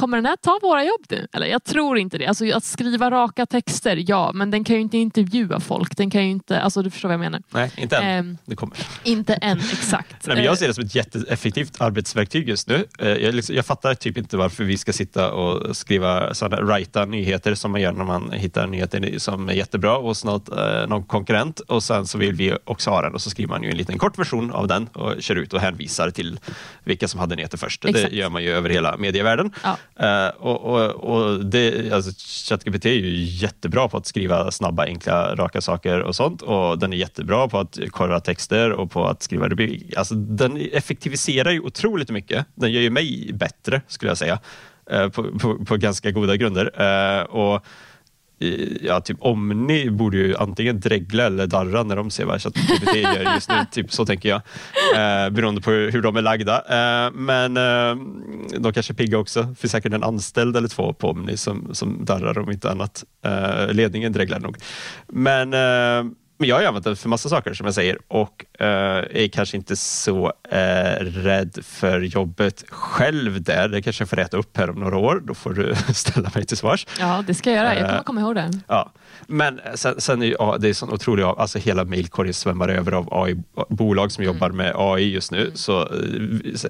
kommer 0.01 0.17
den 0.17 0.27
här 0.27 0.37
ta 0.37 0.59
våra 0.63 0.85
jobb 0.85 1.01
nu? 1.09 1.27
Eller 1.33 1.47
jag 1.47 1.65
tror 1.65 1.99
inte 1.99 2.19
det. 2.19 2.27
Alltså 2.27 2.53
att 2.55 2.65
skriva 2.65 3.11
raka 3.11 3.47
texter, 3.47 4.05
ja, 4.07 4.31
men 4.35 4.51
den 4.51 4.65
kan 4.65 4.77
ju 4.77 4.83
inte 4.83 4.99
intervjua 4.99 5.61
folk. 5.61 5.97
Den 5.97 6.11
kan 6.11 6.25
ju 6.25 6.31
inte, 6.31 6.61
alltså 6.61 6.83
du 6.83 6.91
förstår 6.91 7.09
vad 7.09 7.15
jag 7.15 7.21
menar. 7.21 7.43
Nej, 7.51 7.73
inte 7.77 7.97
än. 7.97 8.05
Ehm, 8.05 8.39
det 8.45 8.57
kommer. 8.57 8.77
inte 9.05 9.35
än, 9.35 9.59
exakt. 9.59 10.17
Nej, 10.27 10.37
men 10.37 10.45
jag 10.45 10.59
ser 10.59 10.69
det 10.69 10.75
som 10.75 10.85
ett 10.85 10.95
jätteeffektivt 10.95 11.81
arbetsverktyg 11.81 12.49
just 12.49 12.69
nu. 12.69 12.85
Eh, 12.99 13.09
Jag, 13.09 13.35
liksom, 13.35 13.55
jag 13.57 13.67
fattar 13.67 13.95
typ 13.95 14.19
inte 14.19 14.37
varför 14.37 14.65
vi 14.65 14.79
ska 14.79 14.93
sitta 14.93 15.33
och 15.33 15.77
skriva 15.77 16.35
sådana, 16.35 16.63
writa 16.63 17.05
nyheter 17.05 17.55
som 17.55 17.73
man 17.73 17.81
gör 17.81 17.93
när 17.93 18.05
man 18.05 18.33
hittar 18.33 18.67
nyheter 18.67 19.19
som 19.19 19.49
är 19.49 19.53
jättebra 19.53 19.97
hos 19.97 20.25
något, 20.25 20.49
eh, 20.49 20.87
någon 20.89 21.05
konkurrent 21.05 21.61
och 21.61 21.83
sen 21.83 22.07
så 22.07 22.19
vill 22.19 22.33
vi 22.35 22.57
också 22.65 22.91
ha 22.91 23.03
den 23.03 23.15
och 23.15 23.21
så 23.21 23.31
skriver 23.31 23.49
man 23.49 23.63
ju 23.63 23.71
en 23.71 23.77
liten 23.77 23.99
kort 23.99 24.19
version 24.19 24.53
av 24.53 24.67
den 24.69 24.87
och 24.87 25.15
kör 25.23 25.37
ut 25.37 25.53
och 25.53 25.61
hänvisar 25.61 26.11
till 26.11 26.41
vilka 26.85 27.09
som 27.09 27.21
hade 27.21 27.37
nyheter 27.37 27.59
först. 27.59 27.85
Exakt. 27.85 28.11
Det 28.11 28.17
gör 28.17 28.31
man 28.31 28.43
ju 28.43 28.51
över 28.51 28.71
hela 28.71 28.97
medievärlden. 28.97 29.53
Ja. 29.65 29.77
Eh, 29.97 30.29
och, 30.29 30.61
och, 30.61 30.91
och 30.91 31.45
det, 31.45 31.93
alltså, 31.93 32.11
ChatGPT 32.49 32.87
är 32.87 32.91
ju 32.91 33.25
jättebra 33.25 33.89
på 33.89 33.97
att 33.97 34.07
skriva 34.07 34.51
snabba, 34.51 34.85
enkla, 34.85 35.35
raka 35.35 35.61
saker 35.61 36.01
och 36.01 36.17
sånt. 36.17 36.43
Och 36.43 36.79
den 36.79 36.93
är 36.93 36.97
jättebra 36.97 37.49
på 37.49 37.59
att 37.59 37.79
korra 37.91 38.21
texter 38.21 38.73
och 38.73 38.91
på 38.91 39.07
att 39.07 39.23
skriva 39.23 39.49
rubrik. 39.49 39.97
Alltså, 39.97 40.15
den 40.15 40.57
effektiviserar 40.73 41.51
ju 41.51 41.61
otroligt 41.61 42.11
mycket. 42.11 42.47
Den 42.55 42.73
gör 42.73 42.81
ju 42.81 42.91
mig 42.91 43.31
bättre, 43.35 43.83
skulle 43.87 44.11
jag 44.11 44.19
säga, 44.19 44.39
eh, 44.91 45.09
på, 45.09 45.39
på, 45.39 45.65
på 45.65 45.77
ganska 45.77 46.11
goda 46.11 46.37
grunder. 46.37 46.83
Eh, 46.83 47.23
och 47.23 47.65
Ja, 48.83 49.01
typ 49.01 49.17
Omni 49.21 49.91
borde 49.91 50.17
ju 50.17 50.37
antingen 50.37 50.81
dregla 50.81 51.27
eller 51.27 51.47
darra 51.47 51.83
när 51.83 51.97
de 51.97 52.11
ser 52.11 52.25
vad 52.25 52.43
ChatGPT 52.43 52.97
gör 52.97 53.35
just 53.35 53.49
nu. 53.49 53.55
Typ 53.73 53.93
så 53.93 54.07
tänker 54.07 54.29
jag. 54.29 54.41
Eh, 54.97 55.31
beroende 55.31 55.61
på 55.61 55.71
hur 55.71 56.03
de 56.03 56.17
är 56.17 56.23
lagda. 56.23 56.57
Eh, 56.57 57.13
men 57.13 57.57
eh, 57.57 57.97
de 58.59 58.73
kanske 58.73 58.93
är 58.93 58.95
pigga 58.95 59.19
också. 59.19 59.43
Det 59.43 59.55
finns 59.55 59.73
säkert 59.73 59.93
en 59.93 60.05
anställd 60.05 60.57
eller 60.57 60.69
två 60.69 60.93
på 60.93 61.11
Omni 61.11 61.37
som, 61.37 61.75
som 61.75 62.05
darrar 62.05 62.39
om 62.39 62.51
inte 62.51 62.71
annat. 62.71 63.05
Eh, 63.25 63.73
ledningen 63.73 64.13
dreglar 64.13 64.41
nog. 64.41 64.57
Men 65.09 65.55
eh, 65.55 66.13
men 66.41 66.49
jag 66.49 66.57
har 66.57 66.65
använt 66.65 66.85
den 66.85 66.97
för 66.97 67.09
massa 67.09 67.29
saker 67.29 67.55
som 67.55 67.67
jag 67.67 67.75
säger 67.75 67.99
och 68.09 68.45
uh, 68.61 68.67
är 68.67 69.29
kanske 69.29 69.57
inte 69.57 69.77
så 69.77 70.27
uh, 70.27 71.05
rädd 71.05 71.59
för 71.65 72.01
jobbet 72.01 72.65
själv 72.69 73.43
där. 73.43 73.69
Det 73.69 73.83
kanske 73.83 74.03
jag 74.03 74.09
får 74.09 74.17
rätta 74.17 74.37
upp 74.37 74.57
här 74.57 74.71
om 74.71 74.81
några 74.81 74.97
år. 74.97 75.23
Då 75.25 75.35
får 75.35 75.55
du 75.55 75.75
ställa 75.95 76.31
mig 76.35 76.47
till 76.47 76.57
svars. 76.57 76.87
Ja, 77.01 77.25
det 77.27 77.35
ska 77.35 77.51
jag 77.51 77.57
göra. 77.57 77.79
Jag 77.79 77.89
kommer 77.89 78.03
komma 78.03 78.21
ihåg 78.21 78.35
det. 78.35 78.51
Ja. 78.69 78.93
Men 79.27 79.61
sen, 79.75 80.01
sen 80.01 80.23
är 80.23 80.27
ja, 80.27 80.57
det 80.61 80.69
är 80.69 80.75
sån 80.75 80.93
otrolig, 80.93 81.23
alltså 81.23 81.59
hela 81.59 81.85
mailkorgen 81.85 82.35
svämmar 82.35 82.69
över 82.69 82.93
av 82.93 83.09
AI-bolag 83.11 84.13
som 84.13 84.25
mm. 84.25 84.35
jobbar 84.35 84.51
med 84.51 84.73
AI 84.77 85.13
just 85.13 85.33
nu. 85.33 85.51
Så 85.55 85.89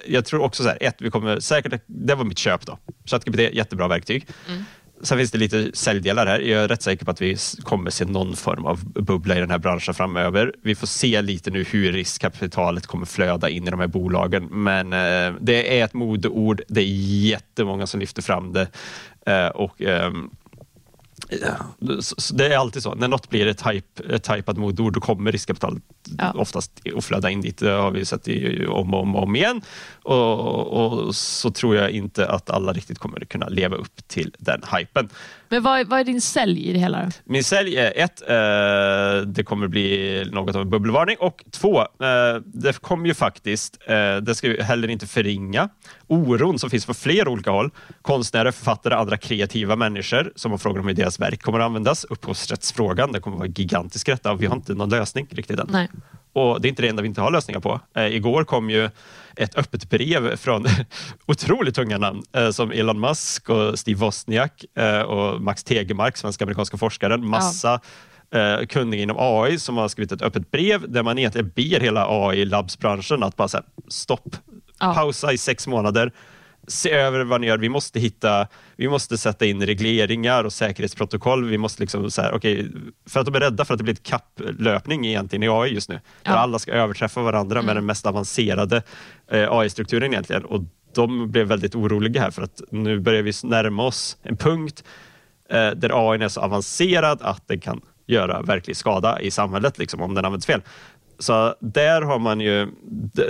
jag 0.06 0.24
tror 0.24 0.42
också 0.42 0.62
så 0.62 0.68
här, 0.68 0.78
ett, 0.80 0.96
vi 0.98 1.10
kommer 1.10 1.40
säkert, 1.40 1.82
det 1.86 2.14
var 2.14 2.24
mitt 2.24 2.38
köp 2.38 2.66
då. 2.66 2.78
ChatGPT, 3.04 3.38
jättebra 3.38 3.88
verktyg. 3.88 4.26
Mm. 4.48 4.64
Sen 5.02 5.18
finns 5.18 5.30
det 5.30 5.38
lite 5.38 5.70
säljdelar 5.74 6.26
här. 6.26 6.40
Jag 6.40 6.64
är 6.64 6.68
rätt 6.68 6.82
säker 6.82 7.04
på 7.04 7.10
att 7.10 7.20
vi 7.20 7.36
kommer 7.62 7.90
se 7.90 8.04
någon 8.04 8.36
form 8.36 8.66
av 8.66 8.84
bubbla 8.84 9.36
i 9.36 9.40
den 9.40 9.50
här 9.50 9.58
branschen 9.58 9.94
framöver. 9.94 10.54
Vi 10.62 10.74
får 10.74 10.86
se 10.86 11.22
lite 11.22 11.50
nu 11.50 11.64
hur 11.64 11.92
riskkapitalet 11.92 12.86
kommer 12.86 13.06
flöda 13.06 13.48
in 13.48 13.66
i 13.66 13.70
de 13.70 13.80
här 13.80 13.86
bolagen. 13.86 14.44
Men 14.50 14.92
eh, 14.92 15.34
det 15.40 15.80
är 15.80 15.84
ett 15.84 15.94
modeord. 15.94 16.62
Det 16.68 16.80
är 16.80 16.86
jättemånga 17.26 17.86
som 17.86 18.00
lyfter 18.00 18.22
fram 18.22 18.52
det. 18.52 18.66
Eh, 19.26 19.48
och, 19.48 19.82
eh, 19.82 20.12
det 22.32 22.46
är 22.46 22.58
alltid 22.58 22.82
så. 22.82 22.94
När 22.94 23.08
något 23.08 23.30
blir 23.30 23.46
ett, 23.46 23.66
hype, 23.66 24.14
ett 24.14 24.30
hypat 24.30 24.56
modord, 24.56 24.92
då 24.92 25.00
kommer 25.00 25.32
riskkapitalet 25.32 25.82
ja. 26.18 26.32
oftast 26.32 26.80
att 26.96 27.04
flöda 27.04 27.30
in 27.30 27.40
dit. 27.40 27.58
Det 27.58 27.70
har 27.70 27.90
vi 27.90 28.04
sett 28.04 28.28
om 28.68 28.94
och 28.94 29.00
om, 29.00 29.16
om 29.16 29.36
igen. 29.36 29.62
Och, 30.02 30.66
och, 30.66 31.14
så 31.14 31.50
tror 31.50 31.76
jag 31.76 31.90
inte 31.90 32.28
att 32.28 32.50
alla 32.50 32.72
riktigt 32.72 32.98
kommer 32.98 33.20
kunna 33.20 33.48
leva 33.48 33.76
upp 33.76 34.08
till 34.08 34.34
den 34.38 34.62
hypen. 34.78 35.08
Men 35.52 35.62
vad, 35.62 35.88
vad 35.88 36.00
är 36.00 36.04
din 36.04 36.20
sälj 36.20 36.68
i 36.68 36.72
det 36.72 36.78
hela? 36.78 37.10
Min 37.24 37.44
sälj 37.44 37.76
är 37.76 37.92
ett, 37.96 38.22
eh, 38.22 39.26
det 39.26 39.44
kommer 39.44 39.68
bli 39.68 40.24
något 40.32 40.56
av 40.56 40.62
en 40.62 40.70
bubbelvarning 40.70 41.16
och 41.20 41.44
två, 41.50 41.80
eh, 41.80 41.86
det 42.44 42.80
kommer 42.80 43.06
ju 43.06 43.14
faktiskt, 43.14 43.78
eh, 43.86 44.16
det 44.16 44.34
ska 44.34 44.46
ju 44.46 44.62
heller 44.62 44.88
inte 44.88 45.06
förringa 45.06 45.68
oron 46.06 46.58
som 46.58 46.70
finns 46.70 46.86
på 46.86 46.94
flera 46.94 47.30
olika 47.30 47.50
håll. 47.50 47.70
Konstnärer, 48.02 48.50
författare, 48.50 48.94
andra 48.94 49.16
kreativa 49.16 49.76
människor 49.76 50.32
som 50.36 50.50
har 50.50 50.58
frågat 50.58 50.80
om 50.80 50.88
hur 50.88 50.94
deras 50.94 51.20
verk 51.20 51.42
kommer 51.42 51.60
att 51.60 51.66
användas. 51.66 52.04
Upphovsrättsfrågan, 52.04 53.12
det 53.12 53.20
kommer 53.20 53.36
att 53.36 53.40
vara 53.40 53.50
gigantisk 53.56 54.08
rätta 54.08 54.32
och 54.32 54.42
vi 54.42 54.46
har 54.46 54.56
inte 54.56 54.74
någon 54.74 54.90
lösning 54.90 55.26
riktigt 55.30 55.58
än. 55.58 55.68
Nej. 55.70 55.88
Och 56.32 56.60
det 56.60 56.68
är 56.68 56.70
inte 56.70 56.82
det 56.82 56.88
enda 56.88 57.02
vi 57.02 57.08
inte 57.08 57.20
har 57.20 57.30
lösningar 57.30 57.60
på. 57.60 57.80
Eh, 57.94 58.06
igår 58.06 58.44
kom 58.44 58.70
ju 58.70 58.90
ett 59.36 59.58
öppet 59.58 59.90
brev 59.90 60.36
från 60.36 60.66
otroligt 61.26 61.74
tunga 61.74 61.98
namn 61.98 62.22
eh, 62.32 62.50
som 62.50 62.70
Elon 62.70 63.00
Musk 63.00 63.50
och 63.50 63.78
Steve 63.78 64.00
Wozniak 64.00 64.64
eh, 64.78 65.00
och 65.00 65.40
Max 65.40 65.64
Tegemark, 65.64 66.16
svenska 66.16 66.44
amerikanska 66.44 66.76
forskaren. 66.76 67.26
Massa 67.28 67.80
ja. 68.30 68.38
eh, 68.38 68.66
kunniga 68.66 69.02
inom 69.02 69.16
AI 69.18 69.58
som 69.58 69.76
har 69.76 69.88
skrivit 69.88 70.12
ett 70.12 70.22
öppet 70.22 70.50
brev 70.50 70.90
där 70.90 71.02
man 71.02 71.18
egentligen 71.18 71.52
ber 71.56 71.80
hela 71.80 72.06
AI-labbsbranschen 72.08 73.22
att 73.22 73.36
bara 73.36 73.48
säga 73.48 73.64
stopp, 73.88 74.36
ja. 74.80 74.94
pausa 74.94 75.32
i 75.32 75.38
sex 75.38 75.66
månader 75.66 76.12
se 76.68 76.90
över 76.90 77.24
vad 77.24 77.40
ni 77.40 77.46
gör. 77.46 77.58
Vi 77.58 77.68
måste 77.68 78.00
hitta, 78.00 78.48
vi 78.76 78.88
måste 78.88 79.18
sätta 79.18 79.46
in 79.46 79.66
regleringar 79.66 80.44
och 80.44 80.52
säkerhetsprotokoll. 80.52 81.44
Vi 81.44 81.58
måste 81.58 81.82
liksom 81.82 82.10
så 82.10 82.22
här, 82.22 82.34
okay, 82.34 82.66
för 83.06 83.20
att 83.20 83.26
de 83.26 83.34
är 83.34 83.40
rädda 83.40 83.64
för 83.64 83.74
att 83.74 83.78
det 83.78 83.84
blir 83.84 83.94
ett 83.94 84.02
kapplöpning 84.02 85.06
egentligen 85.06 85.42
i 85.42 85.48
AI 85.48 85.74
just 85.74 85.88
nu. 85.88 86.00
Ja. 86.22 86.30
Där 86.30 86.38
alla 86.38 86.58
ska 86.58 86.72
överträffa 86.72 87.22
varandra 87.22 87.58
mm. 87.58 87.66
med 87.66 87.76
den 87.76 87.86
mest 87.86 88.06
avancerade 88.06 88.82
eh, 89.30 89.52
AI-strukturen 89.52 90.12
egentligen. 90.12 90.44
Och 90.44 90.62
de 90.94 91.30
blev 91.30 91.46
väldigt 91.46 91.74
oroliga 91.74 92.20
här 92.20 92.30
för 92.30 92.42
att 92.42 92.62
nu 92.70 93.00
börjar 93.00 93.22
vi 93.22 93.32
närma 93.42 93.82
oss 93.82 94.16
en 94.22 94.36
punkt 94.36 94.84
eh, 95.50 95.70
där 95.70 96.10
AI 96.10 96.22
är 96.22 96.28
så 96.28 96.40
avancerad 96.40 97.18
att 97.22 97.48
den 97.48 97.60
kan 97.60 97.80
göra 98.06 98.42
verklig 98.42 98.76
skada 98.76 99.20
i 99.20 99.30
samhället 99.30 99.78
liksom, 99.78 100.02
om 100.02 100.14
den 100.14 100.24
används 100.24 100.46
fel. 100.46 100.62
Så 101.20 101.54
där 101.60 102.02
har 102.02 102.18
man 102.18 102.40
ju, 102.40 102.68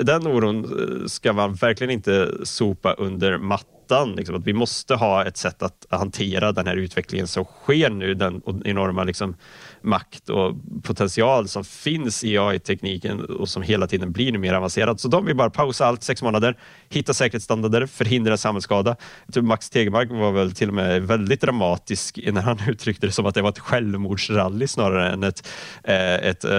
den 0.02 0.26
oron 0.26 0.64
eh, 0.64 1.06
ska 1.06 1.32
man 1.32 1.54
verkligen 1.54 1.90
inte 1.90 2.30
sopa 2.42 2.92
under 2.92 3.38
mattan. 3.38 4.12
Liksom, 4.16 4.36
att 4.36 4.46
vi 4.46 4.52
måste 4.52 4.94
ha 4.94 5.24
ett 5.24 5.36
sätt 5.36 5.62
att 5.62 5.86
hantera 5.90 6.52
den 6.52 6.66
här 6.66 6.76
utvecklingen 6.76 7.26
som 7.26 7.44
sker 7.44 7.90
nu, 7.90 8.14
den 8.14 8.42
enorma 8.64 9.04
liksom, 9.04 9.36
makt 9.82 10.28
och 10.28 10.54
potential 10.82 11.48
som 11.48 11.64
finns 11.64 12.24
i 12.24 12.38
AI-tekniken 12.38 13.20
och 13.20 13.48
som 13.48 13.62
hela 13.62 13.86
tiden 13.86 14.12
blir 14.12 14.38
mer 14.38 14.54
avancerad. 14.54 15.00
Så 15.00 15.08
de 15.08 15.26
vill 15.26 15.36
bara 15.36 15.50
pausa 15.50 15.86
allt 15.86 16.02
sex 16.02 16.22
månader, 16.22 16.56
hitta 16.88 17.14
säkerhetsstandarder, 17.14 17.86
förhindra 17.86 18.36
samhällsskada. 18.36 18.96
Jag 19.26 19.34
tror 19.34 19.44
Max 19.44 19.70
Tegmark 19.70 20.10
var 20.10 20.32
väl 20.32 20.52
till 20.52 20.68
och 20.68 20.74
med 20.74 21.02
väldigt 21.02 21.40
dramatisk 21.40 22.18
när 22.32 22.42
han 22.42 22.58
uttryckte 22.68 23.06
det 23.06 23.12
som 23.12 23.26
att 23.26 23.34
det 23.34 23.42
var 23.42 23.50
ett 23.50 23.58
självmordsrally 23.58 24.66
snarare 24.66 25.12
än 25.12 25.22
ett, 25.22 25.48
eh, 25.84 26.14
ett 26.14 26.44
eh, 26.44 26.50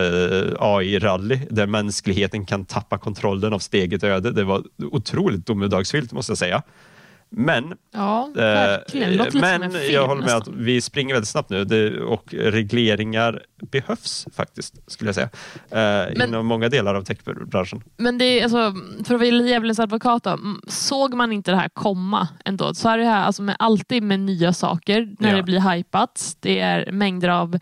AI-rally 0.60 1.40
där 1.50 1.68
mänskligheten 1.68 2.46
kan 2.46 2.66
tappa 2.66 2.98
kontrollen 2.98 3.54
av 3.54 3.60
sitt 3.60 3.74
eget 3.74 4.04
öde. 4.04 4.32
Det 4.32 4.44
var 4.44 4.64
otroligt 4.92 5.46
domedagsfyllt 5.46 6.12
måste 6.12 6.32
jag 6.32 6.38
säga. 6.38 6.64
Men, 7.34 7.74
ja. 7.94 8.30
Eh, 8.38 9.34
men 9.34 9.72
jag 9.92 10.08
håller 10.08 10.22
med 10.26 10.36
att 10.36 10.48
vi 10.48 10.82
springer 10.82 11.14
väldigt 11.14 11.30
snabbt 11.30 11.50
nu 11.50 11.64
det, 11.64 12.02
och 12.02 12.34
regleringar 12.34 13.44
behövs 13.72 14.28
faktiskt, 14.36 14.92
skulle 14.92 15.08
jag 15.08 15.16
säga, 15.16 15.30
eh, 15.54 16.14
men, 16.18 16.30
inom 16.30 16.46
många 16.46 16.70
delar 16.70 16.96
av 16.96 17.04
techbranschen. 17.04 17.84
Men 17.98 18.18
det 18.18 18.26
är, 18.40 18.44
alltså, 18.44 18.74
för 19.04 19.16
att 19.16 19.22
vara 19.22 19.26
djävulens 19.26 19.80
advokat, 19.80 20.24
då, 20.24 20.40
såg 20.68 21.14
man 21.14 21.32
inte 21.32 21.52
det 21.52 21.58
här 21.58 21.70
komma 21.70 22.28
ändå? 22.46 22.74
Så 22.74 22.90
är 22.90 22.98
det 22.98 23.06
här 23.06 23.24
alltså 23.24 23.42
med, 23.42 23.56
alltid 23.60 24.04
med 24.04 24.20
nya 24.20 24.54
saker 24.54 25.16
när 25.20 25.30
ja. 25.30 25.36
det 25.36 25.44
blir 25.44 25.72
hypat. 25.72 26.38
Det 26.40 26.60
är 26.60 26.92
mängder 26.92 27.30
av 27.30 27.60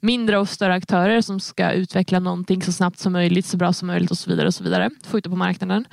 mindre 0.00 0.38
och 0.38 0.48
större 0.48 0.74
aktörer 0.74 1.20
som 1.20 1.40
ska 1.40 1.72
utveckla 1.72 2.18
någonting 2.18 2.62
så 2.62 2.72
snabbt 2.72 2.98
som 2.98 3.12
möjligt, 3.12 3.46
så 3.46 3.56
bra 3.56 3.72
som 3.72 3.88
möjligt 3.88 4.10
och 4.10 4.18
så 4.18 4.30
vidare. 4.30 4.46
och 4.46 4.54
så 4.54 4.64
vidare. 4.64 4.90
Få 5.06 5.18
ut 5.18 5.24
det 5.24 5.30
på 5.30 5.36
marknaden. 5.36 5.84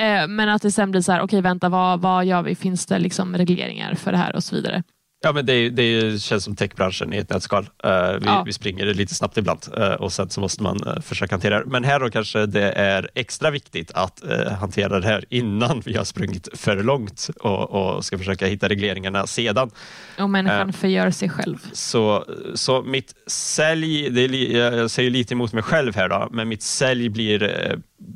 Eh, 0.00 0.28
men 0.28 0.48
att 0.48 0.62
det 0.62 0.72
sen 0.72 0.90
blir 0.90 1.00
så 1.00 1.12
här, 1.12 1.18
okej 1.18 1.24
okay, 1.24 1.40
vänta 1.40 1.68
vad, 1.68 2.00
vad 2.00 2.24
gör 2.24 2.42
vi? 2.42 2.54
Finns 2.54 2.86
det 2.86 2.98
liksom 2.98 3.36
regleringar 3.36 3.94
för 3.94 4.12
det 4.12 4.18
här 4.18 4.36
och 4.36 4.44
så 4.44 4.54
vidare. 4.56 4.82
Ja, 5.24 5.32
men 5.32 5.46
det, 5.46 5.70
det 5.70 6.22
känns 6.22 6.44
som 6.44 6.56
techbranschen 6.56 7.12
i 7.12 7.16
ett 7.16 7.30
nötskal. 7.30 7.62
Uh, 7.62 7.90
vi, 8.20 8.26
ja. 8.26 8.42
vi, 8.46 8.52
springer 8.52 8.84
lite 8.94 9.14
snabbt 9.14 9.36
ibland 9.36 9.60
uh, 9.78 9.84
och 9.84 10.12
sen 10.12 10.30
så 10.30 10.40
måste 10.40 10.62
man 10.62 10.86
uh, 10.86 11.00
försöka 11.00 11.34
hantera 11.34 11.58
det. 11.58 11.70
Men 11.70 11.84
här 11.84 12.00
då 12.00 12.10
kanske 12.10 12.46
det 12.46 12.72
är 12.72 13.10
extra 13.14 13.50
viktigt 13.50 13.90
att 13.94 14.22
hantera 14.60 15.00
det 15.00 15.06
här 15.06 15.24
innan 15.28 15.82
vi 15.84 15.96
har 15.96 16.04
sprungit 16.04 16.48
för 16.54 16.82
långt 16.82 17.30
och, 17.40 17.70
och 17.70 18.04
ska 18.04 18.18
försöka 18.18 18.46
hitta 18.46 18.68
regleringarna 18.68 19.26
sedan. 19.26 19.70
Och 20.18 20.30
människan 20.30 20.72
förgör 20.72 21.10
sig 21.10 21.28
själv. 21.28 21.58
Så, 21.72 22.24
så 22.54 22.82
mitt 22.82 23.14
sälj, 23.26 24.10
det 24.10 24.20
är, 24.24 24.56
jag 24.78 24.90
säger 24.90 25.10
lite 25.10 25.34
emot 25.34 25.52
mig 25.52 25.62
själv 25.62 25.96
här 25.96 26.08
då, 26.08 26.28
men 26.30 26.48
mitt 26.48 26.62
sälj 26.62 27.08
blir 27.08 27.42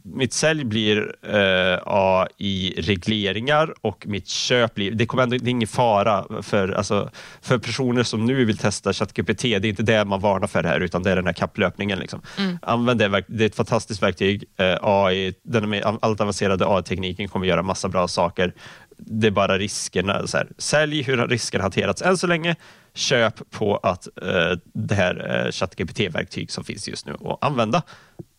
mitt 0.04 0.32
sälj 0.32 0.64
blir 0.64 1.14
eh, 1.22 1.78
AI-regleringar 1.86 3.74
och 3.80 4.06
mitt 4.06 4.28
köp 4.28 4.74
blir, 4.74 4.92
det 4.92 5.06
kommer 5.06 5.22
ändå, 5.22 5.36
det 5.36 5.48
är 5.48 5.50
ingen 5.50 5.68
fara 5.68 6.42
för, 6.42 6.68
alltså, 6.68 7.10
för 7.42 7.58
personer 7.58 8.02
som 8.02 8.24
nu 8.24 8.44
vill 8.44 8.58
testa 8.58 8.92
ChatGPT. 8.92 9.42
Det 9.42 9.54
är 9.54 9.64
inte 9.64 9.82
det 9.82 10.04
man 10.04 10.20
varnar 10.20 10.46
för 10.46 10.64
här, 10.64 10.80
utan 10.80 11.02
det 11.02 11.10
är 11.10 11.16
den 11.16 11.26
här 11.26 11.32
kapplöpningen. 11.32 11.98
Liksom. 11.98 12.22
Mm. 12.38 12.58
Använd 12.62 13.00
det, 13.00 13.24
det 13.26 13.44
är 13.44 13.46
ett 13.46 13.56
fantastiskt 13.56 14.02
verktyg. 14.02 14.44
Eh, 14.56 14.76
AI, 14.82 15.34
den 15.44 15.70
med 15.70 15.98
allt 16.00 16.20
avancerade 16.20 16.66
AI-tekniken 16.68 17.28
kommer 17.28 17.46
göra 17.46 17.62
massa 17.62 17.88
bra 17.88 18.08
saker. 18.08 18.54
Det 18.98 19.26
är 19.26 19.30
bara 19.30 19.58
riskerna. 19.58 20.26
Så 20.26 20.36
här, 20.36 20.48
sälj 20.58 21.02
hur 21.02 21.18
har 21.18 21.28
riskerna 21.28 21.64
hanterats 21.64 22.02
än 22.02 22.16
så 22.16 22.26
länge. 22.26 22.56
Köp 22.94 23.50
på 23.50 23.76
att 23.76 24.08
eh, 24.22 24.58
det 24.74 24.94
här 24.94 25.44
eh, 25.44 25.50
ChatGPT-verktyg 25.50 26.50
som 26.50 26.64
finns 26.64 26.88
just 26.88 27.06
nu 27.06 27.12
och 27.12 27.46
använda 27.46 27.82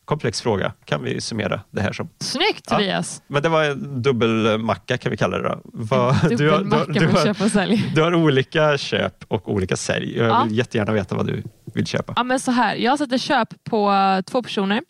komplex 0.09 0.41
fråga 0.41 0.73
kan 0.85 1.03
vi 1.03 1.21
summera 1.21 1.61
det 1.71 1.81
här 1.81 1.93
som. 1.93 2.09
Snyggt 2.19 2.69
Tobias! 2.69 3.21
Ja, 3.27 3.33
men 3.33 3.43
det 3.43 3.49
var 3.49 3.63
en 3.63 4.01
dubbelmacka 4.01 4.97
kan 4.97 5.11
vi 5.11 5.17
kalla 5.17 5.37
det. 5.37 5.49
Då. 5.49 5.61
Du, 5.73 5.95
har, 5.95 6.29
du, 6.29 6.35
du, 6.35 7.07
har, 7.07 7.25
köp 7.25 7.41
och 7.41 7.51
sälj. 7.51 7.91
du 7.95 8.01
har 8.01 8.15
olika 8.15 8.77
köp 8.77 9.25
och 9.27 9.53
olika 9.53 9.77
sälj. 9.77 10.17
Jag 10.17 10.27
ja. 10.27 10.43
vill 10.43 10.57
jättegärna 10.57 10.93
veta 10.93 11.15
vad 11.15 11.27
du 11.27 11.43
vill 11.73 11.85
köpa. 11.85 12.13
Ja, 12.15 12.23
men 12.23 12.39
så 12.39 12.51
här, 12.51 12.75
jag 12.75 12.97
sätter 12.97 13.17
köp 13.17 13.63
på 13.63 13.91
två 14.25 14.43
personer. 14.43 14.81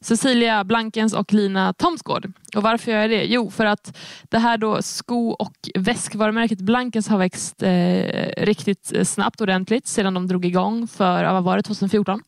Cecilia 0.00 0.64
Blankens 0.64 1.14
och 1.14 1.32
Lina 1.32 1.72
Thomsgård. 1.72 2.32
Och 2.56 2.62
varför 2.62 2.92
gör 2.92 3.00
jag 3.00 3.10
det? 3.10 3.24
Jo, 3.24 3.50
för 3.50 3.66
att 3.66 3.96
det 4.22 4.38
här 4.38 4.58
då 4.58 4.82
sko 4.82 5.28
och 5.30 5.54
väskvarumärket 5.74 6.58
Blankens 6.58 7.08
har 7.08 7.18
växt 7.18 7.62
eh, 7.62 8.44
riktigt 8.44 8.92
snabbt 9.08 9.40
ordentligt 9.40 9.86
sedan 9.86 10.14
de 10.14 10.26
drog 10.26 10.44
igång 10.44 10.88
för, 10.88 11.24
vad 11.24 11.44
var 11.44 11.56
det, 11.56 11.62
2014. 11.62 12.22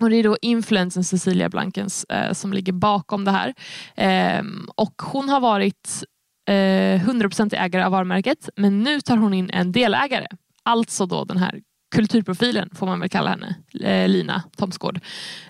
Och 0.00 0.10
Det 0.10 0.16
är 0.16 0.22
då 0.22 0.36
influensen 0.42 1.04
Cecilia 1.04 1.48
Blankens 1.48 2.04
eh, 2.04 2.32
som 2.32 2.52
ligger 2.52 2.72
bakom 2.72 3.24
det 3.24 3.30
här. 3.30 3.54
Eh, 3.94 4.44
och 4.74 5.02
Hon 5.02 5.28
har 5.28 5.40
varit 5.40 6.04
eh, 6.48 6.52
100% 6.52 7.54
ägare 7.56 7.84
av 7.84 7.92
varumärket 7.92 8.48
men 8.56 8.82
nu 8.82 9.00
tar 9.00 9.16
hon 9.16 9.34
in 9.34 9.50
en 9.50 9.72
delägare. 9.72 10.26
Alltså 10.62 11.06
då 11.06 11.24
den 11.24 11.36
här 11.36 11.60
kulturprofilen 11.94 12.70
får 12.74 12.86
man 12.86 13.00
väl 13.00 13.08
kalla 13.08 13.30
henne, 13.30 13.54
eh, 13.80 14.08
Lina 14.08 14.42
Thomsgård. 14.56 15.00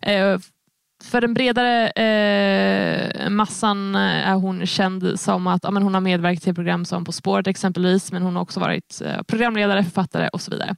Eh, 0.03 0.39
för 1.05 1.21
den 1.21 1.35
bredare 1.35 1.89
eh, 1.89 3.31
massan 3.31 3.95
eh, 3.95 4.29
är 4.29 4.35
hon 4.35 4.67
känd 4.67 5.21
som 5.21 5.47
att 5.47 5.65
ja, 5.65 5.71
men 5.71 5.83
hon 5.83 5.95
har 5.95 6.01
medverkat 6.01 6.43
till 6.43 6.55
program 6.55 6.85
som 6.85 7.05
På 7.05 7.13
spåret 7.13 7.47
exempelvis 7.47 8.13
men 8.13 8.23
hon 8.23 8.37
har 8.37 8.43
också 8.43 8.61
varit 8.61 9.03
eh, 9.05 9.23
programledare, 9.23 9.85
författare 9.85 10.29
och 10.29 10.41
så 10.41 10.51
vidare. 10.51 10.77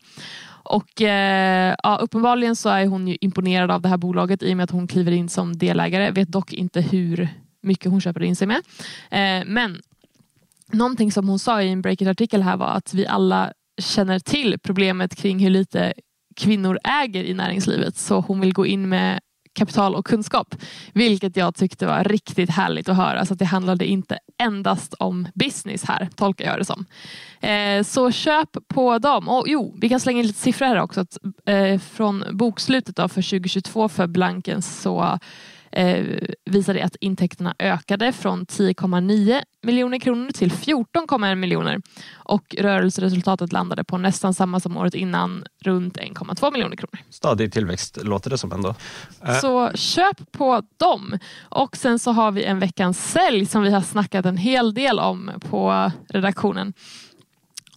Och 0.68 1.02
eh, 1.02 1.74
ja, 1.82 1.98
Uppenbarligen 2.02 2.56
så 2.56 2.68
är 2.68 2.86
hon 2.86 3.08
ju 3.08 3.16
imponerad 3.20 3.70
av 3.70 3.82
det 3.82 3.88
här 3.88 3.96
bolaget 3.96 4.42
i 4.42 4.52
och 4.52 4.56
med 4.56 4.64
att 4.64 4.70
hon 4.70 4.86
kliver 4.86 5.12
in 5.12 5.28
som 5.28 5.58
delägare. 5.58 6.10
Vet 6.10 6.28
dock 6.28 6.52
inte 6.52 6.80
hur 6.80 7.28
mycket 7.62 7.90
hon 7.90 8.00
köper 8.00 8.22
in 8.22 8.36
sig 8.36 8.46
med. 8.46 8.62
Eh, 9.10 9.46
men 9.46 9.80
någonting 10.72 11.12
som 11.12 11.28
hon 11.28 11.38
sa 11.38 11.62
i 11.62 11.68
en 11.68 11.82
Breakit-artikel 11.82 12.42
här 12.42 12.56
var 12.56 12.68
att 12.68 12.94
vi 12.94 13.06
alla 13.06 13.52
känner 13.80 14.18
till 14.18 14.58
problemet 14.62 15.16
kring 15.16 15.38
hur 15.38 15.50
lite 15.50 15.92
kvinnor 16.36 16.78
äger 16.84 17.24
i 17.24 17.34
näringslivet 17.34 17.96
så 17.96 18.20
hon 18.20 18.40
vill 18.40 18.52
gå 18.52 18.66
in 18.66 18.88
med 18.88 19.20
kapital 19.58 19.94
och 19.94 20.06
kunskap. 20.06 20.54
Vilket 20.92 21.36
jag 21.36 21.54
tyckte 21.54 21.86
var 21.86 22.04
riktigt 22.04 22.50
härligt 22.50 22.88
att 22.88 22.96
höra. 22.96 23.26
Så 23.26 23.32
att 23.32 23.38
det 23.38 23.44
handlade 23.44 23.86
inte 23.86 24.18
endast 24.38 24.94
om 24.94 25.28
business 25.34 25.84
här, 25.84 26.08
tolkar 26.16 26.44
jag 26.44 26.58
det 26.58 26.64
som. 26.64 26.84
Eh, 27.40 27.82
så 27.82 28.10
köp 28.10 28.56
på 28.68 28.98
dem. 28.98 29.28
Och 29.28 29.44
jo, 29.48 29.74
vi 29.80 29.88
kan 29.88 30.00
slänga 30.00 30.20
in 30.20 30.26
lite 30.26 30.38
siffror 30.38 30.66
här 30.66 30.80
också. 30.80 31.00
Att, 31.00 31.18
eh, 31.46 31.78
från 31.78 32.24
bokslutet 32.32 32.96
då 32.96 33.08
för 33.08 33.22
2022 33.22 33.88
för 33.88 34.06
Blankens 34.06 34.80
så 34.80 35.18
eh, 35.72 36.04
visade 36.44 36.84
att 36.84 36.96
intäkterna 37.00 37.54
ökade 37.58 38.12
från 38.12 38.46
10,9 38.46 39.42
miljoner 39.62 39.98
kronor 39.98 40.30
till 40.30 40.50
14,1 40.50 41.34
miljoner 41.34 41.80
och 42.14 42.54
rörelseresultatet 42.58 43.52
landade 43.52 43.84
på 43.84 43.98
nästan 43.98 44.34
samma 44.34 44.60
som 44.60 44.76
året 44.76 44.94
innan, 44.94 45.44
runt 45.64 45.96
1,2 45.96 46.52
miljoner 46.52 46.76
kronor. 46.76 46.98
Stadig 47.10 47.52
tillväxt 47.52 47.98
låter 48.02 48.30
det 48.30 48.38
som 48.38 48.52
ändå. 48.52 48.74
Eh. 49.24 49.40
Så 49.40 49.70
köp 49.74 50.32
på 50.32 50.62
dem. 50.76 51.18
Och 51.40 51.76
sen 51.76 51.98
så 51.98 52.12
har 52.12 52.30
vi 52.32 52.44
en 52.44 52.58
veckans 52.58 53.12
sälj 53.12 53.46
som 53.46 53.62
vi 53.62 53.70
har 53.70 53.80
snackat 53.80 54.26
en 54.26 54.36
hel 54.36 54.74
del 54.74 54.98
om 54.98 55.30
på 55.50 55.92
redaktionen. 56.08 56.72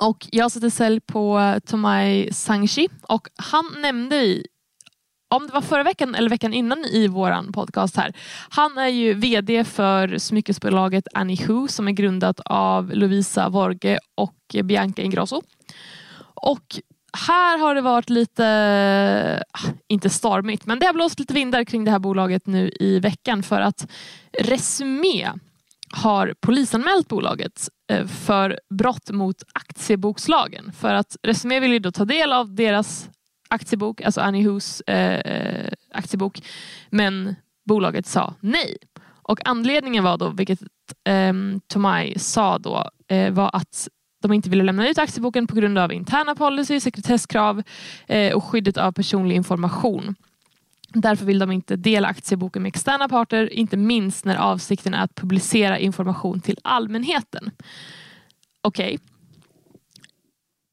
Och 0.01 0.27
jag 0.31 0.51
sätter 0.51 0.69
sälj 0.69 0.99
på 0.99 1.55
Tomai 1.65 2.33
Sangshi 2.33 2.87
och 3.01 3.27
han 3.35 3.65
nämnde 3.81 4.15
i 4.15 4.47
om 5.31 5.47
det 5.47 5.53
var 5.53 5.61
förra 5.61 5.83
veckan 5.83 6.15
eller 6.15 6.29
veckan 6.29 6.53
innan 6.53 6.85
i 6.85 7.07
våran 7.07 7.53
podcast 7.53 7.97
här. 7.97 8.13
Han 8.49 8.77
är 8.77 8.87
ju 8.87 9.13
VD 9.13 9.63
för 9.63 10.17
smyckesbolaget 10.17 11.07
Annie 11.13 11.67
som 11.69 11.87
är 11.87 11.91
grundat 11.91 12.39
av 12.45 12.91
Lovisa 12.93 13.49
Vorge 13.49 13.99
och 14.15 14.55
Bianca 14.63 15.01
Ingrosso. 15.01 15.41
Och 16.33 16.65
här 17.27 17.57
har 17.57 17.75
det 17.75 17.81
varit 17.81 18.09
lite, 18.09 19.43
ah, 19.51 19.69
inte 19.87 20.09
stormigt, 20.09 20.65
men 20.65 20.79
det 20.79 20.85
har 20.85 20.93
blåst 20.93 21.19
lite 21.19 21.33
vindar 21.33 21.63
kring 21.63 21.83
det 21.83 21.91
här 21.91 21.99
bolaget 21.99 22.47
nu 22.47 22.71
i 22.79 22.99
veckan 22.99 23.43
för 23.43 23.61
att 23.61 23.87
Resumé 24.39 25.29
har 25.93 26.33
polisanmält 26.39 27.07
bolaget 27.07 27.69
eh, 27.91 28.07
för 28.07 28.59
brott 28.69 29.09
mot 29.11 29.43
aktiebokslagen. 29.53 30.71
För 30.73 30.93
att 30.93 31.17
Resumé 31.23 31.59
vill 31.59 31.71
ju 31.71 31.79
då 31.79 31.91
ta 31.91 32.05
del 32.05 32.33
av 32.33 32.55
deras 32.55 33.09
aktiebok, 33.51 34.01
alltså 34.01 34.21
Annie 34.21 34.41
Hus 34.41 34.81
eh, 34.81 35.19
eh, 35.19 35.71
aktiebok. 35.91 36.41
Men 36.89 37.35
bolaget 37.65 38.05
sa 38.05 38.33
nej. 38.39 38.77
Och 39.23 39.39
anledningen 39.45 40.03
var 40.03 40.17
då, 40.17 40.29
vilket 40.29 40.61
eh, 41.03 41.33
Tomai 41.67 42.19
sa 42.19 42.57
då, 42.57 42.89
eh, 43.07 43.31
var 43.31 43.49
att 43.53 43.87
de 44.21 44.33
inte 44.33 44.49
ville 44.49 44.63
lämna 44.63 44.89
ut 44.89 44.97
aktieboken 44.97 45.47
på 45.47 45.55
grund 45.55 45.77
av 45.77 45.93
interna 45.93 46.35
policy, 46.35 46.79
sekretesskrav 46.79 47.63
eh, 48.07 48.33
och 48.33 48.43
skyddet 48.43 48.77
av 48.77 48.91
personlig 48.91 49.35
information. 49.35 50.15
Därför 50.93 51.25
vill 51.25 51.39
de 51.39 51.51
inte 51.51 51.75
dela 51.75 52.07
aktieboken 52.07 52.61
med 52.61 52.69
externa 52.69 53.09
parter, 53.09 53.53
inte 53.53 53.77
minst 53.77 54.25
när 54.25 54.35
avsikten 54.35 54.93
är 54.93 55.03
att 55.03 55.15
publicera 55.15 55.79
information 55.79 56.39
till 56.39 56.57
allmänheten. 56.63 57.51
Okej, 58.61 58.95
okay 58.95 59.10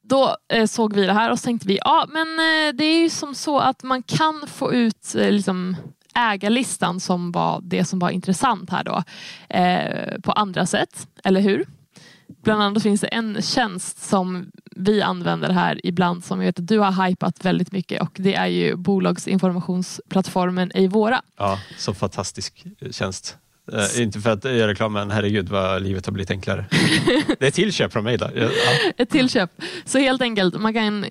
då 0.09 0.37
eh, 0.49 0.67
såg 0.67 0.95
vi 0.95 1.07
det 1.07 1.13
här 1.13 1.31
och 1.31 1.39
så 1.39 1.45
tänkte 1.45 1.69
vi, 1.69 1.79
ja 1.85 2.07
men 2.09 2.29
eh, 2.29 2.75
det 2.75 2.85
är 2.85 3.01
ju 3.01 3.11
som 3.11 3.35
så 3.35 3.59
att 3.59 3.83
man 3.83 4.03
kan 4.03 4.45
få 4.47 4.73
ut 4.73 5.15
eh, 5.15 5.31
liksom, 5.31 5.77
ägarlistan 6.15 7.01
som 7.01 7.33
var 7.33 7.61
det 7.63 7.85
som 7.85 7.99
var 7.99 8.11
intressant 8.11 8.71
här 8.71 8.85
då 8.85 9.03
eh, 9.49 10.21
på 10.21 10.33
andra 10.33 10.67
sätt, 10.67 11.09
eller 11.25 11.41
hur? 11.41 11.67
Bland 12.43 12.63
annat 12.63 12.83
finns 12.83 13.01
det 13.01 13.07
en 13.07 13.43
tjänst 13.43 14.09
som 14.09 14.51
vi 14.77 15.03
använder 15.03 15.51
här 15.51 15.87
ibland 15.87 16.25
som 16.25 16.41
jag 16.41 16.47
vet 16.47 16.59
att 16.59 16.69
du 16.69 16.79
har 16.79 17.07
hypat 17.07 17.45
väldigt 17.45 17.73
mycket 17.73 18.03
och 18.03 18.13
det 18.15 18.35
är 18.35 18.47
ju 18.47 18.77
bolagsinformationsplattformen 18.77 20.71
Eivora. 20.75 21.23
Ja, 21.37 21.59
så 21.79 21.95
fantastisk 21.95 22.65
eh, 22.81 22.91
tjänst. 22.91 23.37
Uh, 23.73 24.03
inte 24.03 24.21
för 24.21 24.31
att 24.31 24.45
göra 24.45 24.71
reklam, 24.71 24.93
men 24.93 25.11
herregud 25.11 25.49
vad 25.49 25.83
livet 25.83 26.07
har 26.07 26.13
blivit 26.13 26.31
enklare. 26.31 26.67
det 27.39 27.45
är 27.45 27.49
ett 27.49 27.55
tillköp 27.55 27.93
från 27.93 28.05
mig. 28.05 28.17
Då. 28.17 28.31
Ja. 28.35 28.49
Ett 28.97 29.11
tillköp. 29.11 29.51
Så 29.85 29.99
helt 29.99 30.23
enkelt, 30.23 30.61
man 30.61 30.75
kan 30.75 31.05
eh, 31.05 31.11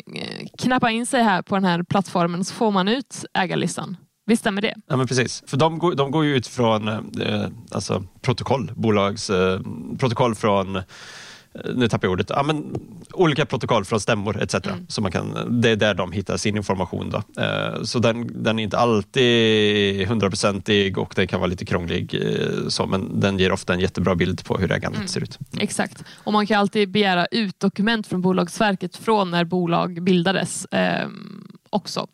knappa 0.57 0.91
in 0.91 1.05
sig 1.05 1.23
här 1.23 1.41
på 1.41 1.55
den 1.55 1.65
här 1.65 1.83
plattformen 1.83 2.45
så 2.45 2.53
får 2.53 2.71
man 2.71 2.87
ut 2.87 3.25
ägarlistan. 3.33 3.97
Visst 4.25 4.39
stämmer 4.39 4.61
det? 4.61 4.73
Ja, 4.87 4.97
men 4.97 5.07
precis. 5.07 5.43
För 5.47 5.57
de, 5.57 5.79
går, 5.79 5.95
de 5.95 6.11
går 6.11 6.25
ju 6.25 6.35
ut 6.35 6.47
från 6.47 6.87
eh, 6.87 7.45
alltså, 7.71 8.03
protokoll, 8.21 8.71
bolags 8.75 9.29
eh, 9.29 9.59
protokoll 9.99 10.35
från 10.35 10.81
nu 11.75 11.87
tappar 11.87 12.07
jag 12.07 12.11
ordet, 12.11 12.29
ja, 12.29 12.43
men, 12.43 12.75
olika 13.13 13.45
protokoll 13.45 13.85
från 13.85 13.99
stämmor 13.99 14.41
etc. 14.41 14.55
Mm. 14.55 14.85
Så 14.87 15.01
man 15.01 15.11
kan, 15.11 15.61
det 15.61 15.69
är 15.69 15.75
där 15.75 15.93
de 15.93 16.11
hittar 16.11 16.37
sin 16.37 16.57
information. 16.57 17.09
Då. 17.09 17.41
Eh, 17.41 17.83
så 17.83 17.99
den, 17.99 18.43
den 18.43 18.59
är 18.59 18.63
inte 18.63 18.77
alltid 18.77 20.07
hundraprocentig 20.07 20.97
och 20.97 21.13
den 21.15 21.27
kan 21.27 21.39
vara 21.39 21.49
lite 21.49 21.65
krånglig, 21.65 22.13
eh, 22.13 22.67
så, 22.67 22.85
men 22.85 23.19
den 23.19 23.39
ger 23.39 23.51
ofta 23.51 23.73
en 23.73 23.79
jättebra 23.79 24.15
bild 24.15 24.45
på 24.45 24.57
hur 24.57 24.71
ägandet 24.71 24.97
mm. 24.97 25.07
ser 25.07 25.23
ut. 25.23 25.39
Mm. 25.53 25.63
Exakt, 25.63 26.03
och 26.23 26.33
man 26.33 26.47
kan 26.47 26.59
alltid 26.59 26.91
begära 26.91 27.25
ut 27.25 27.59
dokument 27.59 28.07
från 28.07 28.21
Bolagsverket 28.21 28.95
från 28.95 29.31
när 29.31 29.43
bolag 29.43 30.03
bildades. 30.03 30.65
Eh, 30.65 31.07
också. 31.69 32.07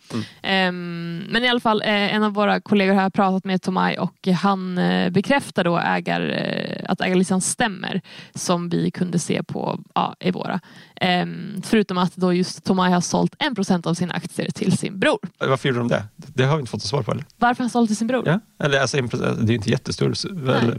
Mm. 0.44 0.70
Um, 0.70 1.18
men 1.30 1.44
i 1.44 1.50
alla 1.50 1.60
fall, 1.60 1.82
eh, 1.82 2.16
en 2.16 2.24
av 2.24 2.34
våra 2.34 2.62
kollegor 2.62 2.94
har 2.94 3.10
pratat 3.10 3.46
med 3.46 3.62
Tomai 3.62 3.98
och 3.98 4.28
han 4.28 4.78
eh, 4.78 5.10
bekräftar 5.10 5.64
då 5.64 5.78
ägar, 5.78 6.22
eh, 6.22 6.92
att 6.92 7.02
ägarlistan 7.02 7.42
stämmer 7.42 8.02
som 8.36 8.70
vi 8.70 8.92
kunde 8.92 9.20
se 9.20 9.44
på 9.44 9.80
ja, 9.96 10.16
Evora. 10.20 10.60
Um, 11.02 11.62
förutom 11.64 11.98
att 11.98 12.16
då 12.16 12.34
just 12.34 12.64
Tomai 12.64 12.92
har 12.92 13.02
sålt 13.02 13.36
en 13.40 13.56
procent 13.56 13.88
av 13.88 13.94
sina 13.94 14.14
aktier 14.14 14.52
till 14.52 14.78
sin 14.78 15.00
bror. 15.00 15.20
Varför 15.38 15.70
gjorde 15.70 15.80
de 15.80 15.88
det? 15.88 16.04
Det 16.16 16.44
har 16.44 16.56
vi 16.56 16.60
inte 16.60 16.72
fått 16.72 16.82
svar 16.82 17.04
på. 17.04 17.12
Eller? 17.12 17.26
Varför 17.38 17.64
han 17.64 17.70
sålt 17.70 17.90
till 17.90 17.98
sin 17.98 18.08
bror? 18.08 18.24
Ja, 18.26 18.40
eller 18.64 18.80
alltså, 18.80 18.98
det 18.98 19.44
är 19.44 19.48
ju 19.48 19.56
inte 19.56 19.70
jättestort. 19.70 20.26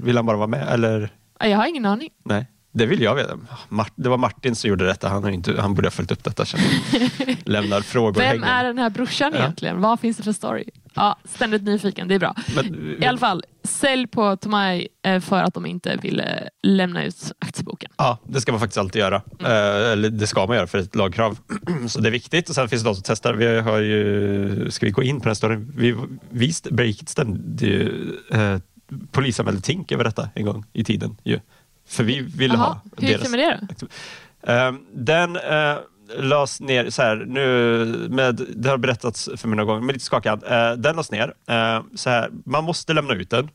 Vill 0.03 0.17
han 0.17 0.27
bara 0.27 0.37
vara 0.37 0.47
med? 0.47 0.69
Eller? 0.69 1.11
Jag 1.41 1.57
har 1.57 1.67
ingen 1.67 1.87
aning. 1.87 2.11
Nej. 2.25 2.47
Det 2.77 2.87
vill 2.87 3.03
jag 3.03 3.15
veta. 3.15 3.39
Det 3.95 4.09
var 4.09 4.17
Martin 4.17 4.55
som 4.55 4.71
gjorde 4.71 4.87
detta. 4.87 5.09
Han, 5.09 5.25
har 5.25 5.31
inte, 5.31 5.61
han 5.61 5.75
borde 5.75 5.87
ha 5.87 5.91
följt 5.91 6.13
upp 6.13 6.25
detta. 6.25 6.45
Lämnar 7.45 7.81
frågor 7.81 8.21
Vem 8.21 8.43
hänger. 8.43 8.61
är 8.61 8.65
den 8.65 8.79
här 8.79 8.91
brorsan 8.91 9.33
ja. 9.35 9.41
egentligen? 9.41 9.81
Vad 9.81 10.01
finns 10.01 10.17
det 10.17 10.23
för 10.23 10.33
story? 10.33 10.65
Ja, 10.95 11.19
ständigt 11.25 11.63
nyfiken, 11.63 12.09
det 12.09 12.15
är 12.15 12.19
bra. 12.19 12.35
Men, 12.57 12.97
I 13.03 13.07
alla 13.07 13.19
fall, 13.19 13.45
sälj 13.65 14.07
på 14.07 14.37
Tomai 14.37 14.89
eh, 15.05 15.21
för 15.21 15.43
att 15.43 15.55
de 15.55 15.67
inte 15.67 15.97
ville 15.97 16.49
lämna 16.63 17.05
ut 17.05 17.33
aktieboken. 17.39 17.91
Ja, 17.97 18.19
det 18.27 18.41
ska 18.41 18.53
man 18.53 18.61
faktiskt 18.61 18.79
alltid 18.79 19.01
göra. 19.01 19.23
Mm. 19.39 19.53
Eh, 19.53 19.93
eller 19.93 20.11
det 20.11 20.27
ska 20.27 20.47
man 20.47 20.57
göra 20.57 20.67
för 20.67 20.79
ett 20.79 20.95
lagkrav. 20.95 21.39
Så 21.89 22.01
det 22.01 22.09
är 22.09 22.13
viktigt. 22.13 22.49
Och 22.49 22.55
sen 22.55 22.69
finns 22.69 22.83
det 22.83 22.89
de 22.89 22.95
som 22.95 23.05
testar. 23.07 23.35
Vi 23.35 23.61
har 23.61 23.79
ju, 23.79 24.71
ska 24.71 24.87
vi 24.87 24.93
gå 24.93 25.03
in 25.03 25.21
på 25.21 25.29
den 25.29 25.37
storyn? 25.37 25.73
Vi, 25.77 25.97
visst, 26.31 26.71
Breakit 26.71 27.09
stämde 27.09 27.67
ju 27.67 28.13
eh, 28.31 28.59
polisanmälde 29.11 29.61
Tink 29.61 29.93
över 29.93 30.05
detta 30.05 30.29
en 30.35 30.45
gång 30.45 30.65
i 30.73 30.85
tiden. 30.85 31.17
Ju. 31.25 31.41
För 31.87 32.05
vi 32.05 32.21
ville 32.21 32.55
Aha, 32.55 32.65
ha 32.65 32.81
hur 32.97 33.19
det 33.19 33.29
med 33.29 33.39
det 33.39 33.61
då? 33.79 33.87
Um, 34.53 34.87
den 34.93 35.37
uh, 35.37 35.77
lades 36.19 36.61
ner, 36.61 36.91
så 36.91 37.03
här, 37.03 37.17
nu, 37.17 37.85
med, 38.11 38.47
det 38.57 38.69
har 38.69 38.79
berättats 38.79 39.29
för 39.37 39.49
mig 39.49 39.57
några 39.57 39.67
gånger, 39.67 39.81
men 39.81 39.93
lite 39.93 40.05
skakad. 40.05 40.45
Uh, 40.45 40.73
den 40.73 40.97
lades 40.97 41.11
ner. 41.11 41.35
Uh, 41.51 41.85
så 41.95 42.11
här, 42.11 42.31
man 42.45 42.65
måste 42.65 42.93
lämna 42.93 43.15
ut 43.15 43.31
den. 43.31 43.51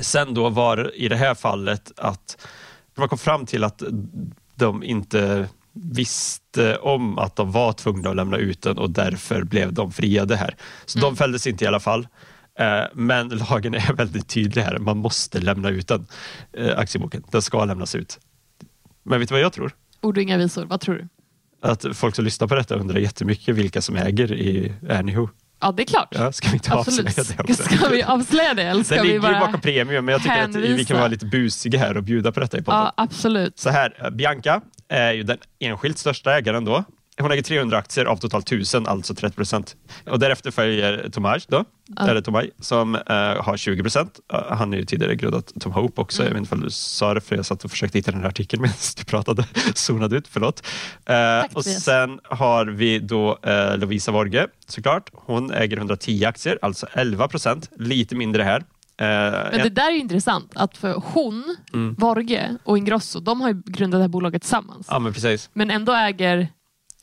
Sen 0.00 0.34
då 0.34 0.48
var 0.48 0.92
i 0.94 1.08
det 1.08 1.16
här 1.16 1.34
fallet 1.34 1.92
att 1.96 2.46
man 2.94 3.08
kom 3.08 3.18
fram 3.18 3.46
till 3.46 3.64
att 3.64 3.82
de 4.54 4.82
inte 4.82 5.48
visste 5.72 6.76
om 6.76 7.18
att 7.18 7.36
de 7.36 7.52
var 7.52 7.72
tvungna 7.72 8.10
att 8.10 8.16
lämna 8.16 8.36
ut 8.36 8.62
den 8.62 8.78
och 8.78 8.90
därför 8.90 9.42
blev 9.42 9.72
de 9.72 9.92
friade 9.92 10.36
här. 10.36 10.56
Så 10.86 10.98
mm. 10.98 11.10
de 11.10 11.16
fälldes 11.16 11.46
inte 11.46 11.64
i 11.64 11.66
alla 11.66 11.80
fall. 11.80 12.06
Eh, 12.58 12.84
men 12.92 13.28
lagen 13.28 13.74
är 13.74 13.92
väldigt 13.96 14.28
tydlig 14.28 14.62
här. 14.62 14.78
Man 14.78 14.96
måste 14.98 15.40
lämna 15.40 15.68
ut 15.70 15.88
den 15.88 16.06
eh, 16.52 16.78
aktieboken. 16.78 17.24
Den 17.30 17.42
ska 17.42 17.64
lämnas 17.64 17.94
ut. 17.94 18.18
Men 19.02 19.20
vet 19.20 19.28
du 19.28 19.32
vad 19.34 19.42
jag 19.42 19.52
tror? 19.52 19.72
Ord 20.00 20.16
och 20.16 20.22
inga 20.22 20.36
visor. 20.38 20.64
Vad 20.64 20.80
tror 20.80 20.94
du? 20.94 21.08
Att 21.68 21.84
folk 21.96 22.14
som 22.14 22.24
lyssnar 22.24 22.48
på 22.48 22.54
detta 22.54 22.74
undrar 22.74 22.98
jättemycket 22.98 23.54
vilka 23.54 23.82
som 23.82 23.96
äger 23.96 24.32
i 24.32 24.72
Anywho. 24.90 25.28
Ja, 25.60 25.72
det 25.72 25.82
är 25.82 25.86
klart. 25.86 26.08
Ja, 26.10 26.32
ska 26.32 26.48
vi 26.48 26.54
inte 26.54 26.72
Absolut. 26.74 27.18
avslöja 27.18 27.26
det 27.36 27.52
också? 27.52 27.62
Ska 27.62 27.88
vi 27.88 28.02
avslöja 28.02 28.54
det? 28.54 28.62
Eller 28.62 28.84
ska 28.84 28.94
ligger 29.02 29.12
vi 29.14 29.20
bara 29.20 29.40
bakom 29.40 29.60
premium, 29.60 30.04
men 30.04 30.12
jag 30.12 30.22
tycker 30.22 30.34
hänvisa. 30.34 30.72
att 30.74 30.80
vi 30.80 30.84
kan 30.84 30.96
vara 30.96 31.08
lite 31.08 31.26
busiga 31.26 31.78
här 31.78 31.96
och 31.96 32.02
bjuda 32.02 32.32
på 32.32 32.40
detta 32.40 32.58
i 32.58 32.62
podden. 32.62 32.80
Ja, 32.80 32.92
absolut. 32.96 33.58
Så 33.58 33.70
här, 33.70 34.10
Bianca 34.10 34.60
är 34.88 35.12
ju 35.12 35.22
den 35.22 35.38
enskilt 35.58 35.98
största 35.98 36.36
ägaren 36.38 36.64
då 36.64 36.84
Hon 37.20 37.30
äger 37.32 37.42
300 37.42 37.78
aktier 37.78 38.04
av 38.04 38.16
totalt 38.16 38.48
1000, 38.52 38.86
alltså 38.86 39.14
30 39.14 39.36
procent. 39.36 39.76
Och 40.06 40.18
därefter 40.18 40.50
följer 40.50 41.08
Tomaj, 41.12 41.40
då, 41.48 41.64
Ja. 41.96 42.08
eller 42.08 42.20
Tomaj 42.20 42.50
som 42.58 42.94
eh, 42.94 43.02
har 43.16 43.56
20 43.56 43.82
procent. 43.82 44.20
Eh, 44.32 44.40
han 44.56 44.72
är 44.74 44.78
ju 44.78 44.84
tidigare 44.84 45.14
grundat 45.14 45.52
Tom 45.60 45.72
Hope 45.72 46.00
också. 46.00 46.22
Mm. 46.22 46.28
Jag 46.32 46.34
vet 46.34 46.40
inte 46.46 46.54
om 46.54 46.60
du 46.60 46.70
sa 46.70 47.14
det, 47.14 47.20
för 47.20 47.36
jag 47.36 47.46
satt 47.46 47.64
och 47.64 47.70
försökte 47.70 47.98
hitta 47.98 48.10
den 48.10 48.20
här 48.20 48.28
artikeln 48.28 48.62
medan 48.62 48.76
du 48.96 49.04
pratade. 49.04 49.46
Zonade 49.74 50.16
ut, 50.16 50.28
förlåt. 50.28 50.66
Eh, 51.06 51.42
och 51.52 51.64
sen 51.64 52.20
har 52.24 52.66
vi 52.66 52.98
då 52.98 53.38
eh, 53.42 53.78
Lovisa 53.78 54.12
Vorge, 54.12 54.46
såklart. 54.66 55.10
Hon 55.12 55.50
äger 55.50 55.76
110 55.76 56.24
aktier, 56.24 56.58
alltså 56.62 56.86
11 56.92 57.28
procent. 57.28 57.70
Lite 57.78 58.14
mindre 58.16 58.42
här. 58.42 58.56
Eh, 58.96 59.06
Men 59.06 59.62
det 59.62 59.68
där 59.70 59.90
är 59.92 59.96
intressant, 59.96 60.52
att 60.54 60.76
för 60.76 61.02
hon, 61.04 61.56
Mm. 61.72 61.94
Vorge 61.98 62.56
och 62.64 62.78
Ingrosso, 62.78 63.20
de 63.20 63.40
har 63.40 63.48
ju 63.48 63.62
grundat 63.66 63.98
det 63.98 64.02
här 64.02 64.08
bolaget 64.08 64.42
tillsammans. 64.42 64.86
Ja, 64.90 64.98
men 64.98 65.12
precis. 65.12 65.50
Men 65.52 65.70
ändå 65.70 65.92
äger 65.92 66.48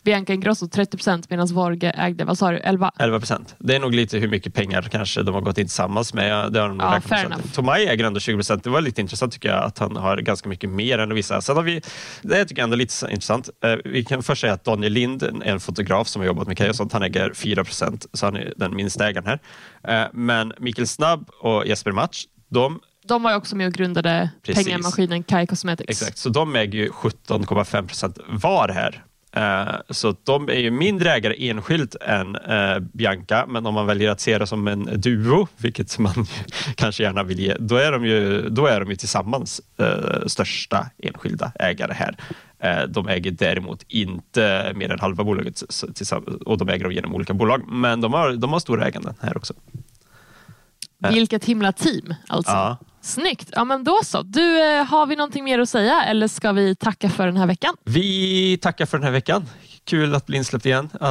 Bianca 0.04 0.34
Ingrosso 0.34 0.66
30% 0.66 1.24
medan 1.30 1.48
Vorge 1.48 1.90
ägde, 1.92 2.26
vad 2.26 2.38
sa 2.38 2.52
du, 2.52 2.58
11? 2.58 2.92
11 3.00 3.20
procent. 3.20 3.56
Det 3.60 3.76
är 3.76 3.80
nog 3.80 3.94
lite 3.96 4.18
hur 4.18 4.28
mycket 4.28 4.54
pengar 4.54 4.82
kanske 4.82 5.24
de 5.24 5.34
har 5.36 5.42
gått 5.42 5.58
in 5.58 5.66
tillsammans 5.66 6.14
med. 6.14 6.52
Det 6.54 6.60
har 6.60 6.68
de 6.68 6.78
nog 6.78 6.88
Ja, 6.88 7.02
fair. 7.02 7.36
Tomaj 7.54 7.86
äger 7.88 8.06
ändå 8.06 8.20
20 8.20 8.36
procent. 8.38 8.64
Det 8.64 8.70
var 8.70 8.82
lite 8.82 9.02
intressant 9.02 9.34
tycker 9.34 9.50
jag 9.50 9.64
att 9.64 9.80
han 9.80 9.96
har 9.96 10.18
ganska 10.18 10.50
mycket 10.50 10.70
mer 10.70 10.98
än 11.00 11.14
vissa. 11.16 11.42
Sen 11.42 11.56
har 11.56 11.64
vi, 11.64 11.82
det 12.22 12.46
tycker 12.46 12.62
jag 12.62 12.64
ändå 12.64 12.74
är 12.76 12.78
lite 12.78 13.06
intressant. 13.12 13.50
Eh, 13.64 13.76
Vi 13.86 14.04
kan 14.06 14.24
först 14.24 14.42
säga 14.42 14.54
att 14.54 14.64
Daniel 14.64 14.94
Lind, 14.94 15.24
en- 15.24 15.42
en 15.42 15.60
fotograf 15.60 16.08
som 16.08 16.20
har 16.20 16.28
jobbat 16.28 16.48
med 16.48 16.58
Kaj 16.58 16.70
och 16.70 16.76
sånt, 16.76 16.94
han 16.94 17.04
äger 17.04 17.34
4 17.34 17.64
procent, 17.64 18.06
så 18.14 18.26
han 18.26 18.36
är 18.36 18.54
den 18.58 18.76
minsta 18.76 19.08
ägaren 19.10 19.28
här. 19.28 19.40
Eh, 20.04 20.08
Men 20.14 20.54
Mikael 20.60 20.88
Snabb 20.88 21.30
och 21.40 21.68
Jesper 21.68 21.92
Match, 21.92 22.26
de 22.50 22.80
De 23.06 23.24
var 23.24 23.32
ju 23.32 23.38
också 23.38 23.56
med 23.56 23.68
och 23.68 23.74
grundade 23.74 24.30
Precis. 24.44 24.66
pengamaskinen 24.66 25.24
Kai 25.24 25.48
Cosmetics. 25.48 25.90
Exakt, 26.02 26.18
så 26.18 26.30
de 26.30 26.56
äger 26.56 26.80
ju 26.80 26.90
17,5 26.90 27.88
procent 27.88 28.18
var 28.30 28.70
här. 28.70 29.04
Eh, 29.32 29.76
Så 29.90 30.16
de 30.24 30.50
är 30.50 30.60
ju 30.60 30.72
mindre 30.72 31.12
ägare 31.12 31.50
enskilt 31.50 31.96
än 32.02 32.36
eh, 32.36 32.80
Bianca, 32.80 33.46
men 33.48 33.66
om 33.66 33.74
man 33.74 33.86
väljer 33.86 34.12
att 34.12 34.20
se 34.20 34.38
det 34.38 34.48
som 34.48 34.68
en 34.68 34.90
duo, 35.02 35.48
vilket 35.58 36.00
man 36.00 36.14
kanske 36.76 37.04
gärna 37.04 37.24
vill 37.24 37.40
ge, 37.40 37.56
då 37.60 37.76
är 37.76 37.92
de 37.92 38.06
ju, 38.06 38.50
då 38.50 38.66
är 38.66 38.80
de 38.80 38.90
ju 38.90 38.96
tillsammans 38.96 39.62
eh, 39.78 40.26
största 40.28 40.90
enskilda 40.98 41.52
ägare 41.60 41.94
här. 41.94 42.16
De 42.88 43.08
äger 43.08 43.32
däremot 43.32 43.84
inte 43.88 44.72
mer 44.76 44.92
än 44.92 45.00
halva 45.00 45.24
bolaget 45.24 45.62
och 46.46 46.58
de 46.58 46.70
äger 46.70 46.84
dem 46.84 46.94
genom 46.94 47.16
olika 47.16 47.34
bolag, 47.34 47.62
men 47.68 48.02
de 48.02 48.14
har, 48.14 48.32
de 48.32 48.54
har 48.54 48.60
stora 48.60 48.88
äganden 48.88 49.14
här 49.22 49.38
också. 49.38 49.54
Vilket 51.10 51.46
himla 51.46 51.72
team 51.72 52.14
alltså. 52.28 52.52
Ja. 52.52 52.78
Snyggt! 53.02 53.50
Ja 53.52 53.64
men 53.64 53.84
då 53.84 54.00
så. 54.04 54.22
Du, 54.22 54.62
eh, 54.62 54.86
har 54.86 55.06
vi 55.06 55.16
någonting 55.16 55.44
mer 55.44 55.60
att 55.60 55.70
säga 55.70 56.04
eller 56.04 56.28
ska 56.28 56.52
vi 56.52 56.76
tacka 56.76 57.10
för 57.10 57.26
den 57.26 57.38
här 57.38 57.46
veckan? 57.46 57.76
Vi 57.84 58.58
tackar 58.62 58.86
för 58.86 58.98
den 58.98 59.06
här 59.06 59.12
veckan. 59.12 59.46
Kul 59.84 60.16
att 60.16 60.26
bli 60.26 60.38
insläppt 60.38 60.66
igen. 60.66 60.90
Uh, 61.02 61.08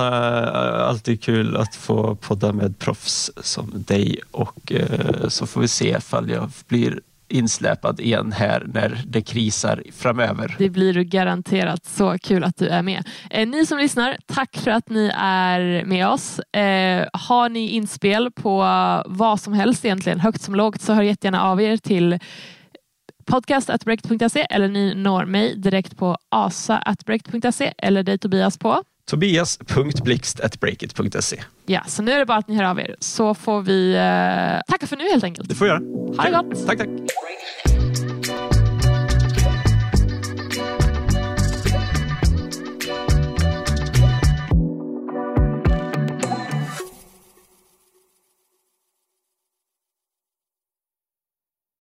alltid 0.88 1.22
kul 1.22 1.56
att 1.56 1.74
få 1.74 2.14
podda 2.14 2.52
med 2.52 2.78
proffs 2.78 3.30
som 3.36 3.84
dig 3.86 4.20
och 4.30 4.72
uh, 4.72 5.28
så 5.28 5.46
får 5.46 5.60
vi 5.60 5.68
se 5.68 5.96
ifall 5.98 6.30
jag 6.30 6.50
blir 6.68 7.00
insläpad 7.30 8.00
igen 8.00 8.32
här 8.32 8.66
när 8.74 9.02
det 9.06 9.22
krisar 9.22 9.82
framöver. 9.92 10.54
Det 10.58 10.70
blir 10.70 10.94
du 10.94 11.04
garanterat. 11.04 11.86
Så 11.86 12.18
kul 12.18 12.44
att 12.44 12.56
du 12.56 12.68
är 12.68 12.82
med. 12.82 13.08
Eh, 13.30 13.48
ni 13.48 13.66
som 13.66 13.78
lyssnar, 13.78 14.16
tack 14.26 14.56
för 14.56 14.70
att 14.70 14.88
ni 14.88 15.12
är 15.18 15.84
med 15.84 16.08
oss. 16.08 16.38
Eh, 16.38 17.06
har 17.12 17.48
ni 17.48 17.68
inspel 17.68 18.30
på 18.30 18.60
vad 19.06 19.40
som 19.40 19.52
helst 19.52 19.84
egentligen, 19.84 20.20
högt 20.20 20.42
som 20.42 20.54
lågt, 20.54 20.82
så 20.82 20.92
hör 20.92 21.02
jättegärna 21.02 21.42
av 21.42 21.62
er 21.62 21.76
till 21.76 22.18
podcast.breakt.se 23.26 24.46
eller 24.50 24.68
ni 24.68 24.94
når 24.94 25.24
mig 25.24 25.56
direkt 25.56 25.96
på 25.96 26.16
asa.breakt.se 26.28 27.72
eller 27.78 28.02
dig 28.02 28.18
Tobias 28.18 28.58
på. 28.58 28.82
Tobias.blixt.breakit.se 29.10 31.40
Ja, 31.70 31.80
så 31.86 32.02
nu 32.02 32.12
är 32.12 32.18
det 32.18 32.26
bara 32.26 32.38
att 32.38 32.48
ni 32.48 32.56
hör 32.56 32.64
av 32.64 32.80
er 32.80 32.96
så 33.00 33.34
får 33.34 33.62
vi 33.62 33.94
eh, 33.94 34.72
tacka 34.72 34.86
för 34.86 34.96
nu 34.96 35.04
helt 35.10 35.24
enkelt. 35.24 35.48
Det 35.48 35.54
får 35.54 35.66
jag 35.68 35.82
göra. 35.82 36.22
Ha 36.22 36.42
det 36.42 36.48
gott! 36.48 36.66
Tack, 36.66 36.78
tack. 36.78 36.88